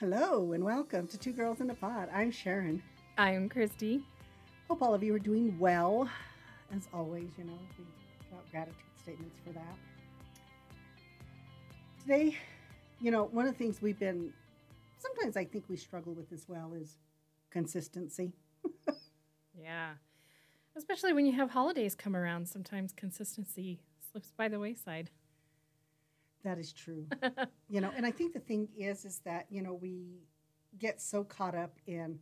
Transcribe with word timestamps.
Hello 0.00 0.52
and 0.52 0.64
welcome 0.64 1.08
to 1.08 1.18
Two 1.18 1.32
Girls 1.32 1.60
in 1.60 1.70
a 1.70 1.74
Pod. 1.74 2.08
I'm 2.14 2.30
Sharon. 2.30 2.80
I'm 3.16 3.48
Christy. 3.48 4.04
Hope 4.68 4.80
all 4.80 4.94
of 4.94 5.02
you 5.02 5.12
are 5.14 5.18
doing 5.18 5.58
well. 5.58 6.08
As 6.74 6.88
always, 6.94 7.30
you 7.36 7.44
know, 7.44 7.58
we 7.76 7.84
got 8.30 8.48
gratitude 8.50 8.76
statements 9.02 9.36
for 9.44 9.52
that. 9.54 9.76
Today, 12.02 12.36
you 13.00 13.10
know, 13.10 13.24
one 13.24 13.46
of 13.46 13.52
the 13.52 13.58
things 13.58 13.82
we've 13.82 13.98
been, 13.98 14.32
sometimes 14.98 15.36
I 15.36 15.44
think 15.44 15.64
we 15.68 15.76
struggle 15.76 16.12
with 16.12 16.32
as 16.32 16.48
well 16.48 16.72
is 16.74 16.96
consistency. 17.50 18.32
Yeah. 19.60 19.94
Especially 20.76 21.12
when 21.12 21.26
you 21.26 21.32
have 21.32 21.50
holidays 21.50 21.94
come 21.96 22.14
around, 22.14 22.48
sometimes 22.48 22.92
consistency 22.92 23.80
slips 24.12 24.32
by 24.36 24.48
the 24.48 24.60
wayside. 24.60 25.10
That 26.44 26.58
is 26.58 26.72
true. 26.72 27.06
you 27.68 27.80
know, 27.80 27.90
and 27.96 28.06
I 28.06 28.10
think 28.10 28.32
the 28.32 28.40
thing 28.40 28.68
is, 28.76 29.04
is 29.04 29.20
that, 29.24 29.46
you 29.50 29.62
know, 29.62 29.74
we 29.74 30.22
get 30.78 31.00
so 31.00 31.24
caught 31.24 31.54
up 31.54 31.78
in 31.86 32.18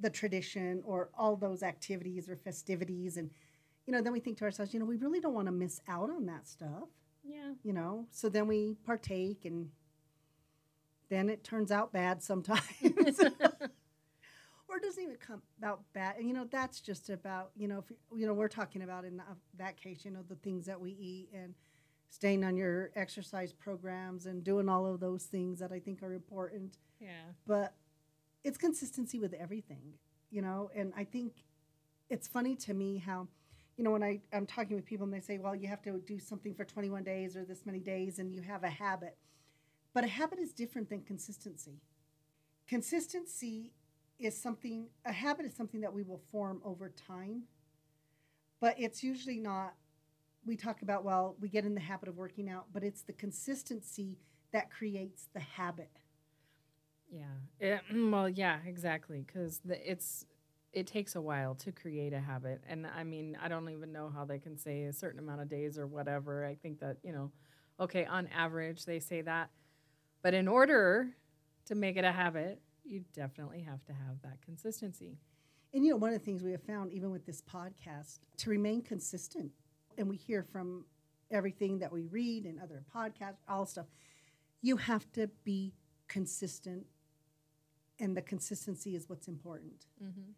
the 0.00 0.10
tradition 0.10 0.82
or 0.86 1.10
all 1.16 1.36
those 1.36 1.62
activities 1.62 2.28
or 2.28 2.36
festivities. 2.36 3.16
And, 3.16 3.30
you 3.86 3.92
know, 3.92 4.00
then 4.00 4.12
we 4.12 4.20
think 4.20 4.38
to 4.38 4.44
ourselves, 4.44 4.72
you 4.72 4.80
know, 4.80 4.86
we 4.86 4.96
really 4.96 5.20
don't 5.20 5.34
want 5.34 5.46
to 5.46 5.52
miss 5.52 5.80
out 5.88 6.10
on 6.10 6.26
that 6.26 6.46
stuff, 6.48 6.88
Yeah. 7.24 7.52
you 7.62 7.72
know? 7.72 8.06
So 8.10 8.28
then 8.28 8.46
we 8.46 8.76
partake 8.84 9.44
and 9.44 9.70
then 11.10 11.28
it 11.28 11.42
turns 11.44 11.70
out 11.70 11.92
bad 11.92 12.22
sometimes. 12.22 12.60
or 12.82 14.76
it 14.76 14.82
doesn't 14.82 15.02
even 15.02 15.16
come 15.16 15.42
out 15.62 15.80
bad. 15.94 16.16
And, 16.18 16.28
you 16.28 16.34
know, 16.34 16.46
that's 16.50 16.80
just 16.80 17.08
about, 17.10 17.50
you 17.56 17.68
know, 17.68 17.78
if, 17.78 17.96
you 18.16 18.26
know, 18.26 18.34
we're 18.34 18.48
talking 18.48 18.82
about 18.82 19.04
in 19.04 19.16
that, 19.16 19.26
that 19.58 19.76
case, 19.80 20.04
you 20.04 20.10
know, 20.10 20.22
the 20.28 20.34
things 20.36 20.66
that 20.66 20.80
we 20.80 20.90
eat 20.92 21.30
and 21.34 21.54
staying 22.10 22.44
on 22.44 22.56
your 22.56 22.90
exercise 22.96 23.52
programs 23.52 24.26
and 24.26 24.42
doing 24.42 24.68
all 24.68 24.86
of 24.86 25.00
those 25.00 25.24
things 25.24 25.58
that 25.58 25.72
I 25.72 25.78
think 25.78 26.02
are 26.02 26.14
important. 26.14 26.78
Yeah. 27.00 27.32
But 27.46 27.74
it's 28.44 28.58
consistency 28.58 29.18
with 29.18 29.34
everything, 29.34 29.94
you 30.30 30.42
know, 30.42 30.70
and 30.74 30.92
I 30.96 31.04
think 31.04 31.32
it's 32.08 32.26
funny 32.26 32.56
to 32.56 32.74
me 32.74 32.98
how, 32.98 33.28
you 33.76 33.84
know, 33.84 33.90
when 33.90 34.02
I, 34.02 34.20
I'm 34.32 34.46
talking 34.46 34.76
with 34.76 34.86
people 34.86 35.04
and 35.04 35.12
they 35.12 35.20
say, 35.20 35.38
well, 35.38 35.54
you 35.54 35.68
have 35.68 35.82
to 35.82 35.98
do 36.06 36.18
something 36.18 36.54
for 36.54 36.64
21 36.64 37.04
days 37.04 37.36
or 37.36 37.44
this 37.44 37.66
many 37.66 37.80
days 37.80 38.18
and 38.18 38.32
you 38.32 38.40
have 38.42 38.64
a 38.64 38.70
habit. 38.70 39.16
But 39.92 40.04
a 40.04 40.08
habit 40.08 40.38
is 40.38 40.52
different 40.52 40.88
than 40.88 41.02
consistency. 41.02 41.80
Consistency 42.66 43.72
is 44.18 44.40
something, 44.40 44.88
a 45.04 45.12
habit 45.12 45.46
is 45.46 45.54
something 45.54 45.80
that 45.82 45.92
we 45.92 46.02
will 46.02 46.20
form 46.32 46.60
over 46.64 46.88
time, 46.88 47.44
but 48.60 48.74
it's 48.78 49.02
usually 49.02 49.38
not, 49.38 49.74
we 50.48 50.56
talk 50.56 50.82
about, 50.82 51.04
well, 51.04 51.36
we 51.40 51.48
get 51.48 51.64
in 51.64 51.74
the 51.74 51.80
habit 51.80 52.08
of 52.08 52.16
working 52.16 52.48
out, 52.48 52.66
but 52.72 52.82
it's 52.82 53.02
the 53.02 53.12
consistency 53.12 54.18
that 54.52 54.70
creates 54.70 55.28
the 55.34 55.40
habit. 55.40 55.90
Yeah. 57.10 57.24
It- 57.60 57.82
mm, 57.92 58.10
well, 58.10 58.28
yeah, 58.28 58.58
exactly. 58.66 59.22
Because 59.26 59.60
it's 59.66 60.26
it 60.72 60.86
takes 60.86 61.16
a 61.16 61.20
while 61.20 61.54
to 61.54 61.72
create 61.72 62.12
a 62.12 62.20
habit, 62.20 62.62
and 62.68 62.86
I 62.86 63.02
mean, 63.02 63.38
I 63.42 63.48
don't 63.48 63.68
even 63.70 63.90
know 63.90 64.10
how 64.10 64.26
they 64.26 64.38
can 64.38 64.56
say 64.58 64.84
a 64.84 64.92
certain 64.92 65.18
amount 65.18 65.40
of 65.40 65.48
days 65.48 65.78
or 65.78 65.86
whatever. 65.86 66.44
I 66.44 66.54
think 66.56 66.80
that 66.80 66.98
you 67.02 67.12
know, 67.12 67.32
okay, 67.80 68.04
on 68.04 68.26
average 68.28 68.84
they 68.84 69.00
say 69.00 69.22
that, 69.22 69.50
but 70.22 70.34
in 70.34 70.46
order 70.48 71.08
to 71.66 71.74
make 71.74 71.96
it 71.96 72.04
a 72.04 72.12
habit, 72.12 72.60
you 72.84 73.02
definitely 73.14 73.62
have 73.62 73.84
to 73.86 73.92
have 73.92 74.20
that 74.22 74.42
consistency. 74.42 75.18
And 75.72 75.84
you 75.84 75.90
know, 75.92 75.96
one 75.96 76.12
of 76.12 76.18
the 76.18 76.24
things 76.24 76.42
we 76.42 76.52
have 76.52 76.62
found, 76.62 76.92
even 76.92 77.10
with 77.10 77.24
this 77.26 77.42
podcast, 77.42 78.20
to 78.38 78.50
remain 78.50 78.82
consistent, 78.82 79.52
and 79.98 80.08
we 80.08 80.16
hear 80.16 80.42
from 80.42 80.84
everything 81.30 81.80
that 81.80 81.92
we 81.92 82.06
read 82.06 82.44
and 82.44 82.60
other 82.60 82.82
podcasts, 82.94 83.42
all 83.48 83.66
stuff, 83.66 83.86
you 84.62 84.76
have 84.76 85.10
to 85.12 85.28
be 85.44 85.74
consistent, 86.06 86.86
and 88.00 88.16
the 88.16 88.22
consistency 88.22 88.94
is 88.94 89.08
what's 89.08 89.28
important. 89.28 89.86
Mm-hmm. 90.02 90.30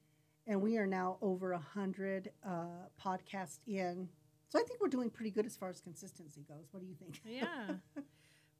And 0.46 0.62
we 0.62 0.78
are 0.78 0.86
now 0.86 1.18
over 1.22 1.52
a 1.52 1.58
hundred 1.58 2.32
uh, 2.44 2.88
podcasts 3.02 3.60
in, 3.66 4.08
so 4.48 4.58
I 4.58 4.62
think 4.62 4.80
we're 4.80 4.88
doing 4.88 5.10
pretty 5.10 5.30
good 5.30 5.46
as 5.46 5.56
far 5.56 5.68
as 5.68 5.80
consistency 5.80 6.44
goes. 6.48 6.66
What 6.72 6.80
do 6.80 6.86
you 6.86 6.94
think? 6.94 7.20
Yeah. 7.24 8.02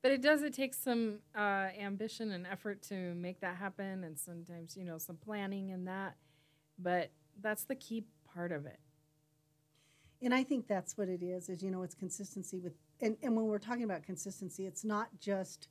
but 0.02 0.12
it 0.12 0.22
does, 0.22 0.42
it 0.42 0.54
takes 0.54 0.78
some 0.78 1.18
uh, 1.34 1.68
ambition 1.78 2.30
and 2.30 2.46
effort 2.46 2.82
to 2.82 2.94
make 3.14 3.40
that 3.40 3.56
happen, 3.56 4.04
and 4.04 4.18
sometimes, 4.18 4.76
you 4.76 4.84
know, 4.84 4.98
some 4.98 5.16
planning 5.16 5.72
and 5.72 5.88
that. 5.88 6.14
But 6.78 7.10
that's 7.40 7.64
the 7.64 7.74
key 7.74 8.04
part 8.32 8.52
of 8.52 8.66
it. 8.66 8.78
And 10.22 10.34
I 10.34 10.44
think 10.44 10.66
that's 10.68 10.98
what 10.98 11.08
it 11.08 11.22
is, 11.22 11.48
is, 11.48 11.62
you 11.62 11.70
know, 11.70 11.82
it's 11.82 11.94
consistency 11.94 12.58
with, 12.58 12.74
and, 13.00 13.16
and 13.22 13.34
when 13.34 13.46
we're 13.46 13.58
talking 13.58 13.84
about 13.84 14.02
consistency, 14.02 14.66
it's 14.66 14.84
not 14.84 15.08
just, 15.18 15.68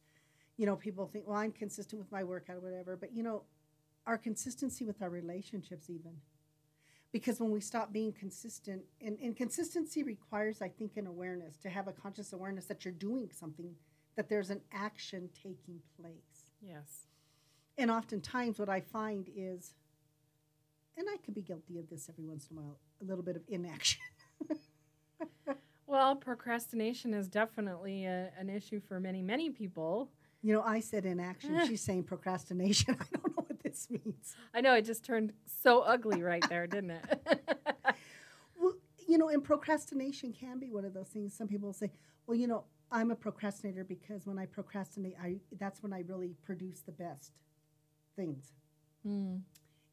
you 0.58 0.66
know, 0.66 0.76
people 0.76 1.08
think, 1.08 1.28
well, 1.28 1.38
I'm 1.38 1.52
consistent 1.52 2.02
with 2.02 2.12
my 2.12 2.24
workout 2.24 2.58
or 2.58 2.60
whatever, 2.62 2.98
but, 2.98 3.14
you 3.14 3.22
know, 3.22 3.44
our 4.08 4.18
consistency 4.18 4.86
with 4.86 5.02
our 5.04 5.10
relationships, 5.10 5.90
even. 5.90 6.14
Because 7.12 7.40
when 7.40 7.52
we 7.52 7.62
stop 7.62 7.94
being 7.94 8.12
consistent, 8.12 8.82
and, 9.02 9.18
and 9.22 9.36
consistency 9.36 10.04
requires, 10.04 10.62
I 10.62 10.70
think, 10.70 10.98
an 10.98 11.06
awareness 11.06 11.58
to 11.58 11.70
have 11.70 11.88
a 11.88 11.92
conscious 11.92 12.34
awareness 12.34 12.66
that 12.66 12.86
you're 12.86 12.94
doing 12.94 13.30
something, 13.32 13.76
that 14.16 14.30
there's 14.30 14.50
an 14.50 14.62
action 14.72 15.30
taking 15.36 15.80
place. 16.00 16.52
Yes. 16.62 17.08
And 17.78 17.90
oftentimes, 17.90 18.60
what 18.60 18.70
I 18.70 18.82
find 18.82 19.30
is, 19.36 19.74
and 20.98 21.08
I 21.12 21.18
could 21.18 21.34
be 21.34 21.42
guilty 21.42 21.80
of 21.80 21.90
this 21.90 22.10
every 22.10 22.26
once 22.26 22.48
in 22.52 22.58
a 22.58 22.62
while, 22.62 22.80
a 23.02 23.06
little 23.06 23.24
bit 23.24 23.36
of 23.36 23.44
inaction. 23.48 24.02
Well, 25.90 26.16
procrastination 26.16 27.16
is 27.16 27.28
definitely 27.28 28.06
a, 28.06 28.30
an 28.38 28.48
issue 28.48 28.80
for 28.80 29.00
many, 29.00 29.24
many 29.24 29.50
people. 29.50 30.12
You 30.44 30.54
know, 30.54 30.62
I 30.62 30.82
said 30.82 31.04
inaction. 31.04 31.60
She's 31.68 31.82
saying 31.82 32.04
procrastination. 32.04 32.96
I 33.00 33.06
don't 33.12 33.36
know 33.36 33.44
what 33.48 33.64
this 33.64 33.90
means. 33.90 34.36
I 34.54 34.62
know 34.62 34.76
it 34.76 34.86
just 34.86 35.04
turned 35.04 35.34
so 35.64 35.82
ugly 35.82 36.22
right 36.22 36.48
there, 36.48 36.68
didn't 36.68 36.92
it? 36.92 37.20
Well, 38.62 38.74
you 39.08 39.18
know, 39.18 39.30
and 39.30 39.42
procrastination 39.42 40.34
can 40.34 40.60
be 40.60 40.70
one 40.70 40.84
of 40.84 40.94
those 40.94 41.08
things. 41.08 41.34
Some 41.34 41.48
people 41.48 41.72
say, 41.72 41.92
well, 42.28 42.38
you 42.38 42.46
know, 42.46 42.66
I'm 42.92 43.10
a 43.10 43.16
procrastinator 43.16 43.86
because 43.86 44.28
when 44.28 44.38
I 44.38 44.46
procrastinate, 44.46 45.16
I 45.20 45.38
that's 45.58 45.82
when 45.82 45.94
I 45.94 46.04
really 46.06 46.36
produce 46.44 46.82
the 46.82 46.92
best 46.92 47.32
things. 48.18 48.52
Hmm. 49.04 49.38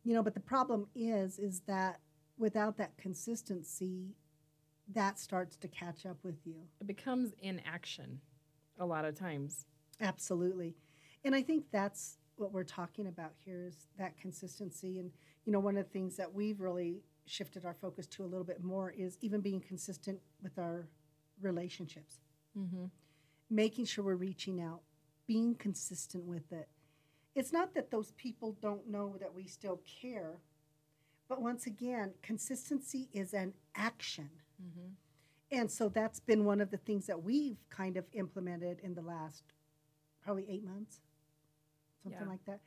You 0.02 0.14
know, 0.14 0.22
but 0.24 0.34
the 0.34 0.40
problem 0.40 0.88
is, 0.96 1.38
is 1.38 1.60
that 1.68 2.00
without 2.36 2.76
that 2.78 2.96
consistency, 2.96 4.16
that 4.94 5.18
starts 5.18 5.56
to 5.56 5.68
catch 5.68 6.06
up 6.06 6.18
with 6.22 6.46
you. 6.46 6.56
It 6.80 6.86
becomes 6.86 7.32
inaction 7.40 8.20
a 8.78 8.86
lot 8.86 9.04
of 9.04 9.18
times. 9.18 9.66
Absolutely. 10.00 10.74
And 11.24 11.34
I 11.34 11.42
think 11.42 11.64
that's 11.72 12.18
what 12.36 12.52
we're 12.52 12.64
talking 12.64 13.06
about 13.06 13.32
here 13.44 13.64
is 13.66 13.88
that 13.98 14.16
consistency. 14.18 14.98
And, 14.98 15.10
you 15.44 15.52
know, 15.52 15.58
one 15.60 15.76
of 15.76 15.84
the 15.86 15.90
things 15.90 16.16
that 16.16 16.32
we've 16.32 16.60
really 16.60 17.02
shifted 17.24 17.64
our 17.64 17.74
focus 17.74 18.06
to 18.06 18.22
a 18.22 18.26
little 18.26 18.44
bit 18.44 18.62
more 18.62 18.90
is 18.90 19.18
even 19.22 19.40
being 19.40 19.60
consistent 19.60 20.20
with 20.42 20.58
our 20.58 20.86
relationships, 21.40 22.20
Mm-hmm. 22.56 22.84
making 23.50 23.84
sure 23.84 24.02
we're 24.04 24.14
reaching 24.14 24.62
out, 24.62 24.80
being 25.26 25.54
consistent 25.56 26.24
with 26.24 26.50
it. 26.52 26.68
It's 27.34 27.52
not 27.52 27.74
that 27.74 27.90
those 27.90 28.12
people 28.12 28.56
don't 28.62 28.88
know 28.88 29.16
that 29.20 29.34
we 29.34 29.46
still 29.46 29.80
care, 30.00 30.40
but 31.28 31.42
once 31.42 31.66
again, 31.66 32.12
consistency 32.22 33.08
is 33.12 33.34
an 33.34 33.52
action. 33.74 34.30
Mm-hmm. 34.62 34.88
And 35.52 35.70
so 35.70 35.88
that's 35.88 36.20
been 36.20 36.44
one 36.44 36.60
of 36.60 36.70
the 36.70 36.76
things 36.76 37.06
that 37.06 37.22
we've 37.22 37.58
kind 37.70 37.96
of 37.96 38.04
implemented 38.12 38.80
in 38.82 38.94
the 38.94 39.02
last 39.02 39.44
probably 40.20 40.46
eight 40.48 40.64
months, 40.64 41.00
something 42.02 42.20
Yeah. 42.20 42.28
like 42.28 42.44
that, 42.46 42.60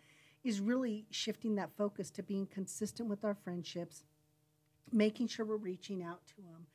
is 0.43 0.61
really 0.61 1.05
shifting 1.11 1.55
that 1.55 1.71
focus 1.75 2.09
to 2.11 2.23
being 2.23 2.47
consistent 2.47 3.09
with 3.09 3.25
our 3.25 3.35
friendships, 3.35 4.03
making 4.91 5.27
sure 5.27 5.45
we're 5.45 5.57
reaching 5.57 6.01
out 6.01 6.25
to 6.27 6.37
them, 6.37 6.67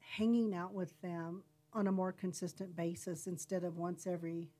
hanging 0.00 0.54
out 0.54 0.74
with 0.74 1.00
them 1.02 1.44
on 1.72 1.86
a 1.86 1.92
more 1.92 2.12
consistent 2.12 2.74
basis 2.74 3.26
instead 3.26 3.62
of 3.62 3.76
once 3.76 4.06
every, 4.06 4.50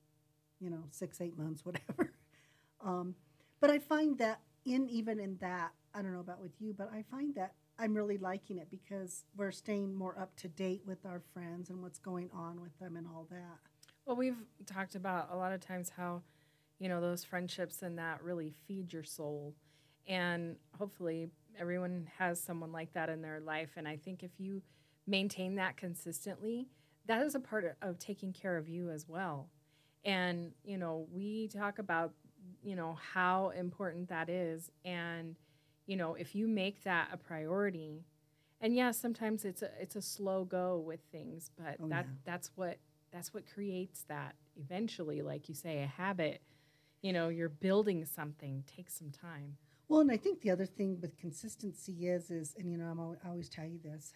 you 0.60 0.70
know, 0.70 0.84
six, 0.90 1.20
eight 1.20 1.36
months, 1.36 1.64
whatever. 1.64 2.12
Um, 2.80 3.14
but 3.60 3.70
I 3.70 3.78
find 3.78 4.18
that 4.18 4.40
in 4.66 4.90
even 4.90 5.18
in 5.18 5.38
that, 5.40 5.72
I 5.94 6.02
don't 6.02 6.12
know 6.12 6.20
about 6.20 6.38
with 6.42 6.52
you, 6.60 6.74
but 6.76 6.90
I 6.92 7.02
find 7.10 7.34
that 7.34 7.54
I'm 7.78 7.94
really 7.94 8.18
liking 8.18 8.58
it 8.58 8.68
because 8.70 9.24
we're 9.36 9.50
staying 9.50 9.94
more 9.94 10.16
up 10.18 10.36
to 10.36 10.48
date 10.48 10.82
with 10.86 11.04
our 11.04 11.20
friends 11.32 11.70
and 11.70 11.82
what's 11.82 11.98
going 11.98 12.30
on 12.32 12.60
with 12.60 12.78
them 12.78 12.96
and 12.96 13.06
all 13.06 13.26
that. 13.30 13.58
Well, 14.06 14.16
we've 14.16 14.36
talked 14.66 14.94
about 14.94 15.30
a 15.32 15.36
lot 15.36 15.52
of 15.52 15.60
times 15.60 15.90
how, 15.96 16.22
you 16.78 16.88
know, 16.88 17.00
those 17.00 17.24
friendships 17.24 17.82
and 17.82 17.98
that 17.98 18.22
really 18.22 18.52
feed 18.68 18.92
your 18.92 19.02
soul. 19.02 19.54
And 20.06 20.56
hopefully 20.78 21.30
everyone 21.58 22.08
has 22.18 22.40
someone 22.40 22.70
like 22.70 22.92
that 22.92 23.08
in 23.08 23.22
their 23.22 23.40
life. 23.40 23.70
And 23.76 23.88
I 23.88 23.96
think 23.96 24.22
if 24.22 24.38
you 24.38 24.62
maintain 25.06 25.56
that 25.56 25.76
consistently, 25.76 26.68
that 27.06 27.22
is 27.22 27.34
a 27.34 27.40
part 27.40 27.76
of, 27.82 27.98
taking 27.98 28.32
care 28.32 28.56
of 28.56 28.68
you 28.68 28.90
as 28.90 29.08
well. 29.08 29.48
And, 30.04 30.52
you 30.64 30.78
know, 30.78 31.06
we 31.10 31.48
talk 31.48 31.78
about, 31.78 32.12
you 32.62 32.76
know, 32.76 32.98
how 33.14 33.50
important 33.50 34.08
that 34.10 34.28
is. 34.28 34.70
And, 34.84 35.34
you 35.86 35.96
know, 35.96 36.14
if 36.14 36.34
you 36.34 36.46
make 36.48 36.82
that 36.84 37.08
a 37.12 37.16
priority, 37.16 38.04
and 38.60 38.74
yeah, 38.74 38.90
sometimes 38.90 39.44
it's 39.44 39.62
a 39.62 39.70
it's 39.80 39.96
a 39.96 40.02
slow 40.02 40.44
go 40.44 40.78
with 40.78 41.00
things, 41.12 41.50
but 41.56 41.76
Oh, 41.82 41.88
that 41.88 42.06
yeah. 42.06 42.12
that's 42.24 42.50
what 42.56 42.78
that's 43.12 43.32
what 43.34 43.44
creates 43.52 44.02
that 44.08 44.34
eventually, 44.56 45.22
like 45.22 45.48
you 45.48 45.54
say, 45.54 45.82
a 45.82 45.86
habit 45.86 46.42
you 47.02 47.12
know, 47.12 47.28
you're 47.28 47.50
building 47.50 48.02
something. 48.06 48.64
takes 48.66 48.94
some 48.98 49.10
time. 49.10 49.58
Well, 49.88 50.00
and 50.00 50.10
I 50.10 50.16
think 50.16 50.40
the 50.40 50.50
other 50.50 50.64
thing 50.64 50.98
with 51.02 51.18
consistency 51.18 52.08
is, 52.08 52.30
is, 52.30 52.54
and 52.58 52.70
you 52.70 52.78
know, 52.78 52.86
I'm 52.86 52.98
always, 52.98 53.18
I 53.22 53.28
always 53.28 53.50
tell 53.50 53.66
you 53.66 53.78
this. 53.84 54.14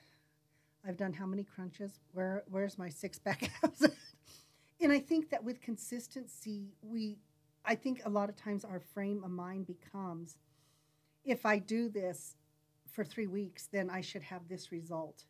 I've 0.86 0.96
done 0.96 1.12
how 1.12 1.26
many 1.26 1.44
crunches? 1.44 2.00
Where, 2.12 2.44
where's 2.50 2.78
my 2.78 2.88
six 2.88 3.18
pack 3.18 3.50
abs? 3.62 3.86
and 4.80 4.90
I 4.90 5.00
think 5.00 5.28
that 5.28 5.44
with 5.44 5.60
consistency, 5.60 6.72
we, 6.80 7.18
I 7.62 7.74
think 7.74 8.00
a 8.06 8.08
lot 8.08 8.30
of 8.30 8.36
times 8.36 8.64
our 8.64 8.80
frame 8.80 9.22
of 9.22 9.30
mind 9.32 9.66
becomes, 9.66 10.38
if 11.24 11.44
I 11.46 11.58
do 11.58 11.88
this 11.88 12.36
for 12.90 13.04
three 13.04 13.26
weeks, 13.26 13.68
then 13.70 13.90
I 13.90 14.00
should 14.00 14.22
have 14.22 14.48
this 14.48 14.72
result. 14.72 15.24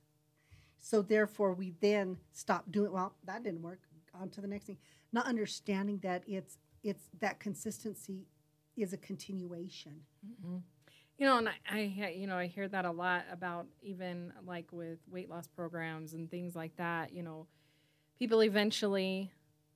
So 0.80 1.02
therefore, 1.02 1.52
we 1.54 1.74
then 1.80 2.16
stop 2.32 2.70
doing. 2.70 2.92
Well, 2.92 3.14
that 3.24 3.42
didn't 3.42 3.62
work. 3.62 3.80
On 4.14 4.30
to 4.30 4.40
the 4.40 4.48
next 4.48 4.64
thing. 4.64 4.78
Not 5.12 5.26
understanding 5.26 5.98
that 6.02 6.22
it's 6.26 6.58
it's 6.82 7.04
that 7.20 7.38
consistency 7.38 8.26
is 8.76 8.92
a 8.92 8.96
continuation. 8.96 10.00
Mm-hmm. 10.26 10.56
You 11.18 11.26
know, 11.26 11.38
and 11.38 11.48
I, 11.48 11.94
I, 12.00 12.14
you 12.16 12.26
know, 12.26 12.36
I 12.36 12.46
hear 12.46 12.68
that 12.68 12.84
a 12.84 12.90
lot 12.90 13.24
about 13.30 13.66
even 13.82 14.32
like 14.46 14.72
with 14.72 14.98
weight 15.10 15.28
loss 15.28 15.46
programs 15.46 16.14
and 16.14 16.30
things 16.30 16.56
like 16.56 16.74
that. 16.76 17.12
You 17.12 17.22
know, 17.22 17.46
people 18.18 18.42
eventually, 18.42 19.30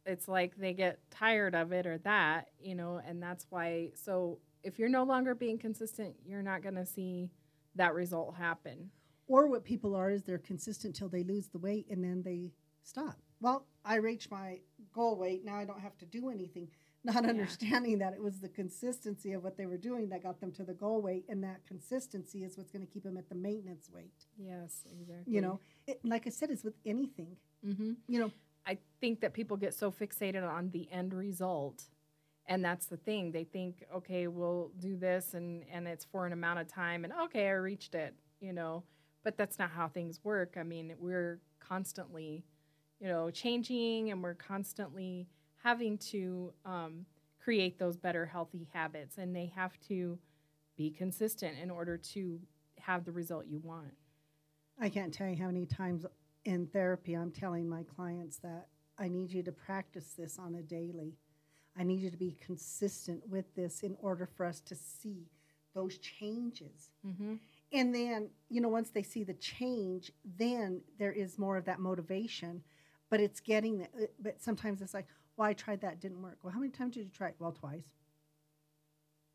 it's 0.06 0.29
like 0.29 0.56
they 0.56 0.73
get 0.73 0.99
tired 1.11 1.55
of 1.55 1.73
it 1.73 1.87
or 1.87 1.99
that, 1.99 2.49
you 2.61 2.75
know, 2.75 3.00
and 3.06 3.23
that's 3.23 3.47
why. 3.50 3.91
So 3.94 4.38
if 4.62 4.79
you're 4.79 4.88
no 4.88 5.05
longer 5.05 5.35
being 5.35 5.59
consistent, 5.59 6.14
you're 6.25 6.43
not 6.43 6.62
going 6.62 6.75
to 6.75 6.87
see 6.87 7.31
that 7.75 7.94
result 7.94 8.37
happen. 8.37 8.91
Or 9.26 9.47
what 9.47 9.64
people 9.64 9.94
are 9.94 10.11
is 10.11 10.23
they're 10.23 10.38
consistent 10.38 10.94
till 10.94 11.09
they 11.09 11.23
lose 11.23 11.49
the 11.49 11.59
weight 11.59 11.87
and 11.91 12.05
then 12.05 12.23
they 12.23 12.53
stop. 12.82 13.19
Well, 13.41 13.67
I 13.85 13.97
reached 13.97 14.31
my 14.31 14.59
goal 14.93 15.17
weight. 15.17 15.44
Now 15.44 15.56
I 15.56 15.64
don't 15.64 15.81
have 15.81 15.97
to 15.99 16.06
do 16.06 16.31
anything 16.31 16.69
not 17.05 17.29
understanding 17.29 17.93
yeah. 17.99 18.11
that 18.11 18.14
it 18.14 18.23
was 18.23 18.38
the 18.41 18.49
consistency 18.49 19.32
of 19.32 19.43
what 19.43 19.56
they 19.56 19.67
were 19.67 19.76
doing 19.76 20.09
that 20.11 20.23
got 20.23 20.41
them 20.41 20.53
to 20.53 20.64
the 20.64 20.75
goal 20.75 21.03
weight, 21.03 21.25
and 21.29 21.43
that 21.43 21.67
consistency 21.67 22.44
is 22.44 22.56
what's 22.56 22.70
going 22.70 22.87
to 22.87 22.93
keep 22.93 23.03
them 23.03 23.17
at 23.17 23.29
the 23.29 23.35
maintenance 23.35 23.88
weight. 23.93 24.26
Yes, 24.37 24.87
exactly. 25.00 25.35
You 25.35 25.41
know, 25.41 25.61
it, 25.87 26.00
like 26.05 26.26
I 26.26 26.31
said, 26.31 26.50
it's 26.50 26.64
with 26.64 26.76
anything. 26.87 27.37
Mm-hmm. 27.67 27.93
You 28.06 28.20
know, 28.20 28.31
I 28.67 28.79
think 29.00 29.20
that 29.20 29.32
people 29.32 29.56
get 29.56 29.75
so 29.75 29.91
fixated 29.91 30.49
on 30.49 30.70
the 30.70 30.88
end 30.93 31.12
result, 31.12 31.85
and 32.46 32.64
that's 32.64 32.86
the 32.86 32.96
thing. 32.96 33.32
They 33.32 33.44
think, 33.44 33.84
okay, 33.94 34.26
we'll 34.26 34.70
do 34.78 34.96
this, 34.96 35.34
and 35.34 35.64
and 35.72 35.86
it's 35.86 36.04
for 36.04 36.26
an 36.26 36.32
amount 36.32 36.60
of 36.60 36.68
time, 36.68 37.04
and 37.04 37.12
okay, 37.24 37.48
I 37.48 37.52
reached 37.52 37.94
it. 37.94 38.14
You 38.40 38.52
know, 38.52 38.82
but 39.22 39.36
that's 39.36 39.58
not 39.58 39.70
how 39.70 39.88
things 39.88 40.20
work. 40.24 40.56
I 40.58 40.64
mean, 40.64 40.94
we're 40.98 41.40
constantly, 41.60 42.44
you 43.00 43.08
know, 43.08 43.30
changing, 43.30 44.10
and 44.10 44.22
we're 44.22 44.34
constantly 44.34 45.28
having 45.62 45.96
to 45.96 46.52
um, 46.64 47.06
create 47.42 47.78
those 47.78 47.96
better 47.96 48.26
healthy 48.26 48.68
habits 48.72 49.18
and 49.18 49.34
they 49.34 49.52
have 49.54 49.78
to 49.88 50.18
be 50.76 50.90
consistent 50.90 51.58
in 51.58 51.70
order 51.70 51.96
to 51.96 52.40
have 52.78 53.04
the 53.04 53.12
result 53.12 53.46
you 53.46 53.60
want. 53.62 53.92
I 54.80 54.88
can't 54.88 55.12
tell 55.12 55.28
you 55.28 55.36
how 55.36 55.46
many 55.46 55.66
times 55.66 56.06
in 56.44 56.66
therapy 56.66 57.14
I'm 57.14 57.30
telling 57.30 57.68
my 57.68 57.84
clients 57.84 58.38
that 58.38 58.68
I 58.98 59.08
need 59.08 59.32
you 59.32 59.42
to 59.44 59.52
practice 59.52 60.14
this 60.16 60.38
on 60.38 60.54
a 60.54 60.62
daily. 60.62 61.14
I 61.78 61.84
need 61.84 62.00
you 62.00 62.10
to 62.10 62.16
be 62.16 62.36
consistent 62.40 63.26
with 63.28 63.54
this 63.54 63.82
in 63.82 63.96
order 64.00 64.26
for 64.26 64.44
us 64.44 64.60
to 64.60 64.74
see 64.74 65.28
those 65.74 65.98
changes. 65.98 66.90
Mm-hmm. 67.06 67.34
And 67.72 67.94
then, 67.94 68.28
you 68.50 68.60
know, 68.60 68.69
once 68.69 68.90
they 68.90 69.02
see 69.02 69.24
the 69.24 69.34
change, 69.34 70.12
then 70.38 70.82
there 70.98 71.12
is 71.12 71.38
more 71.38 71.56
of 71.56 71.64
that 71.64 71.80
motivation. 71.80 72.62
But 73.08 73.20
it's 73.20 73.40
getting, 73.40 73.78
that. 73.78 74.10
but 74.20 74.42
sometimes 74.42 74.82
it's 74.82 74.92
like, 74.92 75.08
well, 75.36 75.48
I 75.48 75.54
tried 75.54 75.80
that, 75.80 76.00
didn't 76.00 76.20
work. 76.20 76.38
Well, 76.42 76.52
how 76.52 76.60
many 76.60 76.72
times 76.72 76.94
did 76.94 77.04
you 77.04 77.10
try 77.10 77.28
it? 77.28 77.36
Well, 77.38 77.52
twice. 77.52 77.86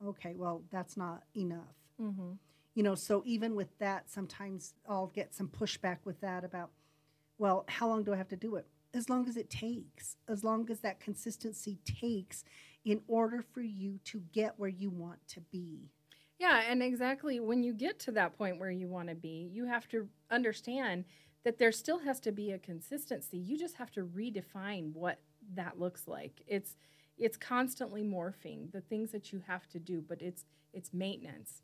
Okay, 0.06 0.36
well, 0.36 0.62
that's 0.72 0.95
not 0.95 1.24
enough. 1.36 1.75
Mm-hmm. 2.00 2.33
You 2.75 2.83
know, 2.83 2.94
so 2.94 3.24
even 3.25 3.56
with 3.56 3.75
that, 3.80 4.10
sometimes 4.12 4.75
I'll 4.88 5.07
get 5.07 5.33
some 5.33 5.48
pushback 5.48 5.98
with 6.06 6.22
that 6.22 6.44
about, 6.44 6.69
well, 7.40 7.66
how 7.68 7.88
long 7.88 8.04
do 8.04 8.13
I 8.13 8.18
have 8.18 8.30
to 8.30 8.36
do 8.36 8.57
it? 8.57 8.68
As 8.94 9.10
long 9.10 9.28
as 9.28 9.38
it 9.38 9.50
takes, 9.50 10.18
as 10.28 10.44
long 10.44 10.69
as 10.72 10.80
that 10.80 11.00
consistency 11.00 11.80
takes 11.86 12.44
in 12.86 13.01
order 13.07 13.42
for 13.42 13.62
you 13.62 14.00
to 14.06 14.22
get 14.31 14.54
where 14.57 14.69
you 14.69 14.89
want 14.89 15.19
to 15.28 15.42
be. 15.42 15.92
Yeah, 16.39 16.62
and 16.69 16.81
exactly 16.81 17.39
when 17.39 17.63
you 17.63 17.74
get 17.74 18.00
to 18.01 18.12
that 18.13 18.38
point 18.38 18.60
where 18.60 18.72
you 18.72 18.88
want 18.88 19.10
to 19.10 19.16
be, 19.16 19.50
you 19.51 19.66
have 19.66 19.88
to 19.89 20.07
understand 20.30 21.06
that 21.44 21.57
there 21.57 21.72
still 21.72 22.00
has 22.00 22.19
to 22.22 22.31
be 22.31 22.51
a 22.51 22.60
consistency. 22.60 23.38
You 23.38 23.57
just 23.57 23.75
have 23.75 23.92
to 23.92 24.06
redefine 24.06 24.94
what 24.94 25.19
that 25.56 25.80
looks 25.80 26.07
like. 26.07 26.42
It's 26.48 26.75
it's 27.18 27.38
constantly 27.38 28.04
morphing 28.04 28.72
the 28.72 28.81
things 28.81 29.12
that 29.12 29.33
you 29.33 29.42
have 29.48 29.68
to 29.69 29.80
do, 29.80 30.04
but 30.07 30.22
it's 30.22 30.45
it's 30.74 30.94
maintenance. 30.94 31.62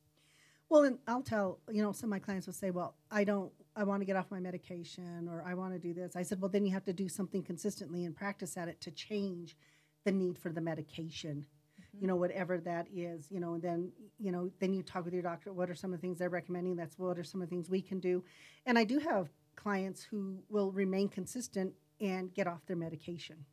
Well, 0.74 0.86
and 0.86 0.98
I'll 1.08 1.22
tell 1.22 1.60
you 1.72 1.84
know 1.84 1.92
some 1.92 2.08
of 2.08 2.10
my 2.10 2.18
clients 2.18 2.48
will 2.48 2.56
say, 2.56 2.72
"Well, 2.72 2.96
I 3.12 3.24
don't. 3.26 3.54
I 3.76 3.84
want 3.84 4.02
to 4.02 4.06
get 4.06 4.16
off 4.16 4.32
my 4.32 4.40
medication, 4.40 5.30
or 5.30 5.44
I 5.46 5.54
want 5.54 5.74
to 5.74 5.80
do 5.80 5.94
this." 5.94 6.16
I 6.16 6.24
said, 6.24 6.42
"Well, 6.42 6.50
then 6.50 6.66
you 6.66 6.72
have 6.72 6.86
to 6.86 6.94
do 6.94 7.08
something 7.08 7.44
consistently 7.44 8.06
and 8.06 8.16
practice 8.16 8.58
at 8.58 8.68
it 8.68 8.82
to 8.82 8.90
change 8.90 9.56
the 10.04 10.12
need 10.12 10.40
for 10.40 10.52
the 10.52 10.62
medication." 10.62 11.46
Mm-hmm. 11.80 11.98
You 12.02 12.08
know, 12.08 12.16
whatever 12.16 12.58
that 12.62 12.88
is, 12.92 13.30
you 13.30 13.40
know, 13.40 13.54
and 13.54 13.62
then, 13.62 13.92
you 14.18 14.32
know, 14.32 14.50
then 14.58 14.74
you 14.74 14.82
talk 14.82 15.06
with 15.06 15.14
your 15.14 15.22
doctor. 15.22 15.54
What 15.54 15.70
are 15.70 15.76
some 15.76 15.94
of 15.94 16.00
the 16.00 16.02
things 16.02 16.18
they're 16.18 16.30
recommending? 16.30 16.76
That's 16.76 16.98
what 16.98 17.20
are 17.20 17.24
some 17.24 17.44
of 17.44 17.50
the 17.50 17.56
things 17.56 17.70
we 17.70 17.84
can 17.84 18.00
do. 18.00 18.24
And 18.66 18.80
I 18.80 18.84
do 18.84 18.98
have 18.98 19.30
clients 19.56 20.02
who 20.02 20.40
will 20.50 20.72
remain 20.72 21.08
consistent 21.08 21.76
and 22.02 22.34
get 22.34 22.48
off 22.48 22.66
their 22.66 22.76
medication 22.76 23.46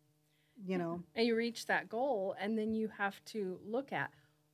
you 0.66 0.76
know 0.76 1.02
and 1.14 1.26
you 1.26 1.34
reach 1.34 1.64
that 1.66 1.88
goal 1.88 2.34
and 2.38 2.58
then 2.58 2.74
you 2.74 2.88
have 2.88 3.24
to 3.24 3.58
look 3.64 3.92
at 3.92 4.10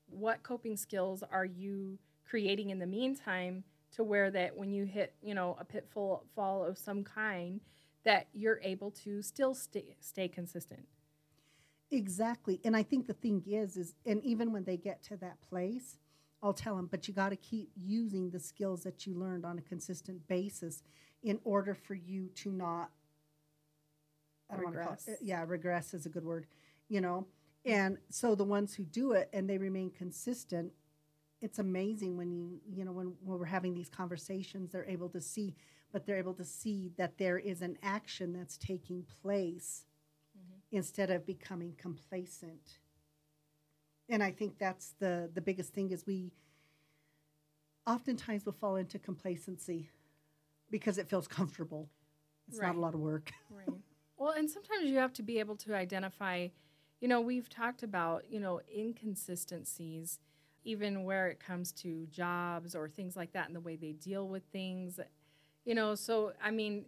what 0.08 0.42
coping 0.42 0.76
skills 0.76 1.24
are 1.32 1.44
you 1.44 1.98
creating 2.28 2.70
in 2.70 2.78
the 2.78 2.86
meantime 2.86 3.64
to 3.92 4.04
where 4.04 4.30
that 4.30 4.56
when 4.56 4.72
you 4.72 4.84
hit 4.84 5.14
you 5.22 5.34
know 5.34 5.56
a 5.60 5.64
pitfall 5.64 6.24
fall 6.34 6.64
of 6.64 6.76
some 6.78 7.02
kind 7.04 7.60
that 8.04 8.28
you're 8.32 8.60
able 8.62 8.90
to 8.90 9.22
still 9.22 9.54
stay 9.54 9.96
stay 10.00 10.28
consistent 10.28 10.86
exactly 11.90 12.60
and 12.64 12.76
i 12.76 12.82
think 12.82 13.06
the 13.06 13.14
thing 13.14 13.42
is 13.46 13.76
is 13.76 13.94
and 14.04 14.22
even 14.24 14.52
when 14.52 14.64
they 14.64 14.76
get 14.76 15.02
to 15.02 15.16
that 15.16 15.40
place 15.48 15.98
i'll 16.42 16.52
tell 16.52 16.76
them 16.76 16.88
but 16.90 17.06
you 17.06 17.14
got 17.14 17.28
to 17.28 17.36
keep 17.36 17.70
using 17.76 18.30
the 18.30 18.40
skills 18.40 18.82
that 18.82 19.06
you 19.06 19.14
learned 19.14 19.44
on 19.44 19.58
a 19.58 19.62
consistent 19.62 20.26
basis 20.26 20.82
in 21.22 21.38
order 21.44 21.74
for 21.74 21.94
you 21.94 22.28
to 22.34 22.50
not 22.50 22.90
I 24.50 24.56
don't 24.56 24.66
regress. 24.66 25.08
It, 25.08 25.18
yeah, 25.22 25.44
regress 25.46 25.94
is 25.94 26.06
a 26.06 26.08
good 26.08 26.24
word, 26.24 26.46
you 26.88 27.00
know. 27.00 27.26
And 27.64 27.98
so 28.10 28.34
the 28.34 28.44
ones 28.44 28.74
who 28.74 28.84
do 28.84 29.12
it 29.12 29.28
and 29.32 29.48
they 29.48 29.58
remain 29.58 29.90
consistent, 29.90 30.72
it's 31.46 31.60
amazing 31.60 32.16
when 32.16 32.32
you 32.32 32.60
you 32.68 32.84
know 32.84 32.90
when, 32.90 33.14
when 33.24 33.38
we're 33.38 33.44
having 33.46 33.72
these 33.72 33.88
conversations, 33.88 34.72
they're 34.72 34.84
able 34.84 35.08
to 35.10 35.20
see, 35.20 35.54
but 35.92 36.04
they're 36.04 36.18
able 36.18 36.34
to 36.34 36.44
see 36.44 36.90
that 36.98 37.16
there 37.18 37.38
is 37.38 37.62
an 37.62 37.78
action 37.84 38.32
that's 38.32 38.56
taking 38.56 39.04
place 39.22 39.86
mm-hmm. 40.36 40.76
instead 40.76 41.08
of 41.10 41.24
becoming 41.24 41.72
complacent. 41.78 42.80
And 44.08 44.24
I 44.24 44.32
think 44.32 44.58
that's 44.58 44.94
the 44.98 45.30
the 45.32 45.40
biggest 45.40 45.72
thing 45.72 45.92
is 45.92 46.04
we 46.04 46.32
oftentimes 47.86 48.44
will 48.44 48.52
fall 48.52 48.74
into 48.74 48.98
complacency 48.98 49.90
because 50.68 50.98
it 50.98 51.08
feels 51.08 51.28
comfortable. 51.28 51.88
It's 52.48 52.58
right. 52.58 52.66
not 52.66 52.76
a 52.76 52.80
lot 52.80 52.94
of 52.94 53.00
work. 53.00 53.30
Right. 53.50 53.68
Well, 54.18 54.32
and 54.32 54.50
sometimes 54.50 54.84
you 54.84 54.96
have 54.96 55.12
to 55.14 55.22
be 55.22 55.38
able 55.40 55.56
to 55.56 55.74
identify, 55.74 56.48
you 57.02 57.08
know, 57.08 57.20
we've 57.20 57.50
talked 57.50 57.82
about, 57.82 58.24
you 58.30 58.40
know, 58.40 58.62
inconsistencies, 58.74 60.18
even 60.66 61.04
where 61.04 61.28
it 61.28 61.38
comes 61.38 61.72
to 61.72 62.06
jobs 62.06 62.74
or 62.74 62.88
things 62.88 63.16
like 63.16 63.32
that 63.32 63.46
and 63.46 63.54
the 63.54 63.60
way 63.60 63.76
they 63.76 63.92
deal 63.92 64.28
with 64.28 64.42
things. 64.52 64.98
You 65.64 65.74
know, 65.74 65.94
so 65.94 66.32
I 66.42 66.50
mean, 66.50 66.86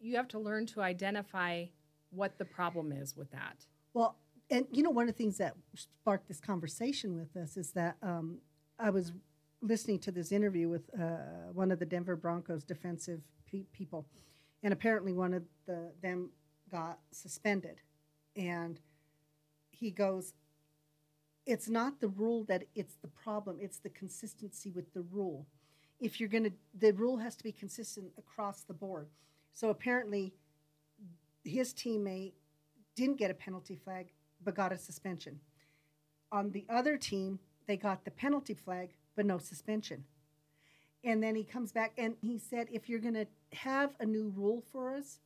you 0.00 0.16
have 0.16 0.28
to 0.28 0.38
learn 0.38 0.66
to 0.66 0.82
identify 0.82 1.64
what 2.10 2.38
the 2.38 2.44
problem 2.44 2.92
is 2.92 3.16
with 3.16 3.30
that. 3.32 3.64
Well, 3.94 4.16
and 4.50 4.66
you 4.70 4.82
know, 4.82 4.90
one 4.90 5.08
of 5.08 5.14
the 5.14 5.18
things 5.18 5.38
that 5.38 5.56
sparked 5.74 6.28
this 6.28 6.40
conversation 6.40 7.16
with 7.16 7.34
us 7.42 7.56
is 7.56 7.72
that 7.72 7.96
um, 8.02 8.38
I 8.78 8.90
was 8.90 9.12
listening 9.62 9.98
to 10.00 10.12
this 10.12 10.30
interview 10.30 10.68
with 10.68 10.82
uh, 11.00 11.50
one 11.52 11.70
of 11.70 11.78
the 11.78 11.86
Denver 11.86 12.16
Broncos 12.16 12.62
defensive 12.62 13.20
pe- 13.50 13.64
people, 13.72 14.06
and 14.62 14.72
apparently 14.72 15.12
one 15.14 15.32
of 15.32 15.42
the 15.66 15.92
them 16.02 16.30
got 16.70 16.98
suspended. 17.10 17.76
And 18.36 18.78
he 19.70 19.90
goes, 19.90 20.34
It's 21.46 21.68
not 21.68 22.00
the 22.00 22.08
rule 22.08 22.44
that 22.44 22.64
it's 22.74 22.94
the 23.02 23.08
problem, 23.08 23.58
it's 23.60 23.78
the 23.78 23.90
consistency 23.90 24.70
with 24.70 24.92
the 24.94 25.02
rule. 25.02 25.46
If 26.00 26.18
you're 26.18 26.28
going 26.28 26.44
to, 26.44 26.52
the 26.78 26.92
rule 26.92 27.18
has 27.18 27.36
to 27.36 27.44
be 27.44 27.52
consistent 27.52 28.12
across 28.18 28.62
the 28.62 28.74
board. 28.74 29.08
So 29.52 29.68
apparently, 29.68 30.32
his 31.44 31.72
teammate 31.72 32.32
didn't 32.96 33.18
get 33.18 33.30
a 33.30 33.34
penalty 33.34 33.76
flag, 33.76 34.12
but 34.42 34.54
got 34.54 34.72
a 34.72 34.78
suspension. 34.78 35.40
On 36.32 36.50
the 36.50 36.64
other 36.68 36.96
team, 36.96 37.38
they 37.66 37.76
got 37.76 38.04
the 38.04 38.10
penalty 38.10 38.54
flag, 38.54 38.90
but 39.14 39.26
no 39.26 39.38
suspension. 39.38 40.04
And 41.04 41.22
then 41.22 41.36
he 41.36 41.44
comes 41.44 41.70
back 41.70 41.92
and 41.98 42.16
he 42.20 42.38
said, 42.38 42.68
if 42.72 42.88
you're 42.88 42.98
going 42.98 43.14
to 43.14 43.26
have 43.52 43.90
a 44.00 44.06
new 44.06 44.32
rule 44.34 44.62
for 44.72 44.94
us, 44.94 45.20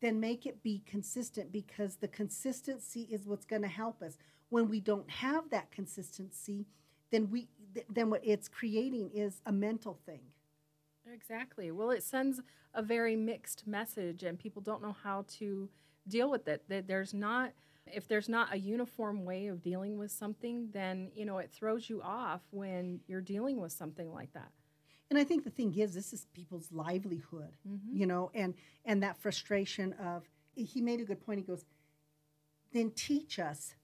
then 0.00 0.20
make 0.20 0.46
it 0.46 0.62
be 0.62 0.82
consistent 0.86 1.50
because 1.50 1.96
the 1.96 2.08
consistency 2.08 3.08
is 3.10 3.26
what's 3.26 3.44
going 3.44 3.62
to 3.62 3.68
help 3.68 4.02
us. 4.02 4.16
When 4.50 4.68
we 4.68 4.80
don't 4.80 5.08
have 5.10 5.50
that 5.50 5.70
consistency, 5.70 6.66
then 7.10 7.30
we 7.30 7.48
th- 7.74 7.86
then 7.88 8.10
what 8.10 8.20
it's 8.24 8.48
creating 8.48 9.10
is 9.14 9.40
a 9.46 9.52
mental 9.52 9.98
thing. 10.06 10.20
Exactly. 11.12 11.70
Well, 11.70 11.90
it 11.90 12.02
sends 12.02 12.40
a 12.72 12.82
very 12.82 13.14
mixed 13.16 13.66
message, 13.66 14.22
and 14.22 14.38
people 14.38 14.62
don't 14.62 14.82
know 14.82 14.96
how 15.02 15.24
to 15.38 15.68
deal 16.08 16.30
with 16.30 16.48
it. 16.48 16.62
That 16.68 16.86
there's 16.86 17.12
not, 17.12 17.52
if 17.86 18.08
there's 18.08 18.28
not 18.28 18.52
a 18.52 18.58
uniform 18.58 19.24
way 19.24 19.48
of 19.48 19.62
dealing 19.62 19.98
with 19.98 20.10
something, 20.10 20.68
then 20.72 21.10
you 21.14 21.24
know 21.24 21.38
it 21.38 21.50
throws 21.50 21.90
you 21.90 22.00
off 22.02 22.40
when 22.50 23.00
you're 23.06 23.20
dealing 23.20 23.60
with 23.60 23.72
something 23.72 24.12
like 24.12 24.32
that. 24.32 24.50
And 25.10 25.18
I 25.18 25.24
think 25.24 25.44
the 25.44 25.50
thing 25.50 25.74
is, 25.78 25.94
this 25.94 26.12
is 26.12 26.26
people's 26.32 26.72
livelihood, 26.72 27.56
Mm-hmm. 27.68 27.96
you 27.96 28.06
know, 28.06 28.30
and 28.34 28.54
and 28.84 29.02
that 29.02 29.16
frustration 29.18 29.92
of. 29.94 30.24
He 30.56 30.80
made 30.80 31.00
a 31.00 31.04
good 31.04 31.20
point. 31.20 31.40
He 31.40 31.44
goes, 31.44 31.64
then 32.72 32.92
teach 32.92 33.40
us, 33.40 33.74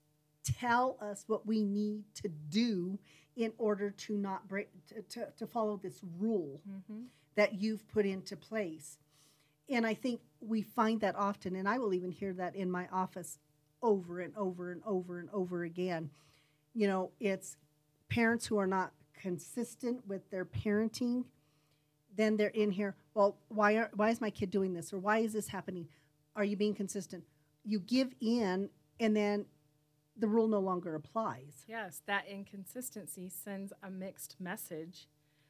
tell 0.45 0.97
us 1.01 1.25
what 1.27 1.47
we 1.47 1.63
need 1.63 2.05
to 2.15 2.29
do 2.49 2.99
in 3.37 3.53
order 3.59 3.91
to 3.91 4.17
not 4.17 4.49
break 4.49 4.69
to, 4.89 5.03
to, 5.03 5.29
to 5.39 5.47
follow 5.47 5.77
this 5.83 6.01
rule 6.19 6.61
Mm-hmm. 6.69 7.03
that 7.37 7.61
you've 7.61 7.87
put 7.89 8.05
into 8.05 8.37
place. 8.37 8.99
And 9.69 9.87
I 9.87 9.95
think 9.95 10.21
we 10.41 10.63
find 10.63 11.01
that 11.01 11.15
often, 11.17 11.55
and 11.57 11.69
I 11.69 11.79
will 11.79 11.95
even 11.95 12.11
hear 12.11 12.33
that 12.35 12.57
in 12.57 12.71
my 12.71 12.89
office 12.93 13.39
over 13.83 14.21
and 14.21 14.35
over 14.37 14.73
and 14.73 14.83
over 14.85 15.21
and 15.21 15.29
over 15.33 15.63
again. 15.65 16.11
You 16.75 16.89
know, 16.89 17.11
it's 17.21 17.57
parents 18.09 18.47
who 18.47 18.59
are 18.59 18.67
not 18.67 18.93
consistent 19.15 20.07
with 20.07 20.29
their 20.31 20.45
parenting. 20.45 21.25
Then 22.17 22.37
they're 22.37 22.49
in 22.49 22.73
here. 22.73 22.97
Well, 23.15 23.37
why 23.49 23.77
are 23.77 23.91
why 23.95 24.11
is 24.11 24.21
my 24.21 24.31
kid 24.31 24.51
doing 24.51 24.75
this, 24.75 24.93
or 24.93 24.99
why 24.99 25.19
is 25.19 25.33
this 25.33 25.49
happening? 25.49 25.87
Are 26.35 26.45
you 26.45 26.57
being 26.57 26.75
consistent? 26.75 27.25
You 27.65 27.79
give 27.81 28.13
in, 28.21 28.69
and 28.99 29.17
then 29.17 29.47
the 30.21 30.29
rule 30.29 30.49
no 30.49 30.61
longer 30.61 30.95
applies. 30.95 31.65
Yes, 31.67 32.03
that 32.07 32.27
inconsistency 32.29 33.29
sends 33.29 33.73
a 33.83 33.91
mixed 33.91 34.37
message. 34.39 35.09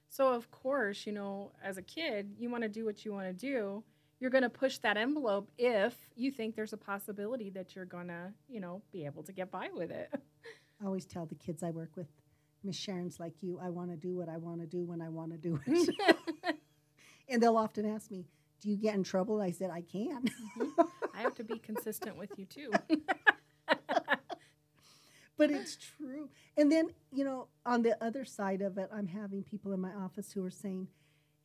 So, 0.09 0.33
of 0.33 0.50
course, 0.50 1.07
you 1.07 1.12
know, 1.12 1.53
as 1.62 1.77
a 1.77 1.83
kid, 1.83 2.35
you 2.39 2.50
want 2.50 2.62
to 2.62 2.69
do 2.69 2.85
what 2.85 3.05
you 3.05 3.12
want 3.12 3.27
to 3.27 3.33
do. 3.33 3.85
You're 4.19 4.31
going 4.31 4.43
to 4.43 4.50
push 4.50 4.79
that 4.79 4.97
envelope 4.97 5.50
if 5.57 5.95
you 6.15 6.31
think 6.31 6.55
there's 6.55 6.73
a 6.73 6.77
possibility 6.77 7.50
that 7.50 7.75
you're 7.75 7.85
going 7.85 8.09
to, 8.09 8.33
you 8.49 8.61
know, 8.61 8.83
be 8.93 9.07
able 9.07 9.23
to 9.23 9.33
get 9.33 9.50
by 9.50 9.69
with 9.73 9.91
it. 9.91 10.11
I 10.83 10.87
always 10.87 11.07
tell 11.07 11.27
the 11.27 11.35
kids 11.35 11.62
I 11.62 11.71
work 11.71 11.91
with, 11.97 12.09
Miss 12.65 12.77
Sharon's 12.77 13.21
like 13.21 13.43
you. 13.43 13.59
I 13.62 13.71
want 13.71 13.91
to 13.91 13.97
do 13.97 14.17
what 14.17 14.29
I 14.29 14.37
want 14.37 14.61
to 14.61 14.67
do 14.67 14.85
when 14.85 15.00
I 15.00 15.09
want 15.09 15.33
to 15.33 15.39
do 15.39 15.61
it. 15.67 15.95
and 17.29 17.43
they'll 17.43 17.57
often 17.57 17.87
ask 17.87 18.11
me, 18.11 18.27
"Do 18.61 18.69
you 18.69 18.77
get 18.77 18.95
in 18.95 19.03
trouble?" 19.03 19.41
I 19.41 19.50
said, 19.50 19.71
"I 19.71 19.83
can." 19.83 20.25
Mm-hmm. 20.59 20.81
I 21.15 21.23
have 21.23 21.35
to 21.37 21.45
be 21.45 21.59
consistent 21.59 22.17
with 22.17 22.31
you 22.37 22.47
too. 22.47 22.71
but 25.40 25.50
it's 25.50 25.76
true. 25.76 26.28
And 26.59 26.70
then, 26.70 26.90
you 27.11 27.25
know, 27.25 27.49
on 27.64 27.80
the 27.80 27.97
other 28.04 28.26
side 28.26 28.61
of 28.61 28.76
it, 28.76 28.90
I'm 28.92 29.06
having 29.06 29.42
people 29.42 29.73
in 29.73 29.80
my 29.80 29.94
office 29.94 30.32
who 30.32 30.44
are 30.44 30.50
saying, 30.50 30.88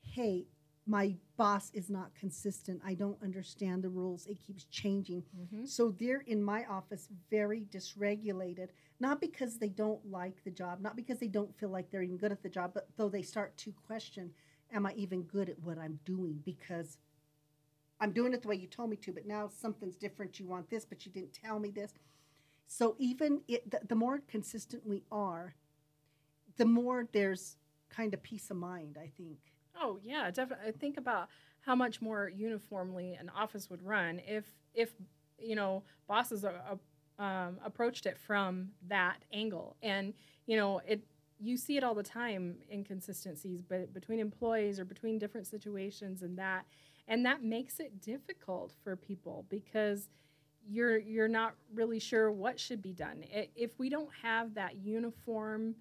"Hey, 0.01 0.49
my 0.85 1.15
boss 1.37 1.71
is 1.71 1.89
not 1.89 2.13
consistent. 2.13 2.81
I 2.83 2.93
don't 2.93 3.21
understand 3.23 3.85
the 3.85 3.89
rules. 3.89 4.27
It 4.27 4.41
keeps 4.41 4.65
changing." 4.65 5.23
Mhm. 5.33 5.65
So 5.65 5.91
they're 5.91 6.19
in 6.19 6.43
my 6.43 6.65
office 6.65 7.07
very 7.29 7.65
dysregulated, 7.67 8.71
not 8.99 9.21
because 9.21 9.59
they 9.59 9.69
don't 9.69 10.05
like 10.11 10.43
the 10.43 10.51
job, 10.51 10.81
not 10.81 10.97
because 10.97 11.19
they 11.19 11.29
don't 11.29 11.55
feel 11.55 11.69
like 11.69 11.89
they're 11.89 12.03
even 12.03 12.17
good 12.17 12.33
at 12.33 12.43
the 12.43 12.49
job, 12.49 12.73
but 12.73 12.89
though 12.97 13.09
they 13.09 13.23
start 13.23 13.55
to 13.59 13.71
question, 13.71 14.33
am 14.71 14.85
I 14.85 14.93
even 14.95 15.23
good 15.23 15.49
at 15.49 15.59
what 15.59 15.77
I'm 15.77 16.01
doing? 16.03 16.41
Because 16.43 16.97
I'm 18.01 18.11
doing 18.11 18.33
it 18.33 18.41
the 18.41 18.49
way 18.49 18.55
you 18.55 18.67
told 18.67 18.89
me 18.89 18.97
to, 18.97 19.13
but 19.13 19.25
now 19.25 19.47
something's 19.47 19.95
different. 19.95 20.37
You 20.37 20.47
want 20.47 20.69
this, 20.69 20.83
but 20.83 21.05
you 21.05 21.13
didn't 21.13 21.31
tell 21.31 21.59
me 21.59 21.71
this. 21.71 21.93
So 22.67 22.95
even 23.00 23.41
it, 23.48 23.69
the, 23.69 23.79
the 23.88 23.95
more 23.95 24.19
consistent 24.27 24.86
we 24.86 25.03
are, 25.12 25.55
the 26.57 26.65
more 26.65 27.07
there's 27.12 27.57
kind 27.89 28.13
of 28.13 28.24
peace 28.24 28.50
of 28.50 28.57
mind, 28.57 28.98
I 29.00 29.12
think. 29.17 29.38
Oh 29.79 30.00
yeah, 30.03 30.31
definitely. 30.31 30.69
I 30.69 30.72
think 30.72 30.98
about 30.98 31.29
how 31.62 31.75
much 31.75 32.01
more 32.01 32.29
uniformly 32.29 33.13
an 33.13 33.29
office 33.36 33.69
would 33.69 33.81
run 33.84 34.22
if 34.25 34.45
if 34.74 34.93
you 35.38 35.55
know 35.55 35.84
bosses 36.07 36.45
are, 36.45 36.62
uh, 37.19 37.22
um, 37.22 37.57
approached 37.63 38.05
it 38.05 38.17
from 38.17 38.69
that 38.88 39.17
angle, 39.34 39.75
and 39.81 40.13
you 40.45 40.57
know 40.57 40.81
it. 40.88 41.01
You 41.38 41.57
see 41.57 41.75
it 41.75 41.84
all 41.84 41.93
the 41.93 42.01
time 42.01 42.60
inconsistencies, 42.72 43.62
but 43.62 43.93
between 43.93 44.19
employees 44.19 44.79
or 44.79 44.86
between 44.86 45.19
different 45.19 45.48
situations 45.48 46.22
and 46.22 46.38
that, 46.38 46.65
and 47.10 47.25
that 47.25 47.43
makes 47.43 47.81
it 47.81 48.01
difficult 48.01 48.74
for 48.84 48.95
people 48.95 49.45
because 49.50 50.07
you're 50.67 50.98
you're 50.98 51.27
not 51.27 51.55
really 51.74 52.00
sure 52.00 52.31
what 52.31 52.60
should 52.60 52.81
be 52.81 52.93
done. 52.93 53.24
If 53.55 53.77
we 53.79 53.89
don't 53.89 54.10
have 54.22 54.53
that 54.55 54.77
uniform 54.77 55.75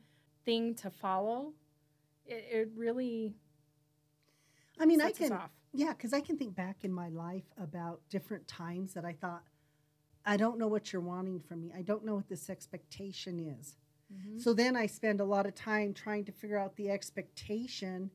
thing 0.45 0.75
to 0.77 0.91
follow, 0.91 1.53
it, 2.27 2.47
it 2.51 2.69
really 2.77 3.35
I 4.79 4.87
mean, 4.87 5.01
I 5.01 5.13
can 5.13 5.33
off. 5.33 5.51
Yeah, 5.73 5.93
because 5.93 6.13
I 6.13 6.21
can 6.21 6.37
think 6.37 6.55
back 6.55 6.85
in 6.85 6.93
my 6.93 7.09
life 7.09 7.45
about 7.61 8.01
different 8.09 8.47
times 8.47 8.95
that 8.95 9.05
I 9.05 9.13
thought, 9.13 9.43
I 10.25 10.37
don't 10.37 10.59
know 10.59 10.69
what 10.69 10.93
you're 10.93 11.03
wanting 11.03 11.41
from 11.41 11.61
me. 11.61 11.73
I 11.77 11.83
don't 11.83 12.05
know 12.05 12.15
what 12.15 12.29
this 12.29 12.49
expectation 12.49 13.39
is. 13.39 13.77
Mhm. 14.13 14.41
So 14.41 14.55
then 14.55 14.77
I 14.77 14.87
spend 14.87 15.21
a 15.21 15.25
lot 15.25 15.47
of 15.47 15.55
time 15.55 15.93
trying 15.93 16.25
to 16.27 16.33
figure 16.33 16.59
out 16.59 16.77
the 16.77 16.91
expectation. 16.91 18.11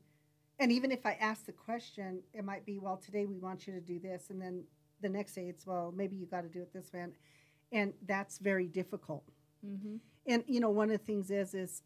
And 0.58 0.72
even 0.72 0.90
if 0.90 1.04
I 1.06 1.14
ask 1.14 1.44
the 1.46 1.52
question, 1.52 2.22
it 2.32 2.44
might 2.44 2.64
be, 2.64 2.78
well, 2.78 2.96
today 2.96 3.26
we 3.26 3.38
want 3.38 3.66
you 3.66 3.72
to 3.74 3.80
do 3.80 3.98
this. 3.98 4.30
And 4.30 4.40
then 4.40 4.64
the 5.00 5.08
next 5.08 5.34
day 5.34 5.48
it's, 5.48 5.66
well, 5.66 5.92
maybe 5.96 6.16
you 6.16 6.26
got 6.26 6.42
to 6.42 6.48
do 6.48 6.60
it 6.60 6.72
this 6.72 6.92
way. 6.92 7.00
And, 7.00 7.12
and 7.72 7.92
that's 8.06 8.38
very 8.38 8.66
difficult. 8.66 9.24
Mm-hmm. 9.66 9.96
And, 10.26 10.44
you 10.46 10.60
know, 10.60 10.70
one 10.70 10.90
of 10.90 10.98
the 10.98 11.04
things 11.04 11.30
is, 11.30 11.54
is, 11.54 11.82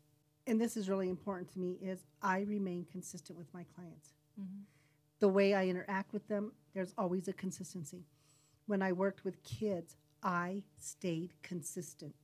and 0.47 0.61
this 0.61 0.77
is 0.77 0.89
really 0.89 1.09
important 1.09 1.53
to 1.53 1.59
me, 1.59 1.79
is 1.83 2.05
I 2.23 2.41
remain 2.41 2.87
consistent 2.91 3.39
with 3.39 3.53
my 3.55 3.65
clients 3.75 4.11
Mm-hmm. 4.41 4.63
the 5.21 5.29
way 5.29 5.55
I 5.55 5.67
interact 5.69 6.13
with 6.13 6.27
them, 6.27 6.51
there's 6.75 6.93
always 6.99 7.29
a 7.29 7.33
consistency. 7.33 8.05
When 8.67 8.83
I 8.83 8.91
worked 8.91 9.25
with 9.25 9.41
kids, 9.45 9.97
I 10.25 10.65
stayed 10.77 11.35
consistent. 11.43 12.17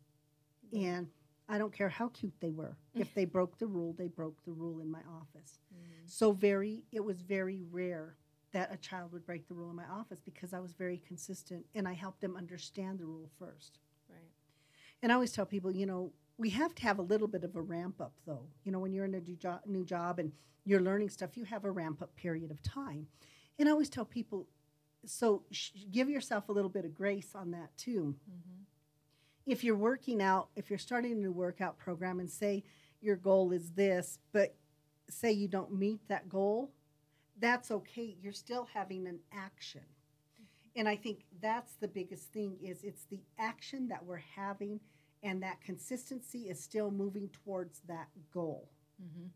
And 0.73 1.07
I 1.49 1.59
don't 1.59 1.73
care 1.73 1.89
how 1.89 2.09
cute 2.09 2.35
they 2.41 2.51
were. 2.51 2.77
If 2.95 3.15
they 3.15 3.27
broke 3.27 3.59
the 3.59 3.69
rule, 3.69 3.95
they 3.97 4.09
broke 4.09 4.43
the 4.45 4.51
rule 4.51 4.81
in 4.81 4.91
my 4.91 5.03
office. 5.21 5.61
Mm-hmm. 5.73 6.07
So 6.07 6.33
very 6.33 6.83
it 6.91 7.05
was 7.05 7.21
very 7.21 7.63
rare 7.71 8.17
that 8.53 8.73
a 8.73 8.77
child 8.77 9.13
would 9.13 9.25
break 9.25 9.47
the 9.47 9.55
rule 9.55 9.71
in 9.71 9.77
my 9.77 9.85
office 9.85 10.21
because 10.21 10.53
I 10.53 10.59
was 10.59 10.73
very 10.73 10.99
consistent 11.07 11.65
and 11.75 11.87
I 11.87 11.93
helped 11.93 12.21
them 12.21 12.37
understand 12.37 12.99
the 12.99 13.07
rule 13.07 13.31
first. 13.39 13.79
Right. 14.09 14.31
And 15.03 15.13
I 15.13 15.15
always 15.15 15.33
tell 15.33 15.47
people, 15.47 15.71
you 15.71 15.87
know, 15.87 16.13
we 16.37 16.51
have 16.51 16.75
to 16.77 16.83
have 16.83 16.99
a 16.99 17.03
little 17.03 17.29
bit 17.29 17.45
of 17.45 17.55
a 17.55 17.61
ramp 17.61 18.01
up, 18.01 18.15
though. 18.27 18.47
You 18.65 18.73
know, 18.73 18.79
when 18.79 18.93
you're 18.93 19.05
in 19.05 19.15
a 19.15 19.21
new 19.21 19.37
job, 19.37 19.61
new 19.67 19.85
job 19.85 20.19
and 20.19 20.33
you're 20.65 20.81
learning 20.81 21.11
stuff, 21.11 21.37
you 21.37 21.45
have 21.45 21.65
a 21.65 21.71
ramp 21.71 22.03
up 22.03 22.17
period 22.17 22.51
of 22.51 22.63
time. 22.63 23.07
And 23.59 23.69
I 23.69 23.73
always 23.73 23.91
tell 23.91 24.05
people, 24.05 24.49
so 25.05 25.43
sh- 25.51 25.71
give 25.91 26.09
yourself 26.09 26.49
a 26.49 26.53
little 26.53 26.71
bit 26.71 26.85
of 26.85 26.95
grace 26.95 27.33
on 27.35 27.51
that 27.53 27.77
too. 27.77 28.17
Mm-hmm. 28.31 28.63
If 29.47 29.65
you're 29.65 29.77
working 29.77 30.23
out, 30.23 30.49
if 30.57 30.71
you're 30.71 30.79
starting 30.79 31.13
a 31.13 31.17
new 31.17 31.33
workout 31.33 31.79
program 31.79 32.21
and 32.21 32.31
say 32.31 32.65
your 33.01 33.17
goal 33.17 33.53
is 33.53 33.73
this, 33.73 34.19
but 34.33 34.55
say 35.09 35.33
you 35.33 35.49
don't 35.49 35.73
meet 35.73 36.01
that 36.09 36.29
goal, 36.29 36.73
that's 37.41 37.71
okay. 37.71 38.17
You're 38.21 38.33
still 38.33 38.69
having 38.73 39.07
an 39.07 39.19
action. 39.33 39.83
And 40.77 40.89
I 40.89 40.97
think 40.97 41.25
that's 41.43 41.75
the 41.75 41.89
biggest 41.89 42.33
thing 42.33 42.57
is 42.63 42.85
it's 42.85 43.05
the 43.05 43.21
action 43.39 43.89
that 43.89 44.05
we're 44.05 44.23
having 44.37 44.81
and 45.23 45.43
that 45.43 45.61
consistency 45.61 46.49
is 46.49 46.63
still 46.63 46.91
moving 46.91 47.29
towards 47.29 47.81
that 47.89 48.09
goal. 48.33 48.71
Mm-hmm. 49.03 49.27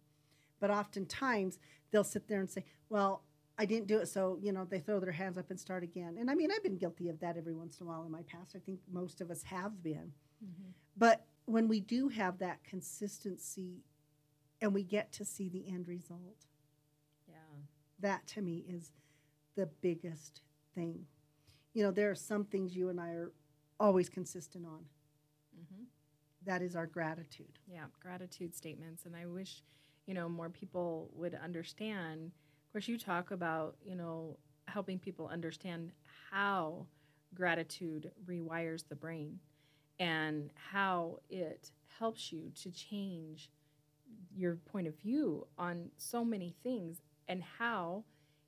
But 0.60 0.70
oftentimes 0.70 1.58
they'll 1.90 2.04
sit 2.04 2.28
there 2.28 2.40
and 2.40 2.48
say, 2.48 2.64
Well, 2.88 3.24
I 3.58 3.66
didn't 3.66 3.88
do 3.88 3.98
it. 3.98 4.08
So, 4.08 4.38
you 4.40 4.52
know, 4.52 4.64
they 4.64 4.78
throw 4.78 5.00
their 5.00 5.12
hands 5.12 5.36
up 5.36 5.50
and 5.50 5.58
start 5.58 5.82
again. 5.82 6.16
And 6.18 6.30
I 6.30 6.34
mean, 6.34 6.50
I've 6.50 6.62
been 6.62 6.78
guilty 6.78 7.08
of 7.08 7.20
that 7.20 7.36
every 7.36 7.54
once 7.54 7.80
in 7.80 7.86
a 7.86 7.90
while 7.90 8.04
in 8.04 8.12
my 8.12 8.22
past. 8.22 8.54
I 8.56 8.60
think 8.60 8.80
most 8.90 9.20
of 9.20 9.30
us 9.30 9.42
have 9.42 9.82
been. 9.82 10.12
Mm-hmm. 10.44 10.70
But 10.96 11.24
when 11.44 11.68
we 11.68 11.80
do 11.80 12.08
have 12.08 12.38
that 12.38 12.64
consistency 12.64 13.82
and 14.60 14.72
we 14.72 14.82
get 14.82 15.12
to 15.12 15.24
see 15.24 15.48
the 15.48 15.68
end 15.68 15.86
result. 15.88 16.46
That 18.04 18.26
to 18.26 18.42
me 18.42 18.64
is 18.68 18.92
the 19.56 19.66
biggest 19.80 20.42
thing. 20.74 21.06
You 21.72 21.82
know, 21.82 21.90
there 21.90 22.10
are 22.10 22.14
some 22.14 22.44
things 22.44 22.76
you 22.76 22.90
and 22.90 23.00
I 23.00 23.12
are 23.12 23.32
always 23.80 24.08
consistent 24.08 24.66
on. 24.66 24.84
Mm-hmm. 25.58 25.84
That 26.44 26.60
is 26.60 26.76
our 26.76 26.86
gratitude. 26.86 27.58
Yeah. 27.66 27.86
Gratitude 28.00 28.54
statements, 28.54 29.06
and 29.06 29.16
I 29.16 29.26
wish 29.26 29.62
you 30.06 30.14
know 30.14 30.28
more 30.28 30.50
people 30.50 31.10
would 31.14 31.34
understand. 31.34 32.30
Of 32.66 32.72
course, 32.72 32.88
you 32.88 32.98
talk 32.98 33.30
about 33.30 33.76
you 33.82 33.96
know 33.96 34.38
helping 34.66 34.98
people 34.98 35.28
understand 35.28 35.92
how 36.30 36.86
gratitude 37.34 38.10
rewires 38.26 38.86
the 38.88 38.94
brain 38.94 39.38
and 39.98 40.50
how 40.72 41.20
it 41.30 41.70
helps 41.98 42.32
you 42.32 42.50
to 42.62 42.70
change 42.70 43.50
your 44.36 44.56
point 44.56 44.86
of 44.86 44.98
view 44.98 45.46
on 45.56 45.90
so 45.96 46.24
many 46.24 46.54
things 46.62 47.00
and 47.28 47.42
how 47.58 48.04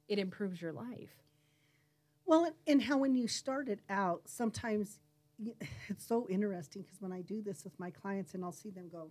it 0.08 0.18
improves 0.18 0.60
your 0.60 0.72
life. 0.72 1.14
Well, 2.24 2.50
and 2.66 2.82
how 2.82 2.98
when 2.98 3.14
you 3.14 3.28
start 3.28 3.68
it 3.68 3.80
out, 3.88 4.22
sometimes 4.26 4.98
it's 5.88 6.06
so 6.06 6.26
interesting 6.28 6.82
because 6.82 7.00
when 7.00 7.12
I 7.12 7.20
do 7.22 7.42
this 7.42 7.64
with 7.64 7.78
my 7.78 7.90
clients 7.90 8.34
and 8.34 8.44
I'll 8.44 8.52
see 8.52 8.70
them 8.70 8.88
go 8.90 9.10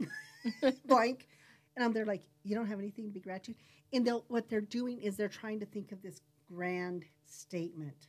blank, 0.86 1.26
and 1.76 1.84
I'm 1.84 1.92
there 1.92 2.04
like, 2.06 2.22
you 2.44 2.54
don't 2.54 2.66
have 2.66 2.78
anything 2.78 3.04
to 3.06 3.10
be 3.10 3.20
gratitude. 3.20 3.56
And 3.92 4.06
they'll 4.06 4.24
what 4.28 4.48
they're 4.48 4.60
doing 4.60 5.00
is 5.00 5.16
they're 5.16 5.28
trying 5.28 5.60
to 5.60 5.66
think 5.66 5.92
of 5.92 6.02
this 6.02 6.20
grand 6.46 7.04
statement, 7.26 8.08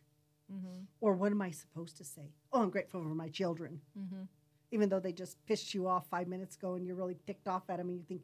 Mm-hmm. 0.51 0.85
or 0.99 1.13
what 1.13 1.31
am 1.31 1.43
I 1.43 1.51
supposed 1.51 1.95
to 1.97 2.03
say? 2.03 2.33
Oh, 2.51 2.63
I'm 2.63 2.71
grateful 2.71 3.03
for 3.03 3.09
my 3.09 3.29
children, 3.29 3.79
Mm-hmm. 3.97 4.23
even 4.71 4.89
though 4.89 4.99
they 4.99 5.11
just 5.11 5.37
pissed 5.45 5.75
you 5.75 5.87
off 5.87 6.07
five 6.09 6.27
minutes 6.27 6.55
ago, 6.55 6.73
and 6.73 6.85
you're 6.87 6.95
really 6.95 7.17
ticked 7.27 7.47
off 7.47 7.69
at 7.69 7.77
them, 7.77 7.89
and 7.89 7.97
you 7.99 8.03
think. 8.07 8.21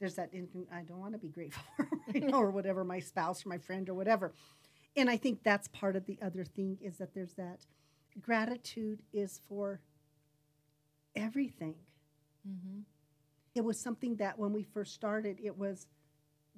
There's 0.00 0.14
that, 0.14 0.30
I 0.72 0.82
don't 0.82 0.98
want 0.98 1.12
to 1.12 1.18
be 1.18 1.28
grateful 1.28 1.62
for, 1.76 1.88
right 2.12 2.24
now, 2.24 2.40
or 2.40 2.50
whatever, 2.50 2.84
my 2.84 3.00
spouse 3.00 3.44
or 3.44 3.50
my 3.50 3.58
friend 3.58 3.88
or 3.88 3.94
whatever. 3.94 4.32
And 4.96 5.10
I 5.10 5.18
think 5.18 5.42
that's 5.44 5.68
part 5.68 5.94
of 5.94 6.06
the 6.06 6.18
other 6.22 6.44
thing 6.44 6.78
is 6.80 6.96
that 6.98 7.14
there's 7.14 7.34
that 7.34 7.66
gratitude 8.20 9.00
is 9.12 9.40
for 9.48 9.80
everything. 11.14 11.74
Mm-hmm. 12.48 12.80
It 13.54 13.64
was 13.64 13.78
something 13.78 14.16
that 14.16 14.38
when 14.38 14.52
we 14.52 14.62
first 14.62 14.94
started, 14.94 15.38
it 15.42 15.56
was 15.56 15.86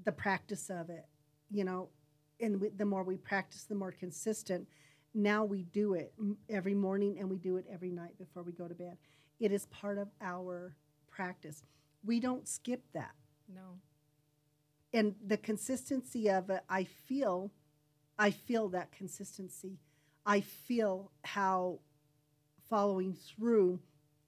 the 0.05 0.13
practice 0.13 0.71
of 0.71 0.89
it, 0.91 1.07
you 1.51 1.65
know, 1.65 1.89
and 2.41 2.61
we, 2.61 2.69
the 2.71 2.85
more 2.85 3.03
we 3.03 3.17
practice, 3.17 3.65
the 3.65 3.75
more 3.75 3.93
consistent. 3.93 4.67
Now 5.15 5.45
we 5.45 5.65
do 5.65 5.95
it 5.95 6.15
every 6.49 6.75
morning 6.75 7.19
and 7.19 7.29
we 7.29 7.39
do 7.39 7.57
it 7.57 7.67
every 7.71 7.91
night 7.91 8.17
before 8.19 8.43
we 8.43 8.53
go 8.53 8.69
to 8.69 8.75
bed. 8.75 8.97
It 9.41 9.53
is 9.53 9.67
part 9.67 9.99
of 9.99 10.09
our 10.21 10.77
practice. 11.11 11.63
We 12.05 12.21
don't 12.21 12.49
skip 12.49 12.83
that. 12.95 13.13
No. 13.55 13.79
and 14.93 15.15
the 15.27 15.37
consistency 15.37 16.29
of 16.31 16.51
it 16.51 16.63
i 16.69 16.85
feel 16.85 17.51
i 18.19 18.31
feel 18.31 18.69
that 18.69 18.91
consistency 18.93 19.79
i 20.27 20.41
feel 20.41 21.11
how 21.25 21.79
following 22.69 23.15
through 23.15 23.79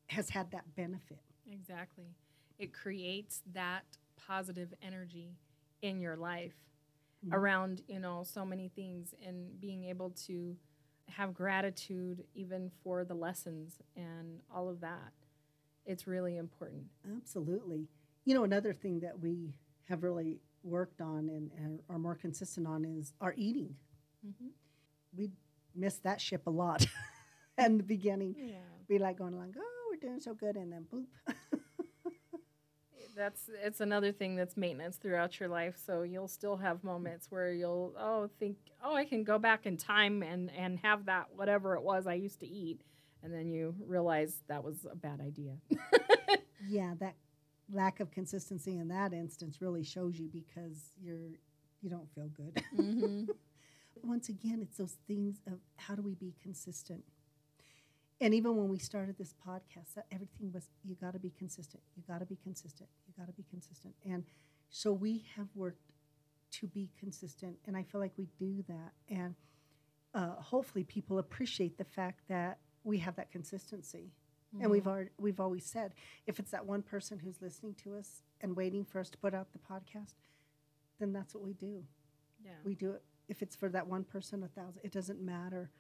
has 0.06 0.30
had 0.30 0.50
that 0.50 0.74
benefit 0.76 1.18
Exactly. 1.50 2.06
It 2.58 2.72
creates 2.72 3.42
that 3.52 3.84
positive 4.16 4.72
energy 4.80 5.36
in 5.82 6.00
your 6.00 6.16
life 6.16 6.54
Mhm. 7.22 7.32
around, 7.34 7.82
you 7.86 7.98
know, 8.00 8.24
so 8.24 8.46
many 8.46 8.68
things 8.70 9.14
and 9.22 9.60
being 9.60 9.84
able 9.84 10.10
to 10.26 10.56
have 11.08 11.34
gratitude 11.34 12.26
even 12.34 12.70
for 12.82 13.04
the 13.04 13.14
lessons 13.14 13.78
and 13.94 14.40
all 14.50 14.70
of 14.70 14.80
that. 14.80 15.12
It's 15.84 16.06
really 16.06 16.36
important. 16.38 16.88
absolutely 17.04 17.88
you 18.24 18.34
know 18.34 18.44
another 18.44 18.72
thing 18.72 19.00
that 19.00 19.18
we 19.20 19.54
have 19.88 20.02
really 20.02 20.40
worked 20.62 21.00
on 21.00 21.28
and, 21.28 21.50
and 21.58 21.80
are 21.90 21.98
more 21.98 22.14
consistent 22.14 22.66
on 22.66 22.84
is 22.84 23.12
our 23.20 23.34
eating 23.36 23.74
Mm-hmm. 24.26 24.46
we 25.16 25.30
missed 25.74 26.02
that 26.04 26.18
ship 26.20 26.46
a 26.46 26.50
lot 26.50 26.86
in 27.58 27.76
the 27.76 27.82
beginning 27.84 28.34
Yeah. 28.38 28.54
we 28.88 28.98
like 28.98 29.18
going 29.18 29.34
along 29.34 29.54
oh 29.58 29.90
we're 29.90 30.00
doing 30.08 30.20
so 30.20 30.32
good 30.32 30.56
and 30.56 30.72
then 30.72 30.86
boop 30.92 31.04
That's 33.16 33.48
it's 33.62 33.80
another 33.80 34.10
thing 34.10 34.34
that's 34.34 34.56
maintenance 34.56 34.96
throughout 34.96 35.38
your 35.38 35.48
life. 35.48 35.76
So 35.86 36.02
you'll 36.02 36.26
still 36.26 36.56
have 36.56 36.82
moments 36.82 37.28
where 37.30 37.52
you'll 37.52 37.94
oh 37.96 38.28
think 38.40 38.56
oh 38.82 38.96
I 38.96 39.04
can 39.04 39.22
go 39.22 39.38
back 39.38 39.66
in 39.66 39.76
time 39.76 40.20
and 40.24 40.50
and 40.50 40.80
have 40.80 41.04
that 41.06 41.26
whatever 41.36 41.76
it 41.76 41.82
was 41.82 42.08
I 42.08 42.14
used 42.14 42.40
to 42.40 42.46
eat, 42.46 42.80
and 43.22 43.32
then 43.32 43.48
you 43.48 43.76
realize 43.86 44.42
that 44.48 44.64
was 44.64 44.84
a 44.90 44.96
bad 44.96 45.20
idea. 45.20 45.52
yeah 46.68 46.94
that 46.98 47.14
lack 47.72 48.00
of 48.00 48.10
consistency 48.10 48.78
in 48.78 48.88
that 48.88 49.12
instance 49.12 49.60
really 49.60 49.82
shows 49.82 50.18
you 50.18 50.28
because 50.28 50.92
you're 51.00 51.38
you 51.82 51.90
don't 51.90 52.10
feel 52.14 52.28
good. 52.28 52.62
Mm-hmm. 52.76 53.24
once 54.02 54.28
again 54.28 54.58
it's 54.60 54.76
those 54.76 54.96
things 55.06 55.40
of 55.46 55.58
how 55.76 55.94
do 55.94 56.02
we 56.02 56.14
be 56.14 56.34
consistent? 56.42 57.04
And 58.20 58.34
even 58.34 58.56
when 58.56 58.68
we 58.68 58.78
started 58.78 59.16
this 59.18 59.34
podcast 59.46 59.94
that 59.96 60.06
everything 60.12 60.52
was 60.52 60.68
you 60.84 60.94
got 60.94 61.12
to 61.12 61.18
be 61.18 61.30
consistent 61.30 61.82
you 61.96 62.02
got 62.06 62.20
to 62.20 62.26
be 62.26 62.38
consistent 62.42 62.88
you 63.06 63.14
got 63.18 63.26
to 63.26 63.32
be 63.32 63.44
consistent. 63.50 63.94
And 64.04 64.24
so 64.70 64.92
we 64.92 65.24
have 65.36 65.48
worked 65.54 65.92
to 66.52 66.66
be 66.68 66.90
consistent 66.98 67.56
and 67.66 67.76
i 67.76 67.82
feel 67.82 68.00
like 68.00 68.12
we 68.16 68.28
do 68.38 68.64
that. 68.68 68.92
And 69.08 69.34
uh, 70.14 70.34
hopefully 70.38 70.84
people 70.84 71.18
appreciate 71.18 71.76
the 71.76 71.84
fact 71.84 72.20
that 72.28 72.58
we 72.84 72.98
have 72.98 73.16
that 73.16 73.30
consistency 73.32 74.12
and 74.60 74.70
we've 74.70 74.86
already, 74.86 75.10
we've 75.18 75.40
always 75.40 75.64
said 75.64 75.94
if 76.26 76.38
it's 76.38 76.50
that 76.52 76.64
one 76.66 76.82
person 76.82 77.18
who's 77.18 77.40
listening 77.42 77.74
to 77.84 77.96
us 77.96 78.22
and 78.40 78.54
waiting 78.56 78.84
for 78.84 79.00
us 79.00 79.10
to 79.10 79.18
put 79.18 79.34
out 79.34 79.48
the 79.52 79.58
podcast, 79.58 80.14
then 81.00 81.12
that's 81.12 81.34
what 81.34 81.42
we 81.42 81.52
do. 81.54 81.84
yeah 82.44 82.52
We 82.64 82.74
do 82.74 82.90
it 82.92 83.02
if 83.28 83.42
it's 83.42 83.56
for 83.56 83.68
that 83.70 83.86
one 83.86 84.04
person, 84.04 84.42
a 84.42 84.48
thousand. 84.48 84.82
It 84.84 84.92
doesn't 84.92 85.20
matter 85.20 85.70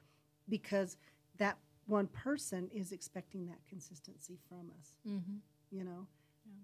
because 0.48 0.96
that 1.38 1.58
one 1.86 2.06
person 2.08 2.68
is 2.74 2.90
expecting 2.92 3.46
that 3.46 3.58
consistency 3.68 4.38
from 4.48 4.70
us. 4.78 4.88
mm-hmm. 5.06 5.36
You 5.70 5.84
know, 5.84 6.06
Yeah. 6.46 6.62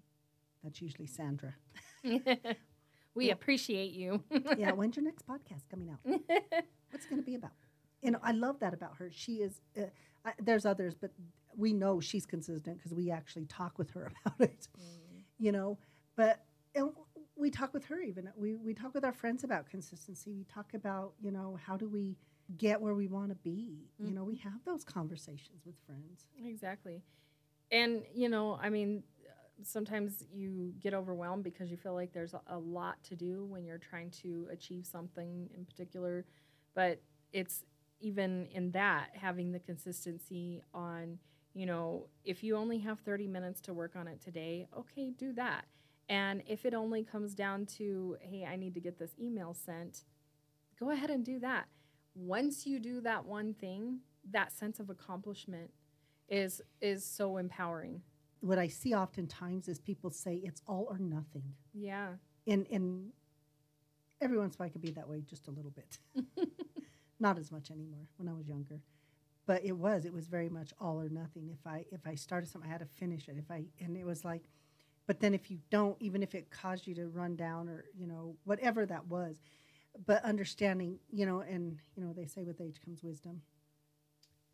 that's 0.64 0.80
usually 0.80 1.06
Sandra. 1.06 1.54
we 2.04 3.26
Yeah. 3.26 3.32
appreciate 3.32 3.92
you. 3.92 4.22
yeah, 4.56 4.72
when's 4.78 4.96
your 4.96 5.04
next 5.04 5.26
podcast 5.26 5.68
coming 5.70 5.90
out? 5.90 5.98
What's 6.90 7.04
it 7.06 7.10
going 7.10 7.22
to 7.22 7.26
be 7.26 7.34
about? 7.34 7.52
You 8.02 8.12
know, 8.12 8.18
I 8.22 8.32
love 8.32 8.60
that 8.60 8.74
about 8.74 8.96
her. 8.98 9.10
She 9.12 9.36
is. 9.36 9.60
Uh, 9.76 9.82
I, 10.24 10.32
there's 10.38 10.66
others, 10.66 10.94
but 10.94 11.10
we 11.56 11.72
know 11.72 12.00
she's 12.00 12.26
consistent 12.26 12.78
because 12.78 12.94
we 12.94 13.10
actually 13.10 13.46
talk 13.46 13.78
with 13.78 13.90
her 13.90 14.10
about 14.26 14.40
it. 14.40 14.68
Mm. 14.78 15.22
you 15.38 15.50
know 15.52 15.78
but 16.16 16.44
and 16.76 16.90
we 17.36 17.50
talk 17.50 17.74
with 17.74 17.84
her 17.86 18.00
even 18.00 18.30
we, 18.36 18.54
we 18.54 18.72
talk 18.72 18.94
with 18.94 19.04
our 19.04 19.12
friends 19.12 19.42
about 19.42 19.68
consistency 19.68 20.32
we 20.32 20.44
talk 20.44 20.74
about 20.74 21.14
you 21.20 21.32
know 21.32 21.58
how 21.66 21.76
do 21.76 21.88
we 21.88 22.16
get 22.56 22.80
where 22.80 22.94
we 22.94 23.08
want 23.08 23.30
to 23.30 23.34
be 23.34 23.88
you 23.98 24.12
know 24.12 24.22
we 24.22 24.36
have 24.36 24.62
those 24.64 24.84
conversations 24.84 25.66
with 25.66 25.74
friends 25.86 26.26
Exactly. 26.44 27.02
And, 27.72 28.02
you 28.12 28.28
know, 28.28 28.58
I 28.60 28.68
mean, 28.68 29.02
sometimes 29.62 30.24
you 30.32 30.72
get 30.80 30.94
overwhelmed 30.94 31.44
because 31.44 31.70
you 31.70 31.76
feel 31.76 31.94
like 31.94 32.12
there's 32.12 32.34
a, 32.34 32.40
a 32.48 32.58
lot 32.58 33.02
to 33.04 33.16
do 33.16 33.44
when 33.44 33.64
you're 33.64 33.78
trying 33.78 34.10
to 34.22 34.48
achieve 34.50 34.86
something 34.86 35.48
in 35.56 35.64
particular. 35.64 36.24
But 36.74 37.00
it's 37.32 37.64
even 38.00 38.46
in 38.52 38.70
that, 38.72 39.10
having 39.14 39.52
the 39.52 39.58
consistency 39.58 40.62
on, 40.74 41.18
you 41.54 41.66
know, 41.66 42.06
if 42.24 42.42
you 42.42 42.56
only 42.56 42.78
have 42.78 43.00
30 43.00 43.26
minutes 43.26 43.60
to 43.62 43.74
work 43.74 43.96
on 43.96 44.06
it 44.08 44.20
today, 44.20 44.66
okay, 44.76 45.10
do 45.10 45.32
that. 45.34 45.64
And 46.08 46.42
if 46.48 46.64
it 46.64 46.74
only 46.74 47.04
comes 47.04 47.34
down 47.34 47.66
to, 47.78 48.16
hey, 48.20 48.44
I 48.50 48.56
need 48.56 48.74
to 48.74 48.80
get 48.80 48.98
this 48.98 49.12
email 49.20 49.54
sent, 49.54 50.04
go 50.78 50.90
ahead 50.90 51.10
and 51.10 51.24
do 51.24 51.38
that. 51.40 51.66
Once 52.14 52.66
you 52.66 52.80
do 52.80 53.00
that 53.02 53.24
one 53.24 53.54
thing, 53.54 54.00
that 54.32 54.52
sense 54.52 54.80
of 54.80 54.90
accomplishment 54.90 55.70
is 56.28 56.60
is 56.80 57.04
so 57.04 57.36
empowering. 57.38 58.02
what 58.40 58.58
i 58.58 58.68
see 58.68 58.94
oftentimes 58.94 59.66
is 59.68 59.78
people 59.80 60.10
say 60.10 60.36
it's 60.44 60.62
all 60.66 60.86
or 60.88 60.98
nothing 60.98 61.42
Yeah. 61.74 62.10
and 62.46 62.66
and 62.70 63.10
every 64.20 64.38
once 64.38 64.54
in 64.54 64.58
a 64.58 64.58
while 64.60 64.66
I 64.68 64.70
could 64.70 64.80
be 64.82 64.92
that 64.92 65.08
way 65.08 65.22
just 65.22 65.48
a 65.48 65.50
little 65.50 65.72
bit 65.72 65.98
not 67.20 67.38
as 67.38 67.52
much 67.52 67.70
anymore 67.70 68.06
when 68.16 68.28
i 68.28 68.32
was 68.32 68.48
younger 68.48 68.80
but 69.50 69.64
it 69.64 69.72
was 69.72 70.04
it 70.04 70.12
was 70.12 70.28
very 70.28 70.48
much 70.48 70.72
all 70.80 71.00
or 71.00 71.08
nothing. 71.08 71.50
If 71.50 71.66
i 71.66 71.84
if 71.90 72.06
i 72.06 72.14
started 72.14 72.48
something 72.48 72.70
i 72.70 72.72
had 72.72 72.82
to 72.82 72.86
finish 72.86 73.28
it. 73.28 73.36
If 73.36 73.50
i 73.50 73.64
and 73.80 73.96
it 73.96 74.04
was 74.04 74.24
like 74.24 74.44
but 75.08 75.18
then 75.18 75.34
if 75.34 75.50
you 75.50 75.58
don't 75.70 75.96
even 76.00 76.22
if 76.22 76.36
it 76.36 76.52
caused 76.52 76.86
you 76.86 76.94
to 76.94 77.08
run 77.08 77.34
down 77.34 77.68
or 77.68 77.84
you 77.98 78.06
know 78.06 78.36
whatever 78.44 78.86
that 78.86 79.08
was 79.08 79.40
but 80.06 80.24
understanding 80.24 81.00
you 81.10 81.26
know 81.26 81.40
and 81.40 81.78
you 81.96 82.04
know 82.04 82.12
they 82.12 82.26
say 82.26 82.44
with 82.44 82.60
age 82.60 82.80
comes 82.84 83.02
wisdom. 83.02 83.42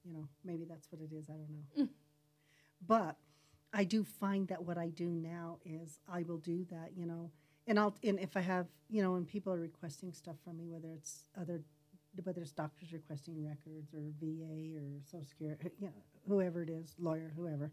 You 0.03 0.15
know 0.15 0.29
maybe 0.45 0.65
that's 0.65 0.91
what 0.91 1.03
it 1.03 1.13
is 1.15 1.29
i 1.29 1.35
don't 1.35 1.51
know. 1.51 1.85
Mm. 1.85 1.89
but 2.87 3.17
i 3.75 3.85
do 3.85 4.03
find 4.03 4.49
that 4.49 4.65
what 4.65 4.79
i 4.79 4.89
do 4.89 5.11
now 5.11 5.59
is 5.65 5.99
i 6.09 6.23
will 6.23 6.39
do 6.39 6.65
that 6.71 6.93
you 6.97 7.05
know 7.05 7.33
and 7.67 7.79
i'll 7.79 7.95
and 8.03 8.19
if 8.21 8.35
i 8.37 8.41
have 8.41 8.69
you 8.89 9.03
know 9.03 9.13
when 9.13 9.27
people 9.27 9.53
are 9.53 9.59
requesting 9.59 10.13
stuff 10.13 10.37
from 10.43 10.57
me 10.57 10.69
whether 10.69 10.89
it's 10.93 11.25
other 11.39 11.61
whether 12.25 12.41
it's 12.43 12.53
doctors 12.53 12.93
requesting 12.93 13.43
records 13.45 13.93
or 13.95 14.13
va 14.21 14.79
or 14.79 15.01
social 15.05 15.27
security 15.27 15.71
you 15.81 15.87
know 15.89 15.93
whoever 16.29 16.63
it 16.63 16.71
is 16.71 16.95
lawyer 16.99 17.33
whoever 17.37 17.71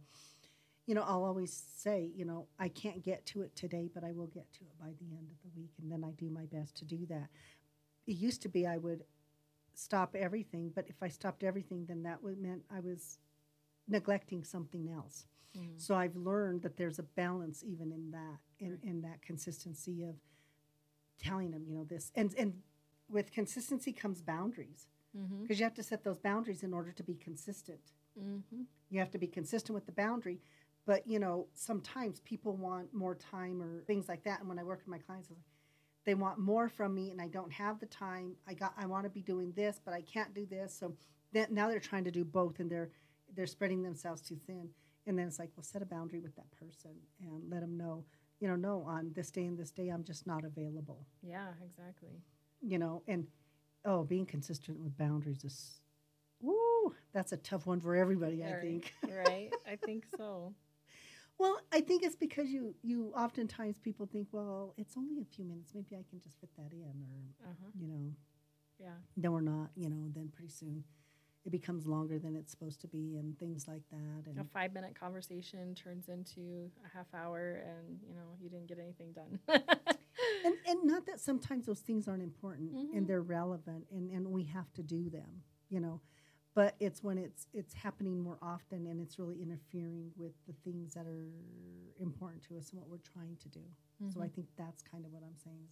you 0.86 0.96
know 0.96 1.04
i'll 1.08 1.24
always 1.24 1.64
say 1.78 2.12
you 2.16 2.26
know 2.26 2.48
i 2.60 2.68
can't 2.68 3.04
get 3.04 3.26
to 3.26 3.42
it 3.42 3.56
today 3.56 3.90
but 3.94 4.04
i 4.04 4.12
will 4.12 4.28
get 4.28 4.52
to 4.54 4.62
it 4.62 4.78
by 4.80 4.88
the 5.00 5.16
end 5.16 5.28
of 5.32 5.38
the 5.44 5.60
week 5.60 5.72
and 5.82 5.92
then 5.92 6.04
i 6.04 6.12
do 6.12 6.30
my 6.30 6.46
best 6.46 6.76
to 6.76 6.86
do 6.86 7.06
that. 7.08 7.28
It 8.06 8.18
used 8.18 8.42
to 8.42 8.50
be 8.50 8.68
i 8.68 8.78
would 8.78 9.04
stop 9.74 10.16
everything 10.16 10.72
but 10.76 10.86
if 10.88 11.02
i 11.02 11.08
stopped 11.08 11.44
everything 11.44 11.86
then 11.88 12.04
that 12.04 12.22
would 12.22 12.38
meant 12.38 12.64
i 12.70 12.80
was 12.80 13.18
neglecting 13.88 14.44
something 14.44 14.90
else. 14.90 15.26
Mm. 15.58 15.80
so 15.80 15.96
i've 15.96 16.16
learned 16.16 16.64
that 16.64 16.78
there's 16.78 17.00
a 17.00 17.04
balance 17.04 17.64
even 17.64 17.92
in 17.92 18.12
that 18.12 18.40
in, 18.60 18.80
in 18.84 19.02
that 19.02 19.22
consistency 19.22 20.04
of 20.04 20.16
telling 21.20 21.52
them 21.52 21.64
you 21.68 21.76
know 21.76 21.84
this 21.84 22.12
and 22.16 22.34
and 22.38 22.54
with 23.10 23.32
consistency 23.32 23.92
comes 23.92 24.22
boundaries 24.22 24.88
Mm-hmm. 25.16 25.44
because 25.44 25.60
you 25.60 25.64
have 25.64 25.76
to 25.76 25.84
set 25.84 26.04
those 26.04 26.18
boundaries 26.18 26.64
in 26.64 26.74
order 26.74 26.92
to 26.92 27.04
be 27.04 27.14
consistent 27.14 27.92
Mm-hmm. 28.20 28.62
you 28.90 29.00
have 29.00 29.12
to 29.12 29.20
be 29.20 29.28
consistent 29.28 29.76
with 29.76 29.86
the 29.86 29.92
boundary 29.92 30.40
but 30.88 31.06
you 31.06 31.20
know 31.20 31.46
sometimes 31.54 32.20
people 32.22 32.56
want 32.56 32.92
more 32.94 33.14
time 33.14 33.62
or 33.62 33.84
things 33.84 34.08
like 34.10 34.24
that 34.24 34.40
and 34.40 34.50
when 34.50 34.58
i 34.58 34.64
work 34.64 34.80
with 34.80 34.88
my 34.88 34.98
clients 34.98 35.30
like, 35.30 35.38
they 36.06 36.16
want 36.16 36.38
more 36.40 36.68
from 36.68 36.94
me 36.96 37.12
and 37.12 37.22
I 37.22 37.28
don't 37.28 37.54
have 37.54 37.80
the 37.80 37.86
time. 37.86 38.36
I 38.46 38.54
got 38.56 38.74
I 38.78 38.86
want 38.88 39.06
to 39.06 39.10
be 39.10 39.22
doing 39.22 39.54
this, 39.56 39.80
but 39.86 39.94
I 39.94 40.02
can't 40.02 40.34
do 40.34 40.46
this. 40.46 40.76
So 40.78 40.96
then 41.32 41.48
now 41.52 41.70
they're 41.70 41.80
trying 41.80 42.04
to 42.04 42.12
do 42.12 42.26
both 42.26 42.60
and 42.60 42.70
they're 42.70 42.90
they're 43.34 43.48
spreading 43.48 43.82
themselves 43.84 44.22
too 44.22 44.36
thin. 44.46 44.68
And 45.08 45.18
then 45.18 45.28
it's 45.28 45.40
like, 45.40 45.52
well, 45.56 45.64
set 45.64 45.82
a 45.82 45.86
boundary 45.86 46.20
with 46.20 46.36
that 46.36 46.52
person 46.52 46.92
and 47.22 47.50
let 47.50 47.62
them 47.62 47.78
know, 47.78 48.04
you 48.42 48.50
know, 48.50 48.58
no, 48.58 48.84
on 48.86 49.12
this 49.16 49.32
day 49.32 49.46
and 49.46 49.58
this 49.58 49.72
day, 49.72 49.88
I'm 49.88 50.04
just 50.04 50.28
not 50.28 50.44
available. 50.44 51.06
Yeah, 51.22 51.48
exactly. 51.66 52.22
You 52.66 52.80
know, 52.80 53.04
and 53.08 53.28
oh, 53.86 54.04
being 54.04 54.26
consistent 54.26 54.80
with 54.80 54.98
boundaries 54.98 55.44
is, 55.44 55.82
woo, 56.42 56.96
that's 57.14 57.32
a 57.34 57.38
tough 57.38 57.66
one 57.66 57.82
for 57.82 57.96
everybody. 57.96 58.44
I 58.44 58.54
think. 58.54 58.94
right? 59.08 59.52
I 59.70 59.76
think 59.76 60.06
so. 60.18 60.54
Well, 61.38 61.60
I 61.74 61.82
think 61.82 62.04
it's 62.04 62.16
because 62.16 62.50
you 62.50 62.76
you 62.84 63.12
oftentimes 63.18 63.80
people 63.80 64.06
think, 64.06 64.28
well, 64.32 64.74
it's 64.78 64.96
only 64.96 65.22
a 65.22 65.26
few 65.26 65.44
minutes. 65.46 65.74
Maybe 65.76 65.96
I 65.96 66.06
can 66.10 66.20
just 66.22 66.40
fit 66.40 66.50
that 66.58 66.72
in, 66.72 66.80
or 67.12 67.50
Uh 67.50 67.54
huh. 67.62 67.72
you 67.80 67.88
know, 67.88 68.14
Yeah. 68.80 68.96
then 69.18 69.32
we're 69.34 69.42
not. 69.42 69.72
You 69.76 69.90
know, 69.90 70.10
then 70.14 70.30
pretty 70.34 70.50
soon 70.52 70.84
it 71.46 71.50
becomes 71.52 71.86
longer 71.86 72.18
than 72.20 72.36
it's 72.38 72.52
supposed 72.52 72.80
to 72.82 72.88
be, 72.88 73.18
and 73.18 73.38
things 73.38 73.68
like 73.68 73.82
that. 73.92 74.28
And 74.30 74.40
A 74.40 74.44
five 74.46 74.74
minute 74.74 74.98
conversation 74.98 75.76
turns 75.76 76.08
into 76.08 76.72
a 76.86 76.96
half 76.98 77.08
hour, 77.14 77.62
and 77.68 78.00
you 78.08 78.14
know 78.14 78.38
you 78.40 78.50
didn't 78.50 78.68
get 78.68 78.80
anything 78.80 79.12
done. 79.12 79.40
and, 80.44 80.56
and 80.68 80.84
not 80.84 81.06
that 81.06 81.20
sometimes 81.20 81.66
those 81.66 81.80
things 81.80 82.08
aren't 82.08 82.24
important 82.24 82.74
Mhm. 82.74 82.96
and 82.98 83.08
they're 83.08 83.22
relevant 83.22 83.86
and, 83.92 84.10
and 84.12 84.28
we 84.28 84.44
have 84.44 84.72
to 84.74 84.84
do 84.84 85.10
them 85.10 85.44
you 85.70 85.80
know 85.80 86.02
but 86.56 86.76
it's 86.80 87.02
when 87.04 87.18
it's 87.18 87.48
it's 87.54 87.74
happening 87.74 88.22
more 88.22 88.38
often 88.42 88.86
and 88.88 89.02
it's 89.02 89.18
really 89.18 89.42
interfering 89.42 90.12
with 90.16 90.34
the 90.46 90.54
things 90.64 90.94
that 90.94 91.08
are 91.08 91.28
important 92.00 92.44
to 92.44 92.58
us 92.58 92.70
and 92.72 92.80
what 92.80 92.90
we're 92.90 92.98
trying 93.14 93.36
to 93.38 93.50
do 93.50 93.62
so 94.14 94.22
i 94.22 94.28
Mhm. 94.28 94.34
think 94.34 94.48
that's 94.58 94.82
kind 94.84 95.06
of 95.06 95.12
what 95.12 95.24
i'm 95.24 95.38
saying 95.38 95.68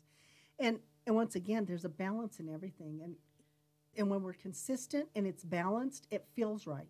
and 0.59 0.79
and 1.05 1.15
once 1.15 1.35
again 1.35 1.65
there's 1.65 1.85
a 1.85 1.89
balance 1.89 2.39
in 2.39 2.47
everything 2.49 3.01
and 3.01 3.15
and 3.97 4.09
when 4.09 4.21
we're 4.23 4.33
consistent 4.33 5.09
and 5.15 5.27
it's 5.27 5.43
balanced 5.43 6.07
it 6.11 6.25
feels 6.33 6.65
right 6.65 6.87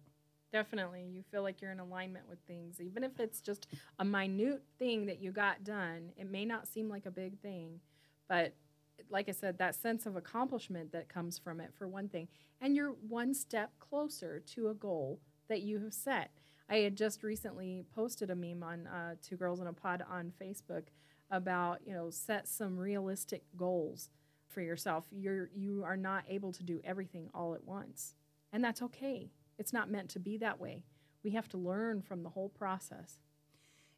Definitely. 0.52 1.06
You 1.06 1.24
feel 1.32 1.44
like 1.44 1.62
you're 1.62 1.72
in 1.72 1.80
alignment 1.80 2.28
with 2.28 2.40
things. 2.46 2.82
Even 2.82 3.04
if 3.04 3.20
it's 3.20 3.40
just 3.40 3.68
a 4.00 4.06
minute 4.06 4.64
thing 4.78 5.06
that 5.06 5.22
you 5.22 5.32
got 5.32 5.64
done, 5.64 6.12
it 6.18 6.30
may 6.30 6.44
not 6.44 6.68
seem 6.68 6.90
like 6.90 7.06
a 7.06 7.12
big 7.12 7.40
thing, 7.40 7.80
but 8.28 8.54
like 9.10 9.30
I 9.30 9.32
said, 9.32 9.58
that 9.58 9.76
sense 9.76 10.06
of 10.06 10.16
accomplishment 10.16 10.92
that 10.92 11.10
comes 11.10 11.40
from 11.40 11.60
it, 11.60 11.72
for 11.74 11.88
one 11.88 12.08
thing, 12.10 12.28
and 12.60 12.76
you're 12.76 12.96
one 13.08 13.34
step 13.34 13.72
closer 13.80 14.42
to 14.54 14.70
a 14.70 14.74
goal 14.74 15.20
that 15.48 15.62
you 15.62 15.80
have 15.80 15.94
set. 15.94 16.32
I 16.70 16.78
had 16.78 16.96
just 16.96 17.24
recently 17.24 17.84
posted 17.94 18.30
a 18.30 18.36
meme 18.36 18.64
on 18.64 18.88
uh, 18.88 19.16
Two 19.22 19.36
Girls 19.38 19.60
in 19.60 19.68
a 19.68 19.74
Pod 19.74 20.04
on 20.10 20.32
Facebook 20.42 20.84
about, 21.30 21.80
you 21.86 21.94
know, 21.94 22.10
set 22.10 22.48
some 22.48 22.78
realistic 22.78 23.44
goals 23.58 24.10
for 24.48 24.62
yourself. 24.62 25.06
You're 25.12 25.50
you 25.56 25.84
are 25.84 25.98
not 25.98 26.24
able 26.30 26.52
to 26.54 26.64
do 26.64 26.80
everything 26.84 27.30
all 27.34 27.54
at 27.54 27.66
once, 27.66 28.16
and 28.54 28.64
that's 28.64 28.82
okay. 28.82 29.32
It's 29.62 29.74
not 29.74 29.89
meant 29.95 30.10
to 30.12 30.19
be 30.19 30.38
that 30.39 30.60
way. 30.60 30.84
We 31.24 31.32
have 31.32 31.47
to 31.50 31.58
learn 31.58 32.02
from 32.02 32.24
the 32.24 32.30
whole 32.36 32.50
process. 32.50 33.12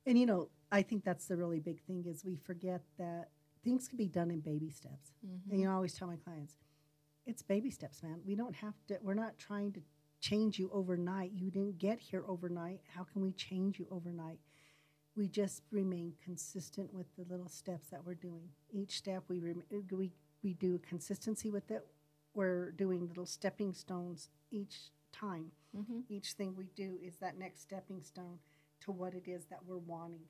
and 0.05 0.17
you 0.19 0.25
know 0.31 0.41
i 0.77 0.81
think 0.87 1.01
that's 1.03 1.27
the 1.29 1.37
really 1.41 1.61
big 1.69 1.79
thing 1.87 2.01
is 2.11 2.25
we 2.31 2.35
forget 2.49 2.81
that 3.03 3.23
things 3.63 3.87
can 3.87 3.97
be 3.97 4.07
done 4.19 4.29
in 4.35 4.39
baby 4.41 4.69
steps 4.69 5.07
And 5.23 5.31
mm-hmm. 5.41 5.55
you 5.59 5.65
know, 5.65 5.71
I 5.71 5.75
always 5.75 5.93
tell 5.97 6.07
my 6.07 6.17
clients, 6.17 6.55
it's 7.25 7.41
baby 7.41 7.71
steps, 7.71 8.03
man. 8.03 8.17
We 8.29 8.35
don't 8.35 8.55
have 8.65 8.75
to, 8.87 8.97
we're 9.01 9.13
not 9.25 9.37
trying 9.37 9.71
to 9.77 9.81
change 10.19 10.59
you 10.59 10.69
overnight. 10.73 11.31
You 11.33 11.49
didn't 11.57 11.77
get 11.77 11.99
here 11.99 12.23
overnight. 12.27 12.81
How 12.95 13.03
can 13.11 13.21
we 13.21 13.31
change 13.31 13.79
you 13.79 13.87
overnight? 13.97 14.39
We 15.15 15.25
just 15.41 15.61
remain 15.71 16.13
consistent 16.27 16.93
with 16.93 17.07
the 17.17 17.25
little 17.31 17.47
steps 17.49 17.87
that 17.91 18.03
we're 18.05 18.15
doing. 18.29 18.49
Each 18.71 18.97
step 18.97 19.23
we, 19.29 19.39
rem- 19.39 19.63
we, 19.91 20.11
we 20.43 20.53
do 20.65 20.79
consistency 20.79 21.49
with 21.49 21.71
it. 21.71 21.83
We're 22.33 22.71
doing 22.71 23.07
little 23.07 23.25
stepping 23.25 23.73
stones 23.73 24.29
each 24.51 24.75
time. 25.13 25.51
Mm-hmm. 25.77 25.99
Each 26.09 26.33
thing 26.33 26.55
we 26.57 26.65
do 26.75 26.97
is 27.03 27.15
that 27.17 27.37
next 27.37 27.61
stepping 27.61 28.01
stone 28.01 28.39
to 28.81 28.91
what 28.91 29.13
it 29.13 29.27
is 29.29 29.45
that 29.45 29.59
we're 29.65 29.77
wanting. 29.77 30.25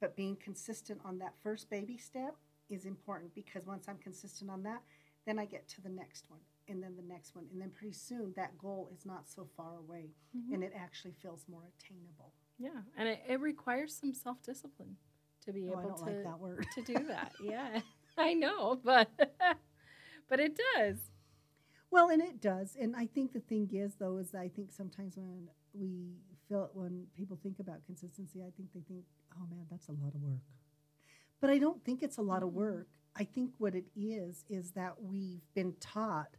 But 0.00 0.16
being 0.16 0.36
consistent 0.36 1.00
on 1.04 1.18
that 1.20 1.34
first 1.42 1.70
baby 1.70 1.96
step 1.96 2.34
is 2.68 2.84
important 2.84 3.34
because 3.34 3.66
once 3.66 3.86
I'm 3.88 3.98
consistent 3.98 4.50
on 4.50 4.62
that, 4.64 4.82
then 5.26 5.38
I 5.38 5.46
get 5.46 5.66
to 5.68 5.80
the 5.80 5.88
next 5.88 6.24
one 6.28 6.40
and 6.68 6.82
then 6.82 6.96
the 6.96 7.02
next 7.12 7.34
one. 7.34 7.46
And 7.52 7.60
then 7.60 7.70
pretty 7.70 7.94
soon 7.94 8.32
that 8.36 8.58
goal 8.58 8.90
is 8.94 9.06
not 9.06 9.28
so 9.28 9.46
far 9.56 9.76
away 9.78 10.10
Mm-hmm. 10.36 10.54
and 10.54 10.64
it 10.64 10.72
actually 10.76 11.14
feels 11.22 11.44
more 11.48 11.62
attainable. 11.78 12.32
Yeah, 12.58 12.82
and 12.98 13.08
it, 13.08 13.20
it 13.28 13.40
requires 13.40 13.94
some 13.94 14.12
self 14.14 14.42
discipline 14.42 14.96
to 15.44 15.52
be 15.52 15.68
Oh, 15.68 15.78
I 15.78 15.80
able 15.80 15.90
don't 15.90 15.98
to 15.98 16.04
like 16.04 16.24
that 16.24 16.38
word. 16.40 16.66
to 16.74 16.82
do 16.82 16.94
that. 17.08 17.32
Yeah, 17.42 17.80
I 18.18 18.34
know, 18.34 18.78
but 18.84 19.08
but 20.28 20.40
it 20.40 20.58
does. 20.76 20.96
Well, 21.94 22.08
and 22.08 22.20
it 22.20 22.40
does. 22.40 22.76
And 22.80 22.96
I 22.96 23.06
think 23.06 23.32
the 23.32 23.38
thing 23.38 23.70
is, 23.72 23.94
though, 23.94 24.18
is 24.18 24.34
I 24.34 24.48
think 24.48 24.72
sometimes 24.72 25.16
when 25.16 25.48
we 25.72 26.16
feel 26.48 26.68
when 26.74 27.06
people 27.16 27.38
think 27.40 27.60
about 27.60 27.84
consistency, 27.86 28.40
I 28.42 28.50
think 28.56 28.72
they 28.74 28.80
think, 28.80 29.04
oh 29.36 29.46
man, 29.48 29.66
that's 29.70 29.86
a 29.86 29.92
lot 29.92 30.12
of 30.12 30.20
work. 30.20 30.40
But 31.40 31.50
I 31.50 31.58
don't 31.58 31.84
think 31.84 32.02
it's 32.02 32.18
a 32.18 32.22
lot 32.22 32.42
of 32.42 32.48
Mhm. 32.50 32.54
work. 32.54 32.88
I 33.14 33.22
think 33.22 33.54
what 33.58 33.76
it 33.76 33.86
is 33.94 34.44
is 34.48 34.72
that 34.72 35.00
we've 35.02 35.46
been 35.54 35.74
taught 35.76 36.36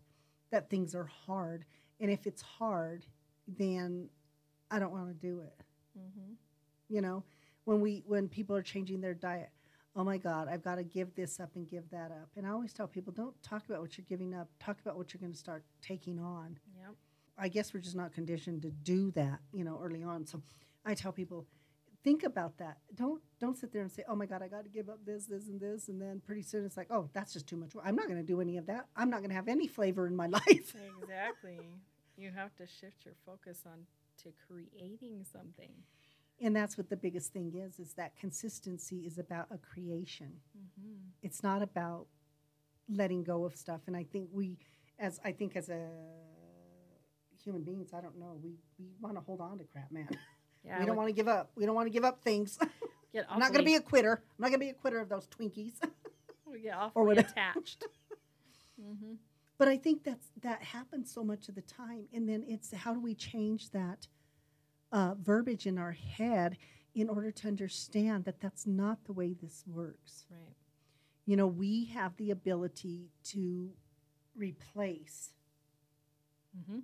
that 0.50 0.70
things 0.70 0.94
are 0.94 1.06
hard. 1.06 1.64
And 2.02 2.12
if 2.12 2.28
it's 2.28 2.42
hard, 2.42 3.06
then 3.48 4.10
I 4.70 4.80
don't 4.80 4.92
want 4.92 5.08
to 5.08 5.14
do 5.14 5.40
it. 5.40 5.64
Mm-hmm. 5.98 6.34
You 6.90 7.02
know, 7.02 7.24
when 7.64 7.80
we 7.80 8.04
when 8.06 8.28
people 8.28 8.58
are 8.58 8.62
changing 8.62 9.00
their 9.00 9.14
diet, 9.14 9.52
oh 9.96 10.04
my 10.04 10.18
God, 10.18 10.48
I've 10.52 10.64
got 10.64 10.76
to 10.76 10.84
give 10.84 11.16
this 11.16 11.40
up 11.40 11.52
and 11.56 11.68
give 11.68 11.90
that 11.92 12.12
up. 12.12 12.30
And 12.36 12.46
I 12.46 12.50
always 12.50 12.74
tell 12.74 12.88
people, 12.88 13.14
don't 13.14 13.42
talk 13.42 13.64
about 13.68 13.82
what 13.82 13.98
you're 13.98 14.06
giving 14.08 14.34
up. 14.34 14.50
Talk 14.60 14.80
about 14.82 14.98
what 14.98 15.14
you're 15.14 15.22
going 15.22 15.32
to 15.32 15.38
start 15.38 15.64
taking 15.82 16.20
on. 16.20 16.60
Yep. 16.78 16.96
I 17.38 17.48
guess 17.48 17.74
we're 17.74 17.80
just 17.80 17.96
not 17.96 18.14
conditioned 18.14 18.62
to 18.64 18.72
do 18.72 19.12
that, 19.12 19.40
you 19.54 19.64
know, 19.64 19.80
early 19.82 20.04
on. 20.04 20.26
So 20.26 20.42
I 20.86 20.94
tell 20.94 21.12
people, 21.12 21.46
think 22.04 22.24
about 22.24 22.58
that. 22.60 22.78
Don't 22.94 23.22
don't 23.40 23.58
sit 23.58 23.74
there 23.74 23.82
and 23.82 23.92
say, 23.92 24.04
"Oh 24.08 24.16
my 24.16 24.26
God, 24.26 24.42
I 24.42 24.48
got 24.48 24.64
to 24.64 24.70
give 24.70 24.90
up 24.90 25.00
this, 25.06 25.26
this, 25.26 25.48
and 25.48 25.60
this," 25.60 25.90
and 25.90 26.02
then 26.02 26.22
pretty 26.26 26.44
soon 26.44 26.66
it's 26.66 26.78
like, 26.78 26.88
"Oh, 26.90 27.10
that's 27.14 27.34
just 27.34 27.48
too 27.48 27.58
much. 27.58 27.74
I'm 27.84 27.96
not 27.96 28.08
going 28.08 28.20
to 28.20 28.26
do 28.26 28.40
any 28.42 28.58
of 28.58 28.68
that. 28.68 28.88
I'm 28.96 29.10
not 29.10 29.20
going 29.20 29.30
to 29.30 29.36
have 29.36 29.48
any 29.50 29.68
flavor 29.68 30.08
in 30.08 30.16
my 30.16 30.28
life." 30.40 30.76
Exactly. 31.02 31.60
you 32.18 32.32
have 32.32 32.56
to 32.56 32.68
shift 32.68 33.04
your 33.06 33.16
focus 33.26 33.64
on 33.66 33.86
to 34.24 34.32
creating 34.48 35.26
something. 35.30 35.72
And 36.42 36.56
that's 36.56 36.78
what 36.78 36.90
the 36.90 36.98
biggest 36.98 37.32
thing 37.34 37.54
is: 37.56 37.80
is 37.80 37.94
that 37.94 38.16
consistency 38.16 39.00
is 39.06 39.18
about 39.18 39.48
a 39.52 39.58
creation. 39.58 40.34
Mm-hmm. 40.58 40.98
It's 41.24 41.44
not 41.44 41.62
about 41.62 42.08
letting 42.90 43.24
go 43.24 43.46
of 43.46 43.56
stuff. 43.56 43.82
And 43.88 43.96
I 43.96 44.04
think 44.04 44.30
we, 44.32 44.58
as 45.00 45.20
I 45.24 45.32
think 45.32 45.56
as 45.56 45.70
a 45.70 45.88
human 47.44 47.64
beings, 47.64 47.92
I 47.94 48.02
don't 48.02 48.20
know, 48.20 48.38
we 48.44 48.56
we 48.80 48.86
want 49.00 49.16
to 49.16 49.22
hold 49.22 49.42
on 49.42 49.58
to 49.60 49.64
crap, 49.64 49.92
man. 49.92 50.10
Yeah, 50.68 50.80
we 50.80 50.88
don't 50.88 50.96
want 50.96 51.10
to 51.10 51.14
give 51.14 51.28
up. 51.28 51.52
We 51.56 51.68
don't 51.68 51.76
want 51.76 51.86
to 51.86 51.92
give 51.92 52.04
up 52.04 52.24
things. 52.24 52.58
get 53.14 53.28
I'm 53.30 53.38
not 53.38 53.50
going 53.50 53.64
to 53.64 53.66
be 53.66 53.76
a 53.76 53.82
quitter. 53.82 54.14
I'm 54.14 54.42
not 54.42 54.48
going 54.48 54.60
to 54.60 54.66
be 54.66 54.70
a 54.70 54.74
quitter 54.74 55.00
of 55.00 55.10
those 55.10 55.28
Twinkies. 55.28 55.74
we 56.52 56.62
get 56.62 56.76
awfully 56.76 57.06
whatever. 57.06 57.28
attached. 57.28 57.86
mm-hmm. 58.82 59.14
but 59.60 59.68
I 59.68 59.78
think 59.78 60.04
that's 60.04 60.28
that 60.42 60.64
happens 60.64 61.14
so 61.14 61.24
much 61.24 61.50
of 61.50 61.54
the 61.54 61.62
time, 61.62 62.06
and 62.12 62.28
then 62.28 62.44
it's 62.48 62.74
how 62.74 62.96
do 62.96 63.00
we 63.00 63.14
change 63.14 63.70
that 63.72 64.08
uh, 64.92 65.16
verbiage 65.16 65.66
in 65.66 65.78
our 65.78 65.92
head 65.92 66.58
in 66.94 67.10
order 67.10 67.32
to 67.32 67.48
understand 67.48 68.26
that 68.26 68.40
that's 68.40 68.66
not 68.66 69.04
the 69.06 69.14
way 69.14 69.34
this 69.34 69.64
works. 69.68 70.26
Right. 70.32 70.56
You 71.26 71.36
know, 71.36 71.48
we 71.48 71.86
have 71.86 72.16
the 72.18 72.32
ability 72.32 73.10
to 73.26 73.72
replace, 74.36 75.32
Mm-hmm. 76.58 76.80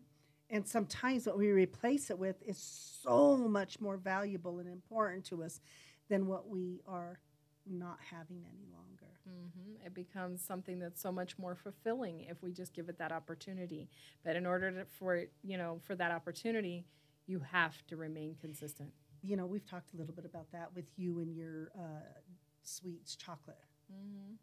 and 0.50 0.68
sometimes 0.68 1.26
what 1.26 1.38
we 1.38 1.50
replace 1.50 2.10
it 2.10 2.20
with 2.20 2.36
is 2.46 2.58
so 3.02 3.38
much 3.38 3.80
more 3.80 3.96
valuable 3.96 4.60
and 4.60 4.68
important 4.68 5.24
to 5.28 5.44
us 5.46 5.62
than 6.10 6.28
what 6.28 6.50
we 6.50 6.82
are 6.86 7.20
not 7.66 7.98
having 8.12 8.44
any 8.50 8.66
longer. 8.74 9.14
Mm-hmm. 9.30 9.86
It 9.86 9.94
becomes 9.94 10.42
something 10.42 10.78
that's 10.78 11.02
so 11.02 11.10
much 11.10 11.38
more 11.38 11.56
fulfilling 11.56 12.26
if 12.30 12.44
we 12.44 12.52
just 12.52 12.74
give 12.74 12.90
it 12.90 12.98
that 12.98 13.14
opportunity. 13.14 13.88
But 14.26 14.36
in 14.36 14.46
order 14.46 14.72
to, 14.72 14.86
for 14.86 15.24
you 15.42 15.58
know, 15.58 15.80
for 15.86 15.96
that 15.96 16.12
opportunity, 16.12 16.84
you 17.32 17.42
have 17.52 17.82
to 17.88 17.96
remain 17.96 18.36
consistent. 18.40 18.90
You 19.24 19.38
know, 19.38 19.46
we've 19.46 19.66
talked 19.66 19.94
a 19.94 19.98
little 19.98 20.14
bit 20.14 20.26
about 20.26 20.52
that 20.52 20.70
with 20.76 20.86
you 20.98 21.20
and 21.20 21.34
your 21.34 21.72
uh, 21.78 22.20
sweets 22.62 23.16
chocolate. 23.16 23.64
Mm-hmm. 23.90 24.34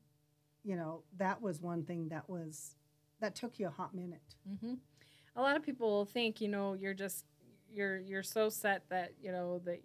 You 0.65 0.77
know, 0.77 1.03
that 1.19 1.43
was 1.43 1.61
one 1.61 1.85
thing 1.85 2.09
that 2.09 2.29
was 2.31 2.77
that 3.21 3.35
took 3.35 3.59
you 3.59 3.67
a 3.67 3.71
hot 3.71 3.95
minute. 3.95 4.37
Mm-hmm. 4.51 4.75
A 5.37 5.43
lot 5.43 5.55
of 5.57 5.63
people 5.63 6.07
think, 6.07 6.41
you 6.41 6.49
know, 6.49 6.73
you're 6.73 6.95
just 6.95 7.27
you're 7.71 7.99
you're 7.99 8.23
so 8.23 8.49
set 8.49 8.85
that 8.89 9.13
you 9.21 9.33
know 9.33 9.61
that 9.67 9.83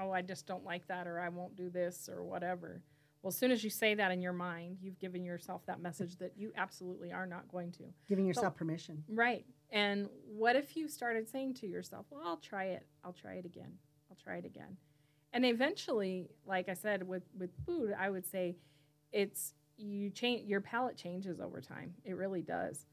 oh 0.00 0.10
I 0.10 0.22
just 0.22 0.46
don't 0.46 0.64
like 0.64 0.88
that 0.88 1.06
or 1.06 1.20
I 1.20 1.28
won't 1.28 1.54
do 1.54 1.70
this 1.70 2.08
or 2.12 2.24
whatever. 2.24 2.82
Well, 3.22 3.28
as 3.28 3.36
soon 3.36 3.52
as 3.52 3.62
you 3.62 3.70
say 3.70 3.94
that 3.94 4.10
in 4.10 4.20
your 4.20 4.32
mind, 4.32 4.78
you've 4.82 4.98
given 4.98 5.24
yourself 5.24 5.64
that 5.66 5.80
message 5.80 6.16
that 6.16 6.32
you 6.36 6.50
absolutely 6.56 7.12
are 7.12 7.26
not 7.26 7.46
going 7.46 7.70
to. 7.72 7.84
Giving 8.08 8.26
yourself 8.26 8.56
permission. 8.56 9.04
Right. 9.08 9.46
And 9.72 10.08
what 10.26 10.54
if 10.54 10.76
you 10.76 10.86
started 10.86 11.28
saying 11.28 11.54
to 11.54 11.66
yourself, 11.66 12.06
well, 12.10 12.22
I'll 12.24 12.36
try 12.36 12.64
it. 12.64 12.86
I'll 13.02 13.14
try 13.14 13.34
it 13.34 13.46
again. 13.46 13.72
I'll 14.10 14.18
try 14.22 14.36
it 14.36 14.44
again. 14.44 14.76
And 15.32 15.46
eventually, 15.46 16.28
like 16.46 16.68
I 16.68 16.74
said, 16.74 17.08
with, 17.08 17.22
with 17.38 17.50
food, 17.64 17.94
I 17.98 18.10
would 18.10 18.26
say 18.26 18.56
it's 19.12 19.54
you 19.78 20.10
change 20.10 20.46
your 20.46 20.60
palate 20.60 20.96
changes 20.96 21.40
over 21.40 21.62
time. 21.62 21.94
It 22.04 22.16
really 22.16 22.42
does. 22.42 22.84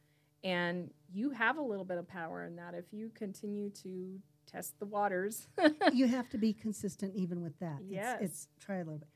And 0.42 0.90
you 1.12 1.32
have 1.32 1.58
a 1.58 1.62
little 1.62 1.84
bit 1.84 1.98
of 1.98 2.08
power 2.08 2.46
in 2.46 2.56
that 2.56 2.74
if 2.74 2.86
you 2.92 3.12
continue 3.14 3.70
to 3.84 4.20
test 4.50 4.80
the 4.80 4.86
waters. 4.86 5.48
you 5.94 6.08
have 6.08 6.30
to 6.30 6.38
be 6.38 6.54
consistent 6.54 7.14
even 7.16 7.42
with 7.42 7.60
that. 7.60 7.80
Yes. 7.86 8.20
It's, 8.22 8.32
it's 8.32 8.48
try 8.60 8.76
a 8.76 8.80
little 8.80 9.00
bit. 9.00 9.10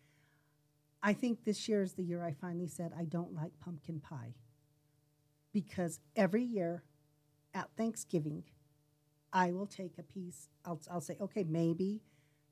I 1.02 1.14
think 1.14 1.44
this 1.44 1.68
year 1.68 1.82
is 1.82 1.94
the 1.94 2.04
year 2.04 2.24
I 2.24 2.34
finally 2.34 2.68
said 2.68 2.92
I 2.98 3.06
don't 3.06 3.34
like 3.34 3.52
pumpkin 3.62 4.02
pie. 4.02 4.36
Because 5.54 6.00
every 6.16 6.44
year 6.44 6.84
at 7.54 7.70
Thanksgiving, 7.78 8.44
I 9.32 9.52
will 9.52 9.68
take 9.68 9.98
a 9.98 10.04
piece. 10.04 10.50
I'll, 10.66 10.80
I'll 10.92 11.02
say, 11.02 11.18
okay, 11.20 11.44
maybe. 11.44 12.02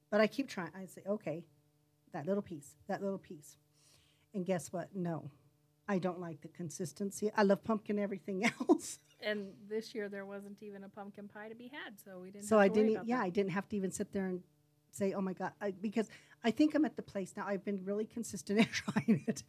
But 0.10 0.22
I 0.22 0.28
keep 0.28 0.50
trying. 0.50 0.72
I 0.76 0.86
say, 0.86 1.02
okay, 1.08 1.46
that 2.14 2.26
little 2.26 2.42
piece, 2.42 2.76
that 2.88 3.02
little 3.02 3.18
piece. 3.18 3.58
And 4.34 4.46
guess 4.46 4.72
what? 4.74 4.90
No, 4.96 5.32
I 5.88 5.98
don't 6.00 6.20
like 6.20 6.42
the 6.42 6.48
consistency. 6.48 7.32
I 7.36 7.44
love 7.44 7.64
pumpkin 7.64 8.00
everything 8.00 8.46
else. 8.70 9.00
and 9.22 9.48
this 9.70 9.94
year 9.94 10.10
there 10.10 10.26
wasn't 10.26 10.62
even 10.62 10.84
a 10.84 10.90
pumpkin 10.90 11.28
pie 11.28 11.50
to 11.50 11.56
be 11.56 11.68
had, 11.68 12.00
so 12.04 12.20
we 12.20 12.32
didn't. 12.32 12.46
so 12.46 12.58
have 12.58 12.66
I 12.66 12.74
didn't. 12.74 13.06
Yeah, 13.06 13.18
that. 13.18 13.24
I 13.24 13.30
didn't 13.30 13.52
have 13.52 13.68
to 13.70 13.76
even 13.76 13.92
sit 13.92 14.12
there 14.14 14.28
and 14.28 14.42
say, 14.92 15.14
"Oh 15.14 15.22
my 15.22 15.34
god," 15.34 15.52
I, 15.62 15.72
because 15.72 16.10
I 16.44 16.52
think 16.52 16.76
I'm 16.76 16.86
at 16.86 16.96
the 16.96 17.02
place 17.02 17.34
now. 17.36 17.46
I've 17.46 17.66
been 17.66 17.82
really 17.84 18.06
consistent 18.06 18.60
in 18.64 18.66
trying 18.68 19.24
it, 19.28 19.44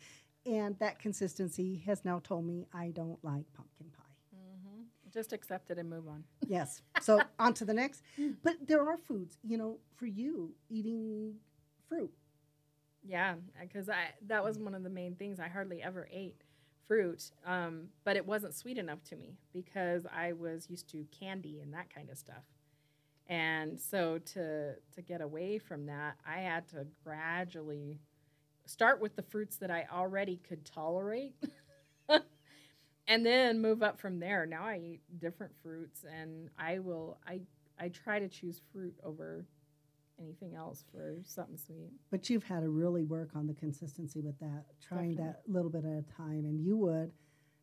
and 0.44 0.78
that 0.80 0.98
consistency 0.98 1.82
has 1.86 2.04
now 2.04 2.20
told 2.22 2.44
me 2.44 2.66
I 2.72 2.88
don't 2.88 3.22
like 3.22 3.44
pumpkin 3.54 3.86
pie. 3.96 4.01
Just 5.12 5.32
accept 5.32 5.70
it 5.70 5.78
and 5.78 5.88
move 5.90 6.08
on. 6.08 6.24
Yes. 6.46 6.82
So 7.00 7.20
on 7.38 7.54
to 7.54 7.64
the 7.64 7.74
next. 7.74 8.02
But 8.42 8.66
there 8.66 8.88
are 8.88 8.96
foods, 8.96 9.38
you 9.42 9.58
know, 9.58 9.78
for 9.96 10.06
you 10.06 10.54
eating 10.68 11.34
fruit. 11.88 12.12
Yeah, 13.04 13.34
because 13.60 13.88
I 13.88 14.10
that 14.26 14.44
was 14.44 14.58
one 14.58 14.74
of 14.74 14.82
the 14.82 14.90
main 14.90 15.16
things. 15.16 15.40
I 15.40 15.48
hardly 15.48 15.82
ever 15.82 16.08
ate 16.12 16.42
fruit, 16.86 17.30
um, 17.46 17.88
but 18.04 18.16
it 18.16 18.26
wasn't 18.26 18.54
sweet 18.54 18.78
enough 18.78 19.02
to 19.04 19.16
me 19.16 19.38
because 19.52 20.06
I 20.06 20.32
was 20.32 20.70
used 20.70 20.88
to 20.90 21.04
candy 21.18 21.60
and 21.60 21.74
that 21.74 21.92
kind 21.92 22.10
of 22.10 22.18
stuff. 22.18 22.44
And 23.26 23.80
so 23.80 24.18
to 24.34 24.74
to 24.94 25.02
get 25.02 25.20
away 25.20 25.58
from 25.58 25.86
that, 25.86 26.14
I 26.26 26.38
had 26.40 26.68
to 26.68 26.86
gradually 27.04 28.00
start 28.66 29.00
with 29.00 29.16
the 29.16 29.22
fruits 29.22 29.56
that 29.56 29.70
I 29.70 29.86
already 29.92 30.36
could 30.36 30.64
tolerate. 30.64 31.34
and 33.06 33.24
then 33.26 33.60
move 33.60 33.82
up 33.82 33.98
from 34.00 34.18
there. 34.20 34.46
Now 34.46 34.64
I 34.64 34.78
eat 34.78 35.00
different 35.18 35.52
fruits 35.62 36.04
and 36.04 36.48
I 36.58 36.78
will 36.78 37.18
I 37.26 37.40
I 37.78 37.88
try 37.88 38.18
to 38.18 38.28
choose 38.28 38.60
fruit 38.72 38.94
over 39.02 39.46
anything 40.20 40.54
else 40.54 40.84
for 40.92 41.16
something 41.24 41.56
sweet. 41.56 41.90
But 42.10 42.30
you've 42.30 42.44
had 42.44 42.60
to 42.60 42.68
really 42.68 43.02
work 43.02 43.30
on 43.34 43.46
the 43.46 43.54
consistency 43.54 44.20
with 44.20 44.38
that, 44.40 44.66
trying 44.80 45.16
Definitely. 45.16 45.32
that 45.46 45.52
little 45.52 45.70
bit 45.70 45.84
at 45.84 45.98
a 45.98 46.04
time. 46.16 46.44
And 46.44 46.60
you 46.60 46.76
would, 46.76 47.10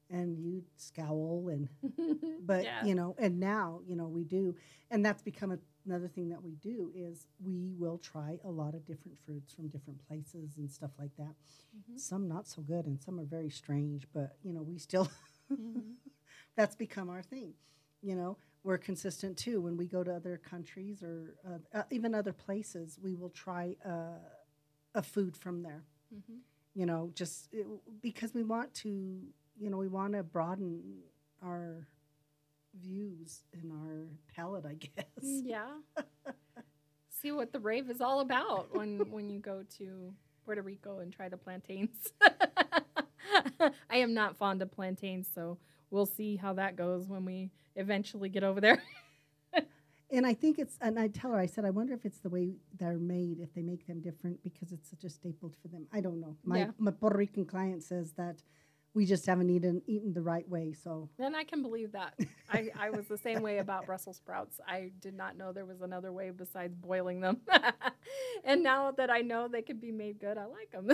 and 0.10 0.38
you'd 0.40 0.66
scowl 0.76 1.50
and 1.52 1.70
but 2.42 2.64
Yeah. 2.64 2.84
you 2.84 2.96
know 2.96 3.16
and 3.20 3.40
now 3.40 3.80
you 3.86 3.96
know 3.96 4.08
we 4.08 4.24
do 4.24 4.56
and 4.90 5.06
that's 5.06 5.22
become 5.22 5.52
a, 5.52 5.60
another 5.86 6.08
thing 6.08 6.30
that 6.30 6.42
we 6.42 6.56
do 6.56 6.92
is 6.96 7.28
we 7.40 7.74
will 7.78 8.00
try 8.00 8.40
a 8.44 8.50
lot 8.50 8.74
of 8.74 8.84
different 8.88 9.16
fruits 9.24 9.54
from 9.54 9.68
different 9.68 10.00
places 10.08 10.58
and 10.58 10.70
stuff 10.72 10.90
like 10.98 11.16
that 11.18 11.36
Mhm. 11.78 12.00
some 12.00 12.28
not 12.28 12.48
so 12.48 12.64
good 12.64 12.88
and 12.88 13.00
some 13.00 13.20
are 13.20 13.24
very 13.26 13.52
strange 13.52 14.08
but 14.12 14.36
you 14.42 14.52
know 14.52 14.64
we 14.64 14.80
still 14.80 15.08
Mhm. 15.52 15.96
that's 16.56 16.76
become 16.76 17.10
our 17.10 17.22
thing 17.22 17.54
you 18.02 18.16
know 18.16 18.38
we're 18.64 18.78
consistent 18.78 19.38
too 19.38 19.62
when 19.62 19.78
we 19.78 19.86
go 19.88 20.04
to 20.04 20.14
other 20.14 20.38
countries 20.38 21.02
or 21.04 21.36
uh, 21.48 21.78
uh, 21.80 21.84
even 21.92 22.14
other 22.14 22.34
places 22.34 23.00
we 23.02 23.16
will 23.16 23.30
try 23.30 23.76
uh, 23.86 24.20
a 24.96 25.02
food 25.02 25.36
from 25.36 25.62
there 25.64 25.84
Mhm. 26.14 26.40
you 26.76 26.86
know 26.86 27.12
just 27.16 27.48
it, 27.54 27.66
because 28.02 28.34
we 28.34 28.44
want 28.44 28.74
to 28.74 28.90
you 29.60 29.70
know 29.70 29.78
we 29.78 29.88
want 29.88 30.14
to 30.14 30.24
broaden 30.24 31.00
our 31.44 31.88
views 32.82 33.44
and 33.54 33.72
our 33.72 34.08
palate 34.36 34.66
i 34.66 34.74
guess 34.96 35.06
Yeah. 35.22 35.68
See 37.10 37.32
what 37.32 37.52
the 37.52 37.60
rave 37.60 37.90
is 37.90 38.00
all 38.02 38.22
about 38.22 38.74
when 38.74 39.08
when 39.12 39.30
you 39.30 39.40
go 39.40 39.64
to 39.78 40.14
Puerto 40.46 40.62
Rico 40.62 41.00
and 41.00 41.12
try 41.12 41.28
the 41.30 41.38
plantains. 41.38 42.12
I 43.90 43.98
am 43.98 44.14
not 44.14 44.38
fond 44.38 44.62
of 44.62 44.72
plantains, 44.72 45.28
so 45.34 45.58
we'll 45.92 46.06
see 46.06 46.36
how 46.36 46.54
that 46.54 46.76
goes 46.76 47.08
when 47.08 47.26
we 47.26 47.52
eventually 47.76 48.30
get 48.30 48.44
over 48.44 48.60
there. 48.62 48.82
and 50.12 50.26
i 50.26 50.34
think 50.34 50.58
it's 50.58 50.76
and 50.82 50.98
i 51.00 51.08
tell 51.08 51.32
her 51.32 51.38
i 51.38 51.46
said 51.46 51.66
i 51.66 51.70
wonder 51.70 51.94
if 51.94 52.04
it's 52.04 52.18
the 52.20 52.30
way 52.30 52.56
they're 52.80 52.98
made 52.98 53.40
if 53.40 53.54
they 53.54 53.62
make 53.62 53.86
them 53.86 54.00
different 54.02 54.42
because 54.44 54.72
it's 54.72 54.90
such 54.90 55.04
a 55.04 55.10
staple 55.10 55.52
for 55.62 55.68
them 55.68 55.86
i 55.94 56.02
don't 56.02 56.20
know 56.20 56.36
my, 56.44 56.58
Yeah. 56.60 56.72
my 56.80 56.90
puerto 56.92 57.16
rican 57.18 57.46
client 57.46 57.84
says 57.84 58.14
that 58.14 58.42
we 58.96 59.06
just 59.06 59.26
haven't 59.28 59.52
eaten 59.52 59.84
eaten 59.86 60.12
the 60.14 60.22
right 60.24 60.48
way 60.50 60.74
so 60.74 61.10
And 61.20 61.36
I 61.36 61.44
can 61.44 61.62
believe 61.62 61.92
that. 61.92 62.18
I, 62.52 62.70
I 62.80 62.90
was 62.90 63.06
the 63.08 63.20
same 63.20 63.44
way 63.44 63.60
about 63.60 63.86
Brussels 63.86 64.18
sprouts. 64.18 64.60
I 64.68 64.90
did 65.00 65.14
not 65.14 65.38
know 65.38 65.54
there 65.54 65.66
was 65.66 65.82
another 65.82 66.12
way 66.12 66.32
besides 66.32 66.74
boiling 66.76 67.20
them. 67.22 67.38
and 68.44 68.64
now 68.64 68.90
that 68.92 69.12
I 69.12 69.22
know 69.22 69.48
they 69.48 69.62
can 69.62 69.78
be 69.78 69.92
made 69.92 70.20
good, 70.20 70.40
I 70.40 70.46
like 70.46 70.72
them. 70.72 70.88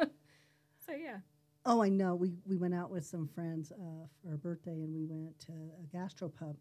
so, 0.00 0.92
yeah. 0.92 1.18
Oh, 1.66 1.82
I 1.82 1.88
know. 1.88 2.14
We 2.14 2.32
we 2.46 2.56
went 2.56 2.74
out 2.74 2.90
with 2.90 3.04
some 3.04 3.28
friends 3.28 3.70
uh, 3.72 4.06
for 4.22 4.30
her 4.30 4.36
birthday, 4.36 4.80
and 4.82 4.94
we 4.94 5.04
went 5.04 5.38
to 5.40 5.52
a 5.52 5.96
gastropub. 5.96 6.56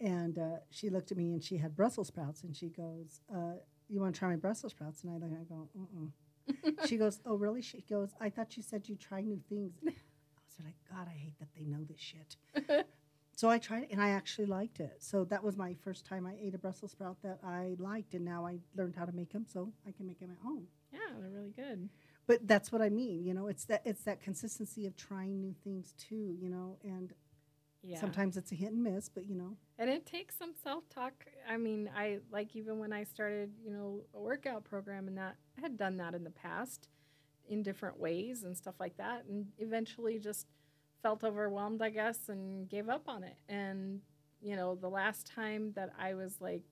And 0.00 0.38
uh, 0.38 0.56
she 0.70 0.90
looked 0.90 1.12
at 1.12 1.16
me, 1.16 1.32
and 1.32 1.42
she 1.42 1.56
had 1.56 1.76
Brussels 1.76 2.08
sprouts, 2.08 2.42
and 2.42 2.54
she 2.54 2.68
goes, 2.68 3.20
uh, 3.32 3.54
"You 3.88 4.00
want 4.00 4.14
to 4.14 4.18
try 4.18 4.28
my 4.28 4.36
Brussels 4.36 4.72
sprouts?" 4.72 5.02
And 5.04 5.12
I 5.12 5.14
look, 5.14 5.30
and 5.30 5.38
I 5.40 5.44
go, 5.44 5.68
"Uh." 5.78 6.86
she 6.86 6.96
goes, 6.96 7.20
"Oh, 7.24 7.36
really?" 7.36 7.62
She 7.62 7.82
goes, 7.82 8.10
"I 8.20 8.28
thought 8.28 8.56
you 8.56 8.62
said 8.62 8.88
you 8.88 8.96
try 8.96 9.20
new 9.20 9.40
things." 9.48 9.78
I 9.86 9.90
was 9.90 10.64
like, 10.64 10.74
"God, 10.90 11.06
I 11.08 11.16
hate 11.16 11.38
that 11.38 11.48
they 11.56 11.64
know 11.64 11.84
this 11.84 12.00
shit." 12.00 12.36
so 13.36 13.48
I 13.48 13.58
tried, 13.58 13.84
it, 13.84 13.88
and 13.92 14.02
I 14.02 14.10
actually 14.10 14.46
liked 14.46 14.80
it. 14.80 14.96
So 14.98 15.24
that 15.26 15.44
was 15.44 15.56
my 15.56 15.74
first 15.84 16.06
time 16.06 16.26
I 16.26 16.34
ate 16.42 16.54
a 16.54 16.58
Brussels 16.58 16.90
sprout 16.90 17.18
that 17.22 17.38
I 17.44 17.76
liked, 17.78 18.14
and 18.14 18.24
now 18.24 18.44
I 18.44 18.58
learned 18.74 18.96
how 18.96 19.04
to 19.04 19.12
make 19.12 19.32
them, 19.32 19.46
so 19.46 19.72
I 19.86 19.92
can 19.92 20.06
make 20.06 20.18
them 20.18 20.32
at 20.32 20.44
home 20.44 20.66
Yeah, 20.92 20.98
they're 21.20 21.30
really 21.30 21.52
good. 21.52 21.88
But 22.26 22.46
that's 22.46 22.72
what 22.72 22.82
I 22.82 22.88
mean. 22.88 23.24
You 23.24 23.34
know, 23.34 23.48
it's 23.48 23.64
that 23.66 23.82
it's 23.84 24.02
that 24.04 24.20
consistency 24.22 24.86
of 24.86 24.96
trying 24.96 25.40
new 25.40 25.54
things 25.64 25.94
too. 25.98 26.36
You 26.40 26.48
know, 26.50 26.78
and 26.84 27.12
Yeah. 27.82 28.00
sometimes 28.00 28.36
it's 28.36 28.50
a 28.52 28.54
hit 28.54 28.72
and 28.72 28.82
miss, 28.82 29.08
but 29.08 29.26
you 29.26 29.34
know, 29.36 29.56
And 29.78 29.90
it 29.90 30.06
takes 30.06 30.36
some 30.36 30.54
self 30.54 30.88
talk. 30.88 31.26
I 31.48 31.56
mean, 31.58 31.90
I 31.94 32.20
like 32.30 32.56
even 32.56 32.78
when 32.78 32.92
I 32.92 33.04
started, 33.04 33.52
you 33.62 33.70
know, 33.70 34.04
a 34.14 34.20
workout 34.20 34.64
program 34.64 35.08
and 35.08 35.18
that, 35.18 35.36
I 35.58 35.60
had 35.60 35.76
done 35.76 35.96
that 35.98 36.14
in 36.14 36.24
the 36.24 36.30
past 36.30 36.88
in 37.46 37.62
different 37.62 37.98
ways 37.98 38.42
and 38.44 38.56
stuff 38.56 38.76
like 38.80 38.96
that. 38.96 39.26
And 39.26 39.52
eventually 39.58 40.18
just 40.18 40.46
felt 41.02 41.22
overwhelmed, 41.24 41.82
I 41.82 41.90
guess, 41.90 42.28
and 42.30 42.68
gave 42.68 42.88
up 42.88 43.06
on 43.08 43.22
it. 43.24 43.36
And, 43.50 44.00
you 44.40 44.56
know, 44.56 44.74
the 44.76 44.88
last 44.88 45.26
time 45.26 45.72
that 45.74 45.92
I 45.98 46.14
was 46.14 46.40
like, 46.40 46.62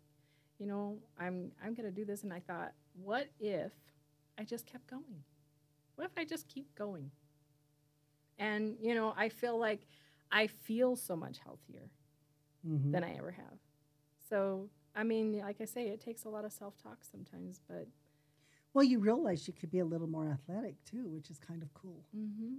you 0.59 0.67
know, 0.67 0.99
I'm 1.19 1.53
I'm 1.63 1.75
gonna 1.75 1.91
do 1.91 2.05
this 2.07 2.23
and 2.23 2.33
I 2.33 2.41
thought, 2.41 2.73
what 2.95 3.29
if 3.39 3.73
I 4.39 4.45
just 4.45 4.65
kept 4.67 4.87
going? 4.89 5.25
What 6.03 6.11
if 6.11 6.19
I 6.19 6.25
just 6.25 6.49
keep 6.49 6.75
going? 6.75 7.13
And, 8.37 8.77
you 8.81 8.93
know, 8.97 9.15
I 9.17 9.29
feel 9.29 9.57
like 9.57 9.87
I 10.33 10.49
feel 10.49 10.97
so 10.97 11.15
much 11.15 11.39
healthier 11.39 11.93
Mhm. 12.67 12.91
than 12.91 13.05
I 13.05 13.15
ever 13.15 13.31
have. 13.31 13.61
So, 14.29 14.69
I 14.97 15.05
mean, 15.05 15.39
like 15.39 15.61
I 15.61 15.65
say, 15.65 15.91
it 15.91 16.01
takes 16.01 16.25
a 16.25 16.29
lot 16.29 16.45
of 16.45 16.53
self 16.53 16.77
talk 16.77 17.05
sometimes, 17.05 17.61
but 17.69 17.87
well, 18.75 18.83
you 18.83 18.99
realize 18.99 19.47
you 19.47 19.55
could 19.55 19.71
be 19.71 19.79
a 19.79 19.85
little 19.85 20.09
more 20.09 20.27
athletic 20.27 20.83
too, 20.83 21.09
which 21.09 21.31
is 21.31 21.39
kind 21.39 21.63
of 21.63 21.73
cool. 21.73 22.05
mm-hmm. 22.17 22.55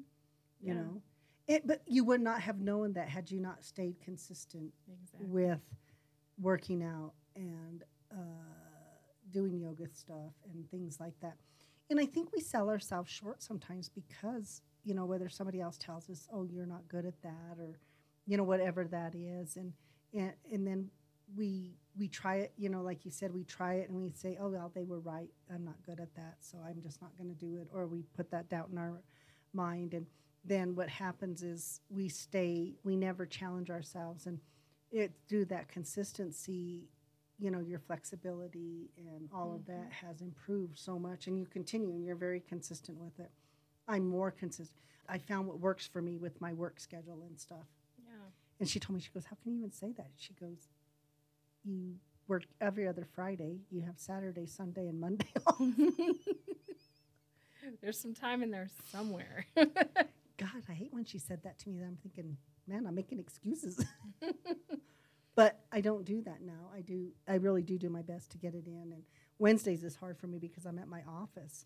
You 0.61 0.75
know, 0.75 1.01
it, 1.45 1.67
but 1.67 1.81
you 1.85 2.05
would 2.05 2.21
not 2.21 2.39
have 2.39 2.61
known 2.61 2.93
that 2.93 3.09
had 3.09 3.29
you 3.29 3.41
not 3.41 3.65
stayed 3.65 3.99
consistent 3.99 4.73
exactly. 4.87 5.27
with 5.27 5.59
working 6.37 6.81
out 6.81 7.13
and 7.35 7.83
uh, 8.09 8.15
doing 9.31 9.59
yoga 9.59 9.89
stuff 9.89 10.31
and 10.45 10.69
things 10.71 11.01
like 11.01 11.19
that. 11.19 11.35
And 11.89 11.99
I 11.99 12.05
think 12.05 12.31
we 12.33 12.41
sell 12.41 12.69
ourselves 12.69 13.11
short 13.11 13.41
sometimes 13.43 13.89
because, 13.89 14.61
you 14.83 14.93
know, 14.93 15.05
whether 15.05 15.29
somebody 15.29 15.59
else 15.61 15.77
tells 15.77 16.09
us, 16.09 16.27
oh, 16.33 16.43
you're 16.43 16.65
not 16.65 16.87
good 16.87 17.05
at 17.05 17.21
that 17.21 17.57
or, 17.59 17.79
you 18.25 18.37
know, 18.37 18.43
whatever 18.43 18.85
that 18.85 19.13
is. 19.15 19.57
And, 19.57 19.73
and, 20.13 20.33
and 20.51 20.65
then 20.65 20.89
we, 21.35 21.75
we 21.97 22.07
try 22.07 22.37
it, 22.37 22.53
you 22.57 22.69
know, 22.69 22.81
like 22.81 23.05
you 23.05 23.11
said, 23.11 23.33
we 23.33 23.43
try 23.43 23.75
it 23.75 23.89
and 23.89 24.01
we 24.01 24.11
say, 24.11 24.37
oh, 24.41 24.49
well, 24.49 24.71
they 24.73 24.83
were 24.83 24.99
right. 24.99 25.29
I'm 25.53 25.65
not 25.65 25.75
good 25.85 25.99
at 25.99 26.13
that. 26.15 26.37
So 26.39 26.57
I'm 26.65 26.81
just 26.81 27.01
not 27.01 27.15
going 27.17 27.29
to 27.29 27.45
do 27.45 27.57
it. 27.57 27.67
Or 27.73 27.85
we 27.87 28.03
put 28.15 28.31
that 28.31 28.49
doubt 28.49 28.69
in 28.71 28.77
our 28.77 29.01
mind. 29.53 29.93
And 29.93 30.05
then 30.45 30.75
what 30.75 30.89
happens 30.89 31.43
is 31.43 31.81
we 31.89 32.07
stay, 32.07 32.75
we 32.83 32.95
never 32.95 33.25
challenge 33.25 33.69
ourselves. 33.69 34.25
And 34.25 34.39
it 34.91 35.11
through 35.27 35.45
that 35.45 35.67
consistency 35.67 36.87
you 37.39 37.51
know 37.51 37.59
your 37.59 37.79
flexibility 37.79 38.89
and 38.97 39.29
all 39.33 39.55
of 39.55 39.65
that 39.65 39.89
mm-hmm. 39.89 40.07
has 40.07 40.21
improved 40.21 40.77
so 40.77 40.99
much 40.99 41.27
and 41.27 41.37
you 41.37 41.45
continue 41.45 41.89
and 41.89 42.05
you're 42.05 42.15
very 42.15 42.39
consistent 42.39 42.97
with 42.97 43.19
it 43.19 43.31
i'm 43.87 44.07
more 44.07 44.31
consistent 44.31 44.77
i 45.09 45.17
found 45.17 45.47
what 45.47 45.59
works 45.59 45.87
for 45.87 46.01
me 46.01 46.17
with 46.17 46.39
my 46.39 46.53
work 46.53 46.79
schedule 46.79 47.23
and 47.27 47.39
stuff 47.39 47.65
Yeah. 47.97 48.13
and 48.59 48.69
she 48.69 48.79
told 48.79 48.95
me 48.95 49.01
she 49.01 49.11
goes 49.11 49.25
how 49.25 49.35
can 49.41 49.51
you 49.53 49.59
even 49.59 49.71
say 49.71 49.91
that 49.97 50.11
she 50.15 50.33
goes 50.33 50.67
you 51.63 51.95
work 52.27 52.43
every 52.61 52.87
other 52.87 53.07
friday 53.15 53.57
you 53.71 53.81
have 53.81 53.95
saturday 53.97 54.45
sunday 54.45 54.87
and 54.87 54.99
monday 54.99 55.27
off 55.47 55.59
There's 57.81 57.99
some 57.99 58.13
time 58.13 58.43
in 58.43 58.51
there 58.51 58.69
somewhere. 58.91 59.45
God, 59.55 60.63
I 60.69 60.73
hate 60.73 60.93
when 60.93 61.05
she 61.05 61.19
said 61.19 61.41
that 61.43 61.59
to 61.59 61.69
me. 61.69 61.81
I'm 61.81 61.97
thinking, 62.01 62.37
man, 62.67 62.85
I'm 62.87 62.95
making 62.95 63.19
excuses. 63.19 63.85
I 65.73 65.81
don't 65.81 66.05
do 66.05 66.21
that 66.21 66.41
now. 66.41 66.69
I 66.73 66.81
do. 66.81 67.07
I 67.27 67.35
really 67.35 67.63
do 67.63 67.79
do 67.79 67.89
my 67.89 68.03
best 68.03 68.31
to 68.31 68.37
get 68.37 68.53
it 68.53 68.67
in. 68.67 68.91
And 68.93 69.03
Wednesdays 69.39 69.83
is 69.83 69.95
hard 69.95 70.19
for 70.19 70.27
me 70.27 70.37
because 70.37 70.65
I'm 70.65 70.77
at 70.77 70.87
my 70.87 71.01
office, 71.07 71.65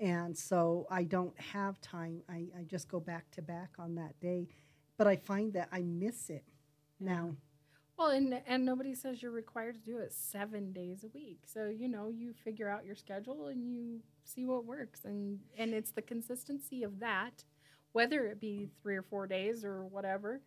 and 0.00 0.36
so 0.36 0.86
I 0.90 1.04
don't 1.04 1.38
have 1.38 1.80
time. 1.82 2.22
I, 2.28 2.46
I 2.58 2.64
just 2.64 2.88
go 2.88 3.00
back 3.00 3.30
to 3.32 3.42
back 3.42 3.72
on 3.78 3.96
that 3.96 4.18
day, 4.18 4.48
but 4.96 5.06
I 5.06 5.16
find 5.16 5.52
that 5.52 5.68
I 5.70 5.82
miss 5.82 6.30
it 6.30 6.44
now. 6.98 7.36
Well, 7.98 8.08
and 8.08 8.40
and 8.46 8.64
nobody 8.64 8.94
says 8.94 9.22
you're 9.22 9.30
required 9.30 9.74
to 9.74 9.80
do 9.80 9.98
it 9.98 10.12
seven 10.12 10.72
days 10.72 11.04
a 11.04 11.08
week. 11.08 11.40
So 11.46 11.66
you 11.68 11.88
know 11.88 12.08
you 12.08 12.32
figure 12.32 12.68
out 12.68 12.86
your 12.86 12.96
schedule 12.96 13.48
and 13.48 13.68
you 13.68 14.00
see 14.24 14.46
what 14.46 14.64
works, 14.64 15.04
and 15.04 15.38
and 15.58 15.74
it's 15.74 15.92
the 15.92 16.02
consistency 16.02 16.82
of 16.82 16.98
that, 17.00 17.44
whether 17.92 18.26
it 18.26 18.40
be 18.40 18.70
three 18.82 18.96
or 18.96 19.02
four 19.02 19.26
days 19.26 19.64
or 19.64 19.84
whatever. 19.84 20.40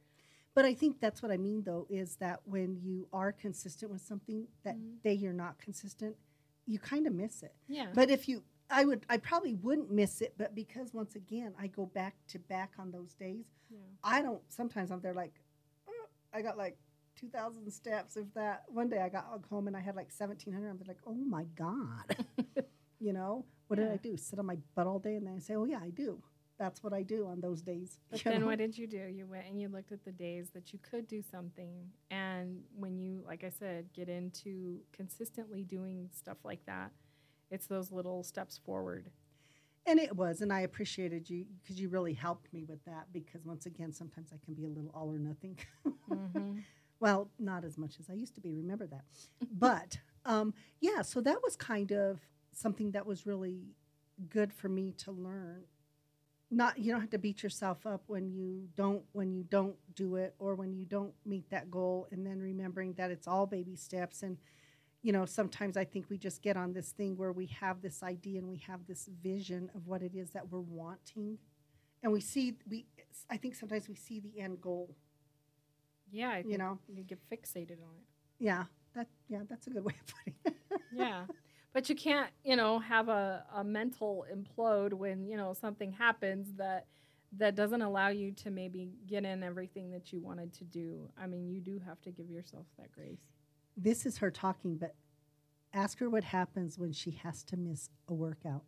But 0.58 0.66
I 0.66 0.74
think 0.74 1.00
that's 1.00 1.22
what 1.22 1.32
I 1.32 1.38
mean, 1.38 1.62
though, 1.62 1.86
is 1.88 2.16
that 2.16 2.40
when 2.46 2.80
you 2.82 3.08
are 3.14 3.32
consistent 3.32 3.92
with 3.92 4.02
something, 4.02 4.48
that 4.64 4.76
Mhm. 4.76 5.04
day 5.04 5.14
you're 5.14 5.32
not 5.32 5.60
consistent, 5.60 6.18
you 6.66 6.80
kind 6.80 7.06
of 7.06 7.14
miss 7.14 7.44
it. 7.44 7.54
Yeah. 7.68 7.92
But 7.94 8.10
if 8.10 8.28
you, 8.28 8.44
I 8.68 8.84
would, 8.84 9.06
I 9.08 9.18
probably 9.18 9.54
wouldn't 9.54 9.92
miss 9.92 10.20
it, 10.20 10.34
but 10.36 10.56
because 10.56 10.96
once 10.96 11.16
again, 11.16 11.54
I 11.60 11.68
go 11.68 11.86
back 11.86 12.16
to 12.30 12.40
back 12.40 12.74
on 12.80 12.90
those 12.90 13.14
days, 13.14 13.46
yeah. 13.70 13.78
I 14.04 14.24
don't, 14.24 14.42
sometimes 14.52 14.90
I'm 14.90 15.00
there 15.00 15.14
like, 15.14 15.40
"Oh, 15.88 16.08
I 16.34 16.42
got 16.42 16.58
like 16.58 16.80
2,000 17.14 17.70
steps. 17.72 18.18
of 18.18 18.34
that, 18.34 18.64
one 18.68 18.90
day 18.90 19.02
I 19.02 19.10
got 19.10 19.26
home 19.52 19.68
and 19.68 19.78
I 19.78 19.80
had 19.80 19.96
like 19.96 20.12
1,700, 20.12 20.70
I'm 20.72 20.80
like, 20.88 20.98
oh 21.06 21.14
my 21.14 21.44
God. 21.56 22.18
you 23.00 23.14
know, 23.14 23.46
what 23.68 23.76
did 23.76 23.90
I 23.90 23.98
do? 23.98 24.18
Sit 24.18 24.40
on 24.40 24.48
my 24.48 24.58
butt 24.74 24.88
all 24.88 24.98
day? 24.98 25.18
And 25.18 25.28
then 25.28 25.36
I 25.36 25.40
say, 25.40 25.54
oh 25.54 25.66
yeah, 25.66 25.82
I 25.84 25.92
do. 25.92 26.20
That's 26.60 26.84
what 26.84 26.92
I 26.94 27.04
do 27.04 27.28
on 27.28 27.40
those 27.40 27.62
days. 27.62 28.00
But 28.10 28.24
then 28.24 28.42
know? 28.42 28.48
what 28.48 28.58
did 28.58 28.78
you 28.78 28.88
do? 28.88 28.98
You 28.98 29.28
went 29.28 29.46
and 29.48 29.62
you 29.62 29.68
looked 29.70 29.92
at 29.92 30.04
the 30.04 30.12
days 30.12 30.50
that 30.54 30.74
you 30.74 30.80
could 30.80 31.08
do 31.08 31.22
something. 31.22 31.92
And 32.10 32.64
when 32.76 32.98
you, 32.98 33.24
like 33.26 33.44
I 33.44 33.50
said, 33.50 33.94
get 33.94 34.10
into 34.10 34.80
consistently 34.92 35.64
doing 35.64 36.10
stuff 36.12 36.38
like 36.44 36.66
that, 36.66 36.92
it's 37.52 37.68
those 37.68 37.92
little 37.92 38.24
steps 38.24 38.58
forward. 38.58 39.10
And 39.86 40.00
it 40.00 40.16
was, 40.16 40.42
and 40.42 40.52
I 40.52 40.62
appreciated 40.62 41.30
you 41.30 41.46
because 41.62 41.80
you 41.80 41.88
really 41.88 42.14
helped 42.14 42.52
me 42.54 42.66
with 42.66 42.84
that. 42.86 43.08
Because 43.14 43.46
once 43.46 43.66
again, 43.66 43.94
sometimes 43.94 44.32
I 44.34 44.38
can 44.44 44.54
be 44.54 44.66
a 44.66 44.70
little 44.70 44.92
all 44.94 45.10
or 45.10 45.20
nothing. 45.20 45.58
Mhm. 46.10 46.64
well, 47.00 47.30
not 47.40 47.64
as 47.64 47.78
much 47.78 48.00
as 48.00 48.10
I 48.10 48.14
used 48.14 48.36
to 48.36 48.42
be. 48.42 48.54
Remember 48.54 48.88
that. 48.88 49.06
but 49.54 49.98
um, 50.26 50.54
yeah, 50.82 51.04
so 51.04 51.22
that 51.22 51.42
was 51.42 51.56
kind 51.56 51.92
of 51.92 52.20
something 52.52 52.92
that 52.92 53.06
was 53.06 53.26
really 53.26 53.68
good 54.30 54.52
for 54.52 54.68
me 54.68 54.92
to 54.98 55.12
learn. 55.12 55.64
Not 56.50 56.78
you 56.80 56.92
don't 56.92 57.02
have 57.02 57.10
to 57.10 57.18
beat 57.18 57.44
yourself 57.44 57.86
up 57.86 58.04
when 58.08 58.30
you 58.32 58.70
don't 58.76 59.04
when 59.12 59.34
you 59.34 59.44
don't 59.44 59.76
do 59.96 60.16
it 60.16 60.34
or 60.40 60.56
when 60.56 60.74
you 60.74 60.86
don't 60.86 61.14
meet 61.26 61.50
that 61.50 61.70
goal, 61.70 62.08
and 62.12 62.26
then 62.26 62.40
remembering 62.40 62.94
that 62.94 63.12
it's 63.12 63.28
all 63.28 63.46
baby 63.46 63.76
steps 63.76 64.24
and 64.24 64.38
you 65.04 65.14
know, 65.14 65.26
sometimes 65.26 65.78
I 65.78 65.86
think 65.86 66.10
we 66.10 66.18
just 66.18 66.42
get 66.42 66.58
on 66.58 66.74
this 66.74 66.92
thing 66.92 67.16
where 67.16 67.32
we 67.32 67.46
have 67.62 67.82
this 67.82 68.02
idea 68.02 68.40
and 68.40 68.48
we 68.50 68.58
have 68.68 68.80
this 68.88 69.08
vision 69.24 69.70
of 69.76 69.88
what 69.88 70.02
it 70.02 70.14
is 70.16 70.32
that 70.32 70.50
we're 70.52 70.60
wanting. 70.60 71.38
And 72.04 72.12
we 72.12 72.20
see, 72.20 72.56
we, 72.70 72.88
I 73.30 73.38
think 73.38 73.56
sometimes 73.56 73.88
we 73.88 73.96
see 73.96 74.20
the 74.20 74.40
end 74.42 74.60
goal, 74.60 74.96
Yeah, 76.12 76.30
I 76.32 76.44
you 76.46 76.58
know? 76.58 76.80
you 76.88 77.04
get 77.04 77.20
fixated 77.32 77.80
on 77.84 77.96
it. 77.96 78.08
Yeah, 78.40 78.64
that, 78.96 79.08
yeah, 79.30 79.42
that's 79.48 79.68
a 79.68 79.70
good 79.70 79.84
way 79.86 79.94
of 80.02 80.14
putting 80.16 80.36
it. 80.46 80.82
yeah 80.92 81.26
but 81.78 81.90
you 81.90 81.96
can't 81.96 82.32
you 82.44 82.56
know 82.56 82.80
have 82.80 83.08
a, 83.08 83.46
a 83.56 83.64
mental 83.64 84.26
implode 84.36 84.94
when 84.94 85.28
you 85.28 85.38
know 85.38 85.54
something 85.54 85.92
happens 85.92 86.48
that 86.58 86.88
that 87.38 87.54
doesn't 87.54 87.84
allow 87.84 88.08
you 88.08 88.32
to 88.32 88.50
maybe 88.50 88.90
get 89.06 89.24
in 89.24 89.44
everything 89.44 89.92
that 89.92 90.12
you 90.12 90.20
wanted 90.20 90.52
to 90.52 90.64
do. 90.64 91.08
I 91.22 91.28
mean 91.28 91.48
you 91.48 91.62
do 91.62 91.80
have 91.86 92.02
to 92.02 92.10
give 92.10 92.32
yourself 92.32 92.66
that 92.80 92.92
grace. 92.92 93.20
This 93.78 94.08
is 94.08 94.18
her 94.18 94.32
talking, 94.32 94.78
but 94.78 94.96
ask 95.72 96.00
her 96.00 96.10
what 96.10 96.24
happens 96.24 96.80
when 96.80 96.94
she 96.94 97.12
has 97.12 97.44
to 97.44 97.58
miss 97.58 97.92
a 98.08 98.14
workout. 98.16 98.64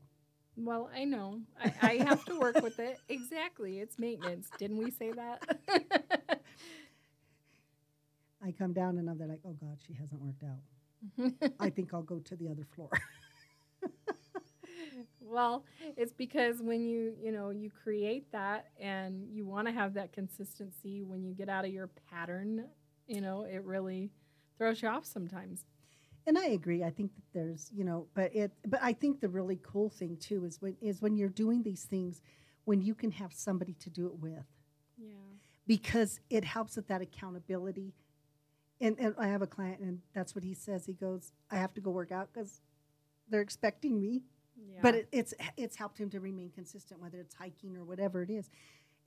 well 0.56 0.92
i 0.96 1.04
know. 1.04 1.42
I, 1.60 1.74
I 1.82 1.94
have 2.04 2.24
to 2.26 2.40
work 2.40 2.62
with 2.62 2.78
it. 2.78 3.00
Exactly. 3.10 3.80
It's 3.80 3.98
maintenance. 3.98 4.52
Didn't 4.60 4.78
we 4.78 4.92
say 4.92 5.14
that? 5.14 5.42
I 8.46 8.52
come 8.52 8.74
down 8.74 9.00
and 9.00 9.10
I'm 9.10 9.18
there 9.18 9.28
like, 9.28 9.42
oh 9.44 9.58
God, 9.60 9.80
she 9.88 9.94
hasn't 9.94 10.22
worked 10.22 10.44
out. 10.44 10.60
I 11.60 11.70
think 11.70 11.94
I'll 11.94 12.02
go 12.02 12.20
to 12.20 12.36
the 12.36 12.50
other 12.50 12.66
floor. 12.76 12.90
well 15.22 15.64
it's 15.96 16.12
because 16.12 16.62
when 16.62 16.82
you 16.82 17.14
you 17.22 17.32
know 17.32 17.52
you 17.52 17.70
create 17.70 18.32
that 18.32 18.68
and 18.80 19.28
you 19.32 19.46
want 19.46 19.68
to 19.68 19.74
have 19.74 19.94
that 19.94 20.12
consistency 20.12 21.04
when 21.04 21.24
you 21.24 21.34
get 21.34 21.48
out 21.50 21.64
of 21.64 21.72
your 21.72 21.88
pattern 22.10 22.66
you 23.08 23.22
know 23.22 23.44
it 23.44 23.64
really 23.64 24.10
throws 24.58 24.82
you 24.82 24.88
off 24.88 25.06
sometimes 25.06 25.66
and 26.28 26.38
I 26.38 26.48
agree. 26.48 26.84
I 26.84 26.92
think 26.92 27.16
that 27.16 27.24
there's, 27.34 27.72
you 27.74 27.84
know, 27.84 28.06
but 28.14 28.36
it, 28.36 28.52
but 28.68 28.80
I 28.84 28.94
think 28.94 29.20
the 29.20 29.30
really 29.30 29.60
cool 29.64 29.90
thing 29.90 30.16
too 30.18 30.46
is 30.46 30.62
when 30.62 30.76
is 30.80 31.02
when 31.02 31.16
you're 31.16 31.30
doing 31.30 31.64
these 31.64 31.86
things, 31.86 32.22
when 32.66 32.84
you 32.84 32.94
can 32.94 33.10
have 33.12 33.34
somebody 33.34 33.74
to 33.80 33.90
do 33.90 34.06
it 34.06 34.20
with, 34.20 34.46
yeah 34.98 35.08
because 35.70 36.20
it 36.32 36.44
helps 36.44 36.76
with 36.76 36.88
that 36.88 37.00
accountability. 37.00 37.94
And, 38.82 38.98
and 39.00 39.14
I 39.18 39.28
have 39.28 39.42
a 39.42 39.48
client, 39.48 39.80
and 39.82 40.00
that's 40.14 40.34
what 40.36 40.44
he 40.44 40.54
says. 40.54 40.86
He 40.86 40.94
goes, 40.94 41.32
"I 41.52 41.58
have 41.58 41.74
to 41.74 41.82
go 41.82 41.92
work 41.92 42.12
out 42.12 42.30
because 42.34 42.62
they're 43.30 43.42
expecting 43.42 44.00
me." 44.00 44.22
yeah 44.72 44.80
But 44.82 44.96
it, 44.96 45.08
it's 45.12 45.34
it's 45.58 45.76
helped 45.76 45.98
him 45.98 46.10
to 46.12 46.20
remain 46.20 46.50
consistent, 46.50 47.02
whether 47.02 47.20
it's 47.20 47.36
hiking 47.36 47.76
or 47.76 47.84
whatever 47.84 48.24
it 48.24 48.30
is. 48.30 48.50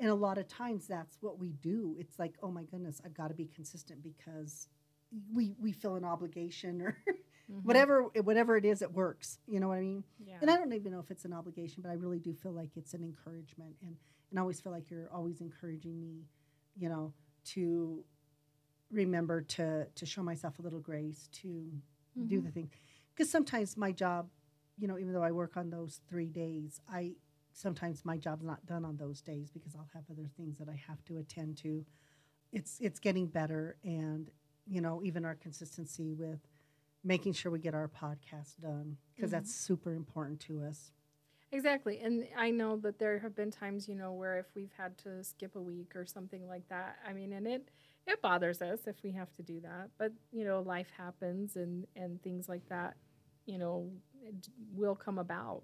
And 0.00 0.10
a 0.10 0.14
lot 0.14 0.36
of 0.38 0.48
times, 0.48 0.86
that's 0.86 1.18
what 1.20 1.38
we 1.38 1.52
do. 1.52 1.96
It's 1.98 2.18
like, 2.18 2.34
oh 2.42 2.50
my 2.50 2.64
goodness, 2.64 3.00
I've 3.04 3.14
got 3.14 3.28
to 3.28 3.34
be 3.34 3.46
consistent 3.46 4.02
because 4.02 4.68
we 5.34 5.54
we 5.60 5.72
feel 5.72 5.96
an 5.96 6.04
obligation 6.04 6.80
or 6.82 6.96
Mhm. 7.50 7.64
whatever 7.64 8.02
whatever 8.22 8.56
it 8.56 8.64
is, 8.64 8.82
it 8.82 8.92
works. 8.92 9.38
You 9.46 9.58
know 9.60 9.68
what 9.68 9.78
I 9.78 9.82
mean? 9.82 10.04
yeah 10.24 10.38
And 10.40 10.50
I 10.50 10.56
don't 10.56 10.72
even 10.72 10.92
know 10.92 11.00
if 11.00 11.10
it's 11.10 11.24
an 11.24 11.32
obligation, 11.32 11.82
but 11.82 11.90
I 11.90 11.94
really 11.94 12.18
do 12.20 12.32
feel 12.34 12.52
like 12.52 12.76
it's 12.76 12.94
an 12.94 13.02
encouragement, 13.02 13.74
and 13.82 13.96
and 14.30 14.38
I 14.38 14.42
always 14.42 14.60
feel 14.60 14.72
like 14.72 14.90
you're 14.90 15.10
always 15.12 15.40
encouraging 15.40 16.00
me, 16.00 16.24
you 16.76 16.88
know, 16.88 17.12
to 17.52 18.04
remember 18.92 19.40
to 19.42 19.86
to 19.94 20.06
show 20.06 20.22
myself 20.22 20.58
a 20.58 20.62
little 20.62 20.80
grace 20.80 21.28
to 21.32 21.72
do 22.26 22.40
Mhm. 22.40 22.44
the 22.44 22.50
thing, 22.50 22.70
because 23.14 23.30
sometimes 23.30 23.76
my 23.76 23.92
job, 23.92 24.28
you 24.78 24.86
know, 24.86 24.98
even 24.98 25.12
though 25.12 25.22
I 25.22 25.32
work 25.32 25.56
on 25.56 25.70
those 25.70 26.00
three 26.08 26.28
days, 26.28 26.80
I 26.88 27.16
sometimes 27.52 28.04
my 28.04 28.16
job's 28.16 28.44
not 28.44 28.64
done 28.66 28.84
on 28.84 28.96
those 28.96 29.20
days 29.22 29.50
because 29.50 29.74
I'll 29.74 29.90
have 29.94 30.04
other 30.10 30.26
things 30.36 30.58
that 30.58 30.68
I 30.68 30.74
have 30.88 31.04
to 31.06 31.18
attend 31.18 31.56
to. 31.58 31.84
It's 32.52 32.78
it's 32.80 32.98
getting 33.00 33.26
better, 33.26 33.76
and 33.84 34.30
you 34.66 34.80
know, 34.80 35.02
even 35.02 35.24
our 35.24 35.34
consistency 35.34 36.12
with 36.12 36.40
making 37.04 37.32
sure 37.32 37.50
we 37.50 37.58
get 37.58 37.74
our 37.74 37.88
podcast 37.88 38.60
done 38.60 38.96
because 39.14 39.30
Mhm. 39.30 39.32
that's 39.32 39.54
super 39.54 39.94
important 39.94 40.38
to 40.40 40.62
us. 40.62 40.92
Exactly. 41.50 41.98
And 42.00 42.26
I 42.36 42.50
know 42.50 42.76
that 42.78 42.98
there 42.98 43.18
have 43.18 43.34
been 43.34 43.50
times, 43.50 43.86
you 43.88 43.94
know, 43.94 44.12
where 44.12 44.38
if 44.38 44.46
we've 44.54 44.72
had 44.72 44.96
to 44.98 45.22
skip 45.22 45.54
a 45.56 45.60
week 45.60 45.94
or 45.94 46.06
something 46.06 46.46
like 46.48 46.66
that, 46.68 46.98
I 47.06 47.12
mean, 47.12 47.32
and 47.32 47.46
it 47.46 47.70
it 48.06 48.20
bothers 48.22 48.60
us 48.60 48.80
if 48.86 48.96
we 49.02 49.12
have 49.12 49.32
to 49.36 49.42
do 49.42 49.60
that. 49.60 49.90
But, 49.98 50.12
you 50.32 50.44
know, 50.44 50.60
life 50.60 50.88
happens 50.96 51.56
and 51.56 51.86
and 51.96 52.22
things 52.22 52.48
like 52.48 52.68
that, 52.68 52.96
you 53.46 53.58
know, 53.58 53.90
will 54.74 54.94
come 54.94 55.18
about. 55.18 55.62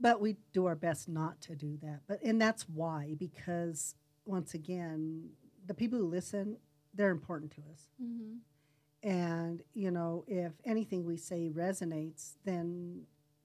But 0.00 0.20
we 0.20 0.36
do 0.52 0.66
our 0.66 0.74
best 0.74 1.08
not 1.08 1.40
to 1.42 1.54
do 1.54 1.78
that. 1.82 2.00
But 2.08 2.22
and 2.22 2.40
that's 2.40 2.68
why 2.68 3.14
because 3.18 3.94
once 4.26 4.54
again, 4.54 5.30
the 5.66 5.74
people 5.74 5.98
who 5.98 6.06
listen, 6.08 6.56
they're 6.94 7.10
important 7.10 7.52
to 7.52 7.62
us. 7.72 7.88
Mm-hmm. 8.02 9.08
And 9.08 9.62
you 9.74 9.90
know, 9.90 10.24
if 10.26 10.52
anything 10.64 11.04
we 11.04 11.16
say 11.16 11.50
resonates, 11.54 12.34
then 12.44 13.02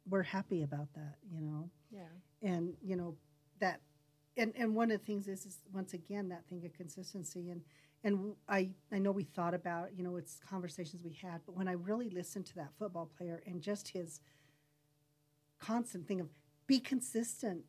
we're 0.09 0.23
happy 0.23 0.63
about 0.63 0.87
that. 0.95 1.15
You 1.31 1.41
know, 1.41 1.69
Yeah. 1.91 2.07
and 2.41 2.73
you 2.81 2.95
know 2.95 3.15
that, 3.59 3.81
and 4.39 4.53
and 4.57 4.75
one 4.75 4.91
of 4.91 4.99
the 4.99 5.05
things 5.05 5.27
is, 5.27 5.45
is 5.45 5.57
once 5.73 5.93
again 5.93 6.29
that 6.29 6.45
thing 6.47 6.65
of 6.65 6.73
consistency. 6.73 7.49
And 7.49 7.61
and 8.03 8.33
I 8.47 8.69
I 8.91 8.99
know 8.99 9.11
we 9.11 9.23
thought 9.23 9.53
about 9.53 9.89
you 9.95 10.03
know 10.03 10.15
it's 10.15 10.39
conversations 10.49 11.03
we 11.03 11.13
had, 11.21 11.41
but 11.45 11.55
when 11.55 11.67
I 11.67 11.73
really 11.73 12.09
listened 12.09 12.45
to 12.47 12.55
that 12.55 12.71
football 12.77 13.09
player 13.17 13.41
and 13.45 13.61
just 13.61 13.89
his 13.89 14.21
constant 15.59 16.07
thing 16.07 16.21
of 16.21 16.27
be 16.67 16.79
consistent, 16.79 17.63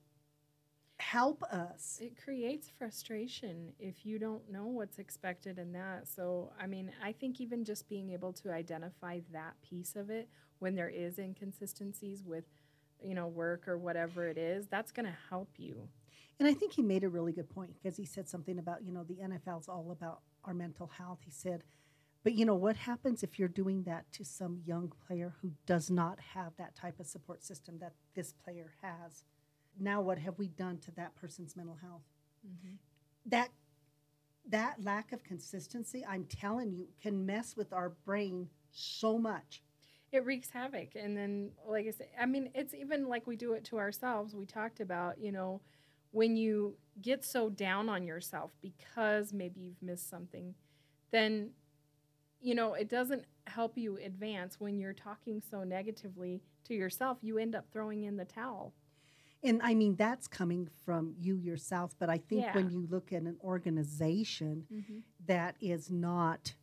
help 0.99 1.43
us. 1.45 1.99
It 2.01 2.23
creates 2.23 2.71
frustration 2.79 3.73
if 3.79 4.05
you 4.05 4.19
don't 4.19 4.51
know 4.51 4.67
what's 4.67 4.99
expected 4.99 5.59
in 5.59 5.73
that. 5.73 6.07
So, 6.07 6.53
I 6.61 6.67
mean, 6.67 6.93
I 7.03 7.13
think 7.13 7.41
even 7.41 7.65
just 7.65 7.89
being 7.89 8.11
able 8.11 8.33
to 8.35 8.53
identify 8.53 9.21
that 9.33 9.55
piece 9.63 9.97
of 9.97 10.11
it 10.11 10.29
when 10.59 10.75
there 10.75 10.91
is 10.91 11.19
inconsistencies 11.19 12.23
with, 12.25 12.45
you 13.03 13.15
know, 13.15 13.27
work 13.27 13.69
or 13.69 13.79
whatever 13.79 14.29
it 14.29 14.39
is, 14.39 14.67
that's 14.69 14.93
going 14.93 15.07
to 15.07 15.17
help 15.29 15.51
you. 15.57 15.89
And 16.39 16.49
I 16.49 16.55
think 16.55 16.73
he 16.73 16.83
made 16.83 17.05
a 17.05 17.09
really 17.09 17.33
good 17.33 17.51
point 17.51 17.75
because 17.75 17.97
he 17.97 18.05
said 18.07 18.29
something 18.29 18.59
about, 18.59 18.83
you 18.83 18.93
know, 18.93 19.05
the 19.05 19.17
NFL's 19.17 19.69
all 19.69 19.91
about 19.91 20.21
our 20.45 20.55
mental 20.55 20.87
health. 20.87 21.19
He 21.25 21.31
said, 21.31 21.65
But 22.25 22.33
you 22.33 22.47
know 22.47 22.55
what 22.55 22.77
happens 22.77 23.23
if 23.23 23.39
you're 23.39 23.49
doing 23.49 23.83
that 23.83 24.11
to 24.13 24.25
some 24.25 24.63
young 24.65 24.91
player 25.07 25.35
who 25.43 25.53
does 25.67 25.91
not 25.91 26.19
have 26.35 26.53
that 26.57 26.75
type 26.75 26.99
of 26.99 27.07
support 27.07 27.45
system 27.45 27.79
that 27.81 27.93
this 28.15 28.33
player 28.33 28.73
has? 28.81 29.25
Now 29.79 30.01
what 30.01 30.19
have 30.19 30.39
we 30.39 30.49
done 30.49 30.79
to 30.79 30.91
that 30.93 31.15
person's 31.15 31.57
mental 31.57 31.79
health? 31.83 32.03
Mm-hmm. 32.47 32.77
That 33.27 33.51
that 34.49 34.83
lack 34.83 35.13
of 35.13 35.23
consistency, 35.23 36.05
I'm 36.09 36.25
telling 36.25 36.73
you, 36.73 36.89
can 37.03 37.27
mess 37.27 37.55
with 37.57 37.73
our 37.73 37.91
brain 37.91 38.49
so 38.73 39.19
much. 39.19 39.63
It 40.13 40.25
wreaks 40.27 40.51
havoc. 40.51 40.97
And 40.97 41.17
then, 41.17 41.51
like 41.69 41.87
I 41.87 41.91
said, 41.93 42.09
I 42.21 42.27
mean, 42.27 42.51
it's 42.55 42.75
even 42.75 43.09
like 43.09 43.27
we 43.27 43.37
do 43.37 43.53
it 43.53 43.65
to 43.67 43.79
ourselves. 43.79 44.35
We 44.35 44.45
talked 44.47 44.81
about, 44.81 45.21
you 45.21 45.31
know, 45.33 45.61
when 46.11 46.37
you 46.37 46.75
get 47.01 47.25
so 47.25 47.49
down 47.49 47.89
on 47.89 48.05
yourself 48.05 48.51
because 48.61 49.33
maybe 49.33 49.61
you've 49.61 49.81
missed 49.83 50.09
something, 50.11 50.55
then, 51.13 51.51
you 52.41 52.55
know, 52.55 52.75
it 52.75 52.89
doesn't 52.89 53.25
help 53.47 53.79
you 53.79 53.99
advance 54.05 54.59
when 54.59 54.79
you're 54.79 54.93
talking 54.93 55.41
so 55.51 55.63
negatively 55.63 56.43
to 56.65 56.75
yourself. 56.75 57.19
You 57.23 57.39
end 57.39 57.55
up 57.55 57.67
throwing 57.73 58.03
in 58.05 58.17
the 58.17 58.25
towel. 58.25 58.73
And 59.43 59.61
I 59.63 59.75
mean, 59.75 59.95
that's 59.95 60.27
coming 60.27 60.69
from 60.85 61.15
you 61.19 61.37
yourself. 61.37 61.95
But 61.99 62.11
I 62.11 62.19
think 62.19 62.43
Yeah. 62.43 62.55
when 62.55 62.69
you 62.71 62.87
look 62.91 63.13
at 63.13 63.23
an 63.23 63.37
organization 63.43 64.67
Mm-hmm. 64.73 64.99
that 65.27 65.57
is 65.61 65.91
not, 65.91 66.55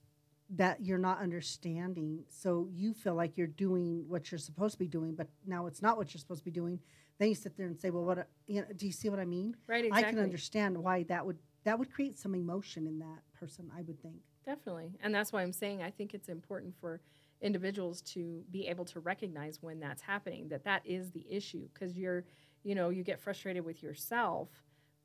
that 0.55 0.81
you're 0.81 0.97
not 0.97 1.21
understanding, 1.21 2.23
so 2.29 2.67
you 2.71 2.93
feel 2.93 3.15
like 3.15 3.37
you're 3.37 3.47
doing 3.47 4.05
what 4.07 4.31
you're 4.31 4.39
supposed 4.39 4.73
to 4.73 4.79
be 4.79 4.87
doing, 4.87 5.13
but 5.13 5.27
now 5.45 5.67
it's 5.67 5.81
not 5.81 5.97
what 5.97 6.13
you're 6.13 6.19
supposed 6.19 6.39
to 6.41 6.45
be 6.45 6.51
doing. 6.51 6.79
Then 7.19 7.29
you 7.29 7.35
sit 7.35 7.57
there 7.57 7.67
and 7.67 7.77
say, 7.77 7.89
well, 7.89 8.05
what, 8.05 8.19
a- 8.19 8.27
you 8.45 8.61
know, 8.61 8.67
do 8.75 8.85
you 8.85 8.91
see 8.91 9.09
what 9.09 9.19
I 9.19 9.25
mean? 9.25 9.57
Right, 9.67 9.85
exactly. 9.85 10.07
I 10.07 10.09
can 10.11 10.19
understand 10.19 10.77
why 10.77 11.03
that 11.03 11.25
would, 11.25 11.37
that 11.65 11.77
would 11.77 11.91
create 11.91 12.17
some 12.17 12.33
emotion 12.33 12.87
in 12.87 12.99
that 12.99 13.21
person, 13.37 13.69
I 13.77 13.81
would 13.81 14.01
think. 14.01 14.15
Definitely. 14.45 14.93
And 15.01 15.13
that's 15.13 15.33
why 15.33 15.41
I'm 15.41 15.51
saying 15.51 15.81
I 15.83 15.89
think 15.91 16.13
it's 16.13 16.29
important 16.29 16.75
for 16.79 17.01
individuals 17.41 18.01
to 18.01 18.43
be 18.49 18.67
able 18.67 18.85
to 18.85 18.99
recognize 19.01 19.61
when 19.61 19.79
that's 19.81 20.01
happening, 20.01 20.47
that 20.49 20.63
that 20.63 20.81
is 20.85 21.11
the 21.11 21.25
issue. 21.29 21.67
Because 21.73 21.97
you're, 21.97 22.23
you 22.63 22.73
know, 22.73 22.89
you 22.89 23.03
get 23.03 23.19
frustrated 23.19 23.65
with 23.65 23.83
yourself. 23.83 24.47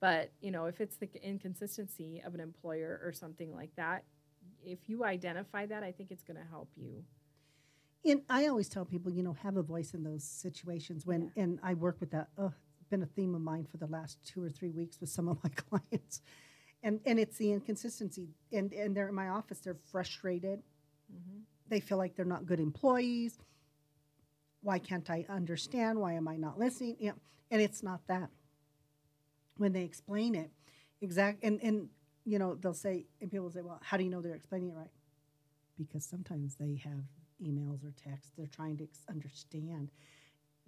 But, 0.01 0.31
you 0.41 0.51
know, 0.53 0.67
if 0.67 0.81
it's 0.81 0.97
the 0.97 1.09
inconsistency 1.23 2.23
of 2.25 2.35
an 2.35 2.41
employer 2.41 3.01
or 3.05 3.13
something 3.13 3.53
like 3.55 3.71
that, 3.77 4.05
if 4.65 4.89
you 4.89 5.05
identify 5.05 5.67
that, 5.67 5.83
I 5.83 5.93
think 5.93 6.11
it's 6.11 6.23
going 6.23 6.39
to 6.39 6.47
help 6.51 6.69
you. 6.77 7.05
And 8.05 8.23
I 8.29 8.49
always 8.49 8.69
tell 8.69 8.85
people, 8.85 9.13
you 9.13 9.23
know, 9.23 9.37
have 9.43 9.57
a 9.57 9.63
voice 9.63 9.95
in 9.95 10.03
those 10.03 10.25
situations 10.25 11.07
when, 11.07 11.31
and 11.37 11.61
I 11.63 11.75
work 11.75 11.97
with 12.01 12.11
that. 12.11 12.29
Oh, 12.37 12.53
it's 12.81 12.89
been 12.91 13.03
a 13.03 13.07
theme 13.07 13.35
of 13.35 13.41
mine 13.41 13.67
for 13.71 13.77
the 13.77 13.87
last 13.87 14.19
two 14.27 14.43
or 14.43 14.51
three 14.51 14.71
weeks 14.71 15.01
with 15.01 15.09
some 15.09 15.29
of 15.29 15.39
my 15.45 15.51
clients. 15.69 16.21
And, 16.83 17.01
and 17.07 17.21
it's 17.21 17.39
the 17.39 17.53
inconsistency. 17.53 18.29
And, 18.53 18.73
and 18.73 18.97
they're 18.97 19.09
in 19.09 19.15
my 19.15 19.29
office, 19.29 19.61
they're 19.61 19.77
frustrated. 19.93 20.61
Mm-hmm. 21.13 21.39
They 21.69 21.81
feel 21.81 21.99
like 21.99 22.17
they're 22.17 22.25
not 22.25 22.45
good 22.45 22.59
employees. 22.59 23.39
Why 24.63 24.79
can't 24.79 25.09
I 25.09 25.25
understand? 25.29 25.99
Why 25.99 26.15
am 26.15 26.27
I 26.27 26.37
not 26.37 26.59
listening? 26.59 26.97
You 26.99 27.11
know, 27.11 27.17
and 27.51 27.63
it's 27.63 27.83
not 27.83 28.01
that. 28.09 28.31
When 29.59 29.73
they 29.73 29.83
explain 29.83 30.35
it, 30.35 30.51
exact, 31.01 31.45
and, 31.45 31.61
and, 31.63 31.89
you 32.25 32.39
know, 32.39 32.55
they'll 32.55 32.75
say, 32.75 33.07
and 33.21 33.31
people 33.31 33.51
say, 33.51 33.63
well, 33.63 33.81
how 33.83 33.97
do 33.97 34.05
you 34.05 34.11
know 34.11 34.21
they're 34.21 34.35
explaining 34.35 34.71
it 34.71 34.77
right? 34.77 34.91
Because 35.77 36.05
sometimes 36.05 36.57
they 36.57 36.81
have 36.85 37.05
emails 37.43 37.85
or 37.85 37.93
texts. 37.93 38.33
They're 38.37 38.47
trying 38.47 38.77
to 38.79 38.85
ex- 38.85 39.05
understand. 39.09 39.91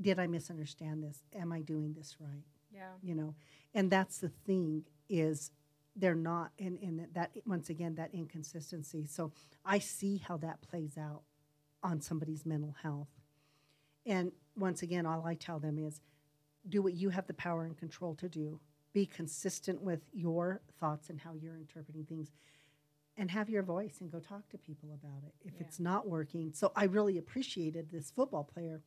Did 0.00 0.18
I 0.18 0.26
misunderstand 0.26 1.04
this? 1.04 1.22
Am 1.34 1.52
I 1.52 1.60
doing 1.60 1.94
this 1.94 2.16
right? 2.18 2.44
Yeah. 2.72 2.90
You 3.02 3.14
know, 3.14 3.34
and 3.74 3.90
that's 3.90 4.18
the 4.18 4.28
thing 4.28 4.84
is 5.08 5.52
they're 5.96 6.16
not 6.16 6.50
in 6.58 6.76
in 6.78 7.06
that 7.12 7.30
once 7.46 7.70
again 7.70 7.94
that 7.94 8.12
inconsistency. 8.12 9.06
So 9.06 9.32
I 9.64 9.78
see 9.78 10.18
how 10.26 10.36
that 10.38 10.60
plays 10.60 10.98
out 10.98 11.22
on 11.82 12.00
somebody's 12.00 12.44
mental 12.44 12.74
health. 12.82 13.08
And 14.04 14.32
once 14.56 14.82
again, 14.82 15.06
all 15.06 15.24
I 15.24 15.34
tell 15.34 15.60
them 15.60 15.78
is 15.78 16.00
do 16.68 16.82
what 16.82 16.94
you 16.94 17.10
have 17.10 17.26
the 17.26 17.34
power 17.34 17.64
and 17.64 17.76
control 17.76 18.14
to 18.16 18.28
do. 18.28 18.60
Be 18.94 19.04
consistent 19.04 19.82
with 19.82 20.00
your 20.14 20.62
thoughts 20.80 21.10
and 21.10 21.20
how 21.20 21.34
you're 21.34 21.56
interpreting 21.58 22.04
things 22.04 22.32
and 23.16 23.30
have 23.30 23.50
your 23.50 23.62
voice 23.62 23.96
and 24.00 24.10
go 24.10 24.18
talk 24.20 24.48
to 24.48 24.58
people 24.58 24.94
about 24.94 25.22
it 25.26 25.34
if 25.44 25.52
Yeah. 25.54 25.66
it's 25.66 25.78
not 25.78 26.08
working. 26.08 26.52
So 26.54 26.72
I 26.74 26.84
really 26.84 27.18
appreciated 27.18 27.90
this 27.90 28.10
football 28.10 28.44
player 28.44 28.80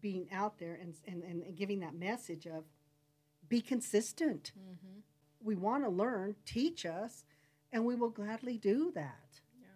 being 0.00 0.28
out 0.30 0.58
there 0.58 0.74
and, 0.74 0.94
and, 1.06 1.22
and 1.22 1.56
giving 1.56 1.80
that 1.80 1.94
message 1.94 2.46
of 2.46 2.64
be 3.48 3.60
consistent. 3.60 4.52
Mm-hmm. 4.58 4.98
We 5.40 5.54
want 5.54 5.84
to 5.84 5.90
learn, 5.90 6.36
teach 6.44 6.84
us, 6.84 7.24
and 7.72 7.84
we 7.84 7.94
will 7.94 8.10
gladly 8.10 8.58
do 8.58 8.90
that. 8.94 9.40
Yeah. 9.60 9.66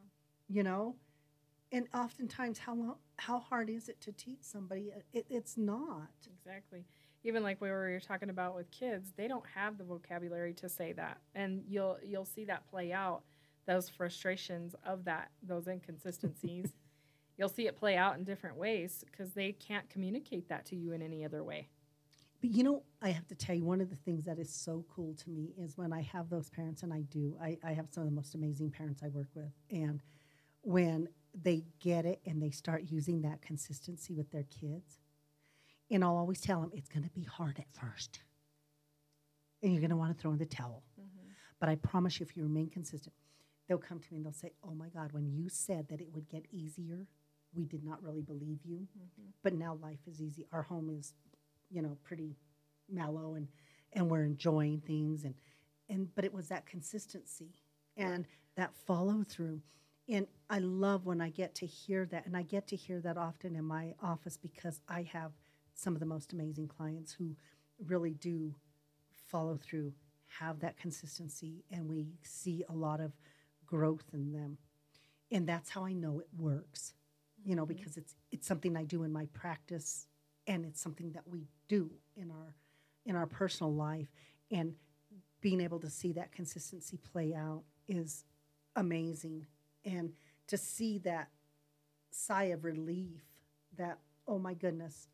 You 0.49 0.62
know, 0.64 0.97
and 1.72 1.87
oftentimes, 1.95 2.59
how 2.59 2.74
long, 2.74 2.97
how 3.16 3.39
hard 3.39 3.70
is 3.70 3.89
it 3.89 4.01
to 4.03 4.12
teach 4.12 4.43
somebody? 4.43 4.91
It, 5.12 5.26
it's 5.31 5.57
not. 5.57 6.11
Exactly. 6.26 6.85
Even 7.23 7.43
like 7.43 7.61
we 7.61 7.71
were 7.71 8.01
talking 8.01 8.31
about 8.31 8.57
with 8.57 8.71
kids, 8.71 9.12
they 9.16 9.29
don't 9.29 9.45
have 9.55 9.77
the 9.77 9.85
vocabulary 9.85 10.55
to 10.55 10.68
say 10.68 10.93
that, 10.93 11.18
and 11.35 11.62
you'll 11.68 11.99
you'll 12.05 12.25
see 12.25 12.45
that 12.47 12.68
play 12.71 12.93
out. 12.93 13.23
Those 13.66 13.89
frustrations 13.89 14.75
of 14.85 15.05
that, 15.05 15.31
those 15.43 15.68
inconsistencies, 15.68 16.73
you'll 17.37 17.51
see 17.51 17.66
it 17.66 17.77
play 17.77 17.97
out 17.97 18.16
in 18.16 18.25
different 18.25 18.57
ways 18.57 19.05
because 19.11 19.33
they 19.33 19.53
can't 19.53 19.89
communicate 19.91 20.49
that 20.49 20.64
to 20.66 20.77
you 20.77 20.93
in 20.93 21.03
any 21.03 21.25
other 21.25 21.45
way. 21.45 21.68
But 22.41 22.51
you 22.51 22.64
know, 22.64 22.83
I 23.03 23.11
have 23.11 23.27
to 23.29 23.35
tell 23.35 23.55
you, 23.55 23.64
one 23.64 23.81
of 23.81 23.91
the 23.91 23.97
things 23.97 24.25
that 24.25 24.39
is 24.39 24.51
so 24.51 24.85
cool 24.95 25.14
to 25.14 25.31
me 25.31 25.53
is 25.59 25.77
when 25.77 25.93
I 25.93 26.01
have 26.03 26.31
those 26.31 26.49
parents, 26.49 26.83
and 26.83 26.93
I 26.93 27.03
do, 27.03 27.37
I, 27.41 27.59
I 27.62 27.73
have 27.73 27.89
some 27.91 28.03
of 28.03 28.09
the 28.09 28.14
most 28.14 28.35
amazing 28.35 28.71
parents 28.71 29.03
I 29.05 29.09
work 29.09 29.29
with. 29.35 29.53
And 29.71 30.03
when 30.62 31.09
they 31.35 31.64
get 31.81 32.07
it 32.07 32.21
and 32.25 32.43
they 32.43 32.51
start 32.51 32.85
using 32.89 33.23
that 33.23 33.43
consistency 33.43 34.14
with 34.14 34.31
their 34.31 34.45
kids, 34.45 34.99
and 35.91 36.05
I'll 36.05 36.16
always 36.16 36.41
tell 36.41 36.61
them 36.61 36.70
it's 36.72 36.88
going 36.88 37.03
to 37.03 37.11
be 37.11 37.24
hard 37.24 37.59
at 37.59 37.66
first. 37.72 38.20
And 39.62 39.72
you're 39.72 39.80
going 39.80 39.91
to 39.91 39.97
want 39.97 40.16
to 40.16 40.20
throw 40.20 40.30
in 40.32 40.38
the 40.38 40.47
towel. 40.47 40.82
Mm-hmm. 40.99 41.28
But 41.59 41.68
I 41.68 41.74
promise 41.76 42.18
you, 42.18 42.26
if 42.28 42.36
you 42.36 42.43
remain 42.43 42.70
consistent, 42.70 43.14
they'll 43.68 43.78
come 43.78 43.99
to 43.99 44.07
me 44.11 44.16
and 44.16 44.24
they'll 44.24 44.32
say, 44.32 44.53
Oh 44.64 44.74
my 44.74 44.88
God, 44.88 45.12
when 45.12 45.30
you 45.30 45.49
said 45.49 45.88
that 45.88 46.01
it 46.01 46.09
would 46.14 46.28
get 46.28 46.47
easier, 46.51 47.07
we 47.55 47.64
did 47.64 47.84
not 47.84 48.03
really 48.03 48.22
believe 48.22 48.61
you. 48.64 48.86
Mm-hmm. 48.99 49.30
But 49.43 49.55
now 49.55 49.78
life 49.82 50.01
is 50.07 50.22
easy. 50.22 50.47
Our 50.53 50.62
home 50.62 50.91
is, 50.91 51.12
you 51.70 51.82
know, 51.82 51.99
pretty 52.05 52.36
mellow 52.88 53.34
and, 53.34 53.49
and 53.93 54.11
we're 54.11 54.24
enjoying 54.24 54.80
things 54.80 55.24
and, 55.24 55.34
and 55.88 56.12
but 56.14 56.24
it 56.24 56.32
was 56.32 56.49
that 56.49 56.66
consistency 56.66 57.55
and 57.97 58.26
that 58.57 58.70
follow 58.86 59.24
through. 59.28 59.61
And 60.09 60.26
I 60.49 60.59
love 60.59 61.07
when 61.07 61.20
I 61.20 61.30
get 61.30 61.55
to 61.57 61.66
hear 61.66 62.07
that. 62.07 62.26
And 62.26 62.36
I 62.36 62.43
get 62.43 62.66
to 62.68 62.76
hear 62.76 63.01
that 63.01 63.16
often 63.16 63.55
in 63.55 63.64
my 63.64 63.95
office 64.03 64.36
because 64.36 64.80
I 64.88 65.03
have 65.12 65.32
some 65.81 65.95
of 65.95 66.01
the 66.01 66.07
most 66.07 66.33
amazing 66.33 66.68
clients 66.68 67.12
who 67.12 67.35
really 67.87 68.12
do 68.12 68.55
follow 69.26 69.57
through, 69.57 69.93
have 70.39 70.61
that 70.61 70.76
consistency, 70.76 71.64
and 71.70 71.89
we 71.89 72.09
see 72.22 72.64
a 72.68 72.74
lot 72.74 73.01
of 73.01 73.12
growth 73.66 74.05
in 74.12 74.33
them. 74.33 74.59
And 75.33 75.49
that's 75.49 75.70
how 75.70 75.85
I 75.85 75.93
know 75.93 76.20
it 76.20 76.28
works, 76.37 76.95
you 77.45 77.57
know, 77.57 77.62
mm-hmm. 77.62 77.74
because 77.74 77.97
it's 77.97 78.14
it's 78.31 78.47
something 78.47 78.76
I 78.76 78.85
do 78.85 79.05
in 79.05 79.12
my 79.12 79.26
practice, 79.33 80.07
and 80.47 80.64
it's 80.66 80.81
something 80.81 81.12
that 81.12 81.26
we 81.26 81.49
do 81.68 81.91
in 82.16 82.31
our 82.31 82.57
in 83.07 83.16
our 83.16 83.26
personal 83.26 83.72
life, 83.72 84.12
and 84.51 84.74
being 85.41 85.61
able 85.61 85.81
to 85.81 85.89
see 85.89 86.12
that 86.12 86.33
consistency 86.33 86.99
play 87.12 87.35
out 87.35 87.62
is 87.89 88.24
amazing, 88.76 89.47
and 89.85 90.12
to 90.49 90.59
see 90.59 90.99
that 90.99 91.28
sigh 92.11 92.45
of 92.45 92.64
relief 92.64 93.22
that 93.78 93.99
oh 94.26 94.39
my 94.39 94.55
goodness, 94.55 95.09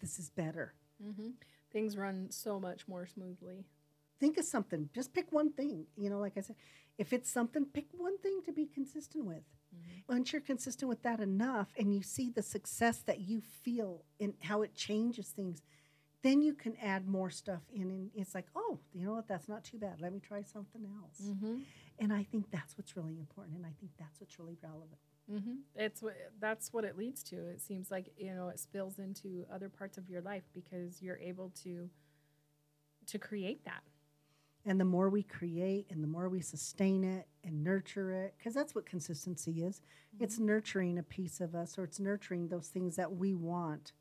this 0.00 0.18
is 0.18 0.30
better. 0.30 0.74
Mm-hmm. 1.04 1.30
Things 1.72 1.96
run 1.96 2.30
so 2.30 2.58
much 2.58 2.88
more 2.88 3.06
smoothly. 3.06 3.64
think 4.18 4.36
of 4.38 4.44
something. 4.44 4.90
Just 4.94 5.14
pick 5.14 5.32
one 5.32 5.50
thing. 5.52 5.86
You 5.96 6.10
know, 6.10 6.18
like 6.18 6.36
I 6.36 6.42
said, 6.42 6.56
if 6.98 7.12
it's 7.12 7.30
something, 7.30 7.64
pick 7.64 7.86
one 7.96 8.18
thing 8.18 8.40
to 8.44 8.52
be 8.52 8.66
consistent 8.66 9.24
with. 9.24 9.42
Once 10.08 10.32
you're 10.32 10.42
consistent 10.42 10.88
with 10.88 11.02
that 11.02 11.20
enough 11.20 11.68
and 11.78 11.94
you 11.94 12.02
see 12.02 12.28
the 12.28 12.42
success 12.42 12.98
that 13.06 13.20
you 13.20 13.40
feel 13.40 14.02
and 14.20 14.34
how 14.40 14.62
it 14.62 14.74
changes 14.74 15.28
things, 15.28 15.62
then 16.22 16.42
you 16.42 16.52
can 16.54 16.74
add 16.82 17.08
more 17.08 17.30
stuff 17.30 17.62
in. 17.72 17.82
And 17.90 18.10
it's 18.14 18.34
like, 18.34 18.46
oh, 18.56 18.80
you 18.92 19.06
know 19.06 19.12
what? 19.12 19.28
That's 19.28 19.48
not 19.48 19.62
too 19.64 19.78
bad. 19.78 20.00
Let 20.00 20.12
me 20.12 20.18
try 20.20 20.42
something 20.42 20.84
else. 20.84 21.20
Mm-hmm. 21.24 21.58
And 22.00 22.12
I 22.12 22.24
think 22.24 22.50
that's 22.50 22.76
what's 22.76 22.96
really 22.96 23.16
important. 23.16 23.56
And 23.56 23.64
I 23.64 23.72
think 23.78 23.92
that's 23.98 24.20
what's 24.20 24.38
really 24.38 24.58
relevant. 24.62 24.98
Mm-hmm. 25.30 25.54
It's 25.76 26.02
what 26.02 26.14
that's 26.40 26.72
what 26.72 26.84
it 26.84 26.98
leads 26.98 27.22
to. 27.24 27.36
It 27.36 27.60
seems 27.60 27.90
like 27.90 28.12
you 28.16 28.34
know 28.34 28.48
it 28.48 28.58
spills 28.58 28.98
into 28.98 29.46
other 29.52 29.68
parts 29.68 29.96
of 29.98 30.08
your 30.08 30.22
life 30.22 30.42
because 30.52 31.00
you're 31.00 31.18
able 31.18 31.52
to 31.62 31.88
to 33.06 33.18
create 33.18 33.64
that. 33.64 33.82
And 34.66 34.78
the 34.78 34.84
more 34.84 35.08
we 35.08 35.22
create 35.22 35.86
and 35.90 36.02
the 36.04 36.08
more 36.08 36.28
we 36.28 36.40
sustain 36.40 37.02
it 37.02 37.26
and 37.42 37.64
nurture 37.64 38.12
it, 38.12 38.34
because 38.38 38.52
that's 38.54 38.74
what 38.74 38.84
consistency 38.84 39.62
is 39.64 39.80
it's 40.18 40.38
nurturing 40.38 40.98
a 40.98 41.02
piece 41.02 41.40
of 41.40 41.54
us 41.54 41.78
or 41.78 41.84
it's 41.84 42.00
nurturing 42.00 42.48
those 42.48 42.68
things 42.68 42.96
that 42.96 43.12
we 43.12 43.34
want, 43.34 43.92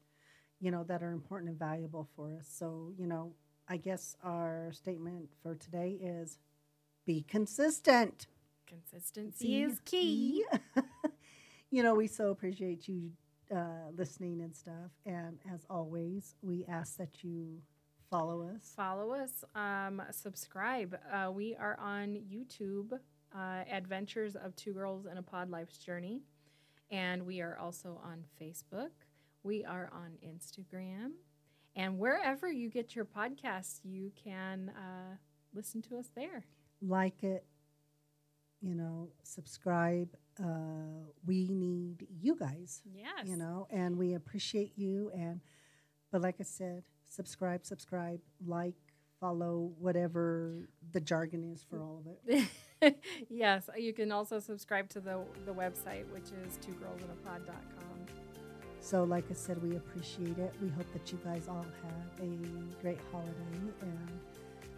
you 0.59 0.71
know, 0.71 0.83
that 0.83 1.03
are 1.03 1.11
important 1.11 1.49
and 1.49 1.59
valuable 1.59 2.09
for 2.15 2.33
us. 2.33 2.47
So, 2.51 2.91
you 2.97 3.07
know, 3.07 3.33
I 3.67 3.77
guess 3.77 4.15
our 4.23 4.71
statement 4.73 5.29
for 5.41 5.55
today 5.55 5.97
is 6.01 6.39
be 7.05 7.23
consistent. 7.27 8.27
Consistency 8.67 9.63
is 9.63 9.79
key. 9.85 10.43
you 11.71 11.83
know, 11.83 11.93
we 11.93 12.07
so 12.07 12.29
appreciate 12.29 12.87
you 12.87 13.11
uh, 13.55 13.89
listening 13.95 14.41
and 14.41 14.55
stuff. 14.55 14.91
And 15.05 15.39
as 15.53 15.65
always, 15.69 16.35
we 16.41 16.65
ask 16.67 16.97
that 16.97 17.23
you 17.23 17.61
follow 18.09 18.41
us. 18.41 18.73
Follow 18.75 19.11
us, 19.11 19.43
um, 19.55 20.01
subscribe. 20.11 20.97
Uh, 21.11 21.31
we 21.31 21.55
are 21.55 21.77
on 21.79 22.19
YouTube, 22.31 22.93
uh, 23.35 23.63
Adventures 23.71 24.35
of 24.35 24.55
Two 24.55 24.73
Girls 24.73 25.05
in 25.05 25.17
a 25.17 25.21
Pod 25.21 25.49
Life's 25.49 25.77
Journey. 25.77 26.21
And 26.91 27.25
we 27.25 27.41
are 27.41 27.57
also 27.59 27.99
on 28.03 28.23
Facebook. 28.41 28.89
We 29.43 29.63
are 29.63 29.91
on 29.93 30.13
Instagram. 30.27 31.11
And 31.75 31.99
wherever 31.99 32.51
you 32.51 32.69
get 32.69 32.95
your 32.95 33.05
podcasts, 33.05 33.79
you 33.83 34.11
can 34.21 34.71
uh, 34.75 35.15
listen 35.53 35.81
to 35.83 35.97
us 35.97 36.09
there. 36.15 36.45
Like 36.81 37.23
it, 37.23 37.45
you 38.61 38.73
know, 38.73 39.09
subscribe. 39.23 40.09
Uh, 40.41 41.09
we 41.25 41.49
need 41.51 42.07
you 42.21 42.35
guys, 42.35 42.81
Yes. 42.95 43.25
you 43.27 43.35
know, 43.35 43.67
and 43.69 43.97
we 43.97 44.13
appreciate 44.13 44.73
you. 44.77 45.11
And, 45.13 45.41
but 46.11 46.21
like 46.21 46.35
I 46.39 46.43
said, 46.43 46.83
subscribe, 47.07 47.65
subscribe, 47.65 48.19
like, 48.45 48.75
follow, 49.19 49.73
whatever 49.79 50.69
the 50.93 51.01
jargon 51.01 51.43
is 51.43 51.61
for 51.69 51.81
all 51.81 52.01
of 52.05 52.15
it. 52.81 52.97
yes, 53.29 53.69
you 53.77 53.91
can 53.93 54.11
also 54.13 54.39
subscribe 54.39 54.87
to 54.89 55.01
the, 55.01 55.19
the 55.45 55.53
website, 55.53 56.09
which 56.13 56.31
is 56.45 56.57
twogirlsinapod.com. 56.65 58.05
So, 58.81 59.03
like 59.03 59.25
I 59.29 59.33
said, 59.33 59.61
we 59.61 59.75
appreciate 59.75 60.37
it. 60.37 60.53
We 60.61 60.69
hope 60.69 60.85
that 60.93 61.11
you 61.11 61.19
guys 61.23 61.49
all 61.49 61.65
have 61.83 62.25
a 62.25 62.81
great 62.81 62.99
holiday, 63.11 63.33
and 63.81 64.19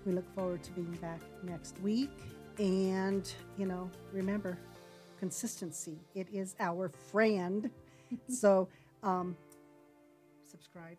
we 0.07 0.11
look 0.13 0.25
forward 0.33 0.63
to 0.63 0.71
being 0.71 0.91
back 1.01 1.21
next 1.43 1.79
week. 1.81 2.09
And, 2.57 3.31
you 3.57 3.67
know, 3.67 3.91
remember, 4.11 4.57
consistency, 5.21 5.99
it 6.15 6.27
is 6.33 6.55
our 6.59 6.89
friend. 6.89 7.69
so, 8.27 8.67
um, 9.03 9.37
subscribe, 10.49 10.97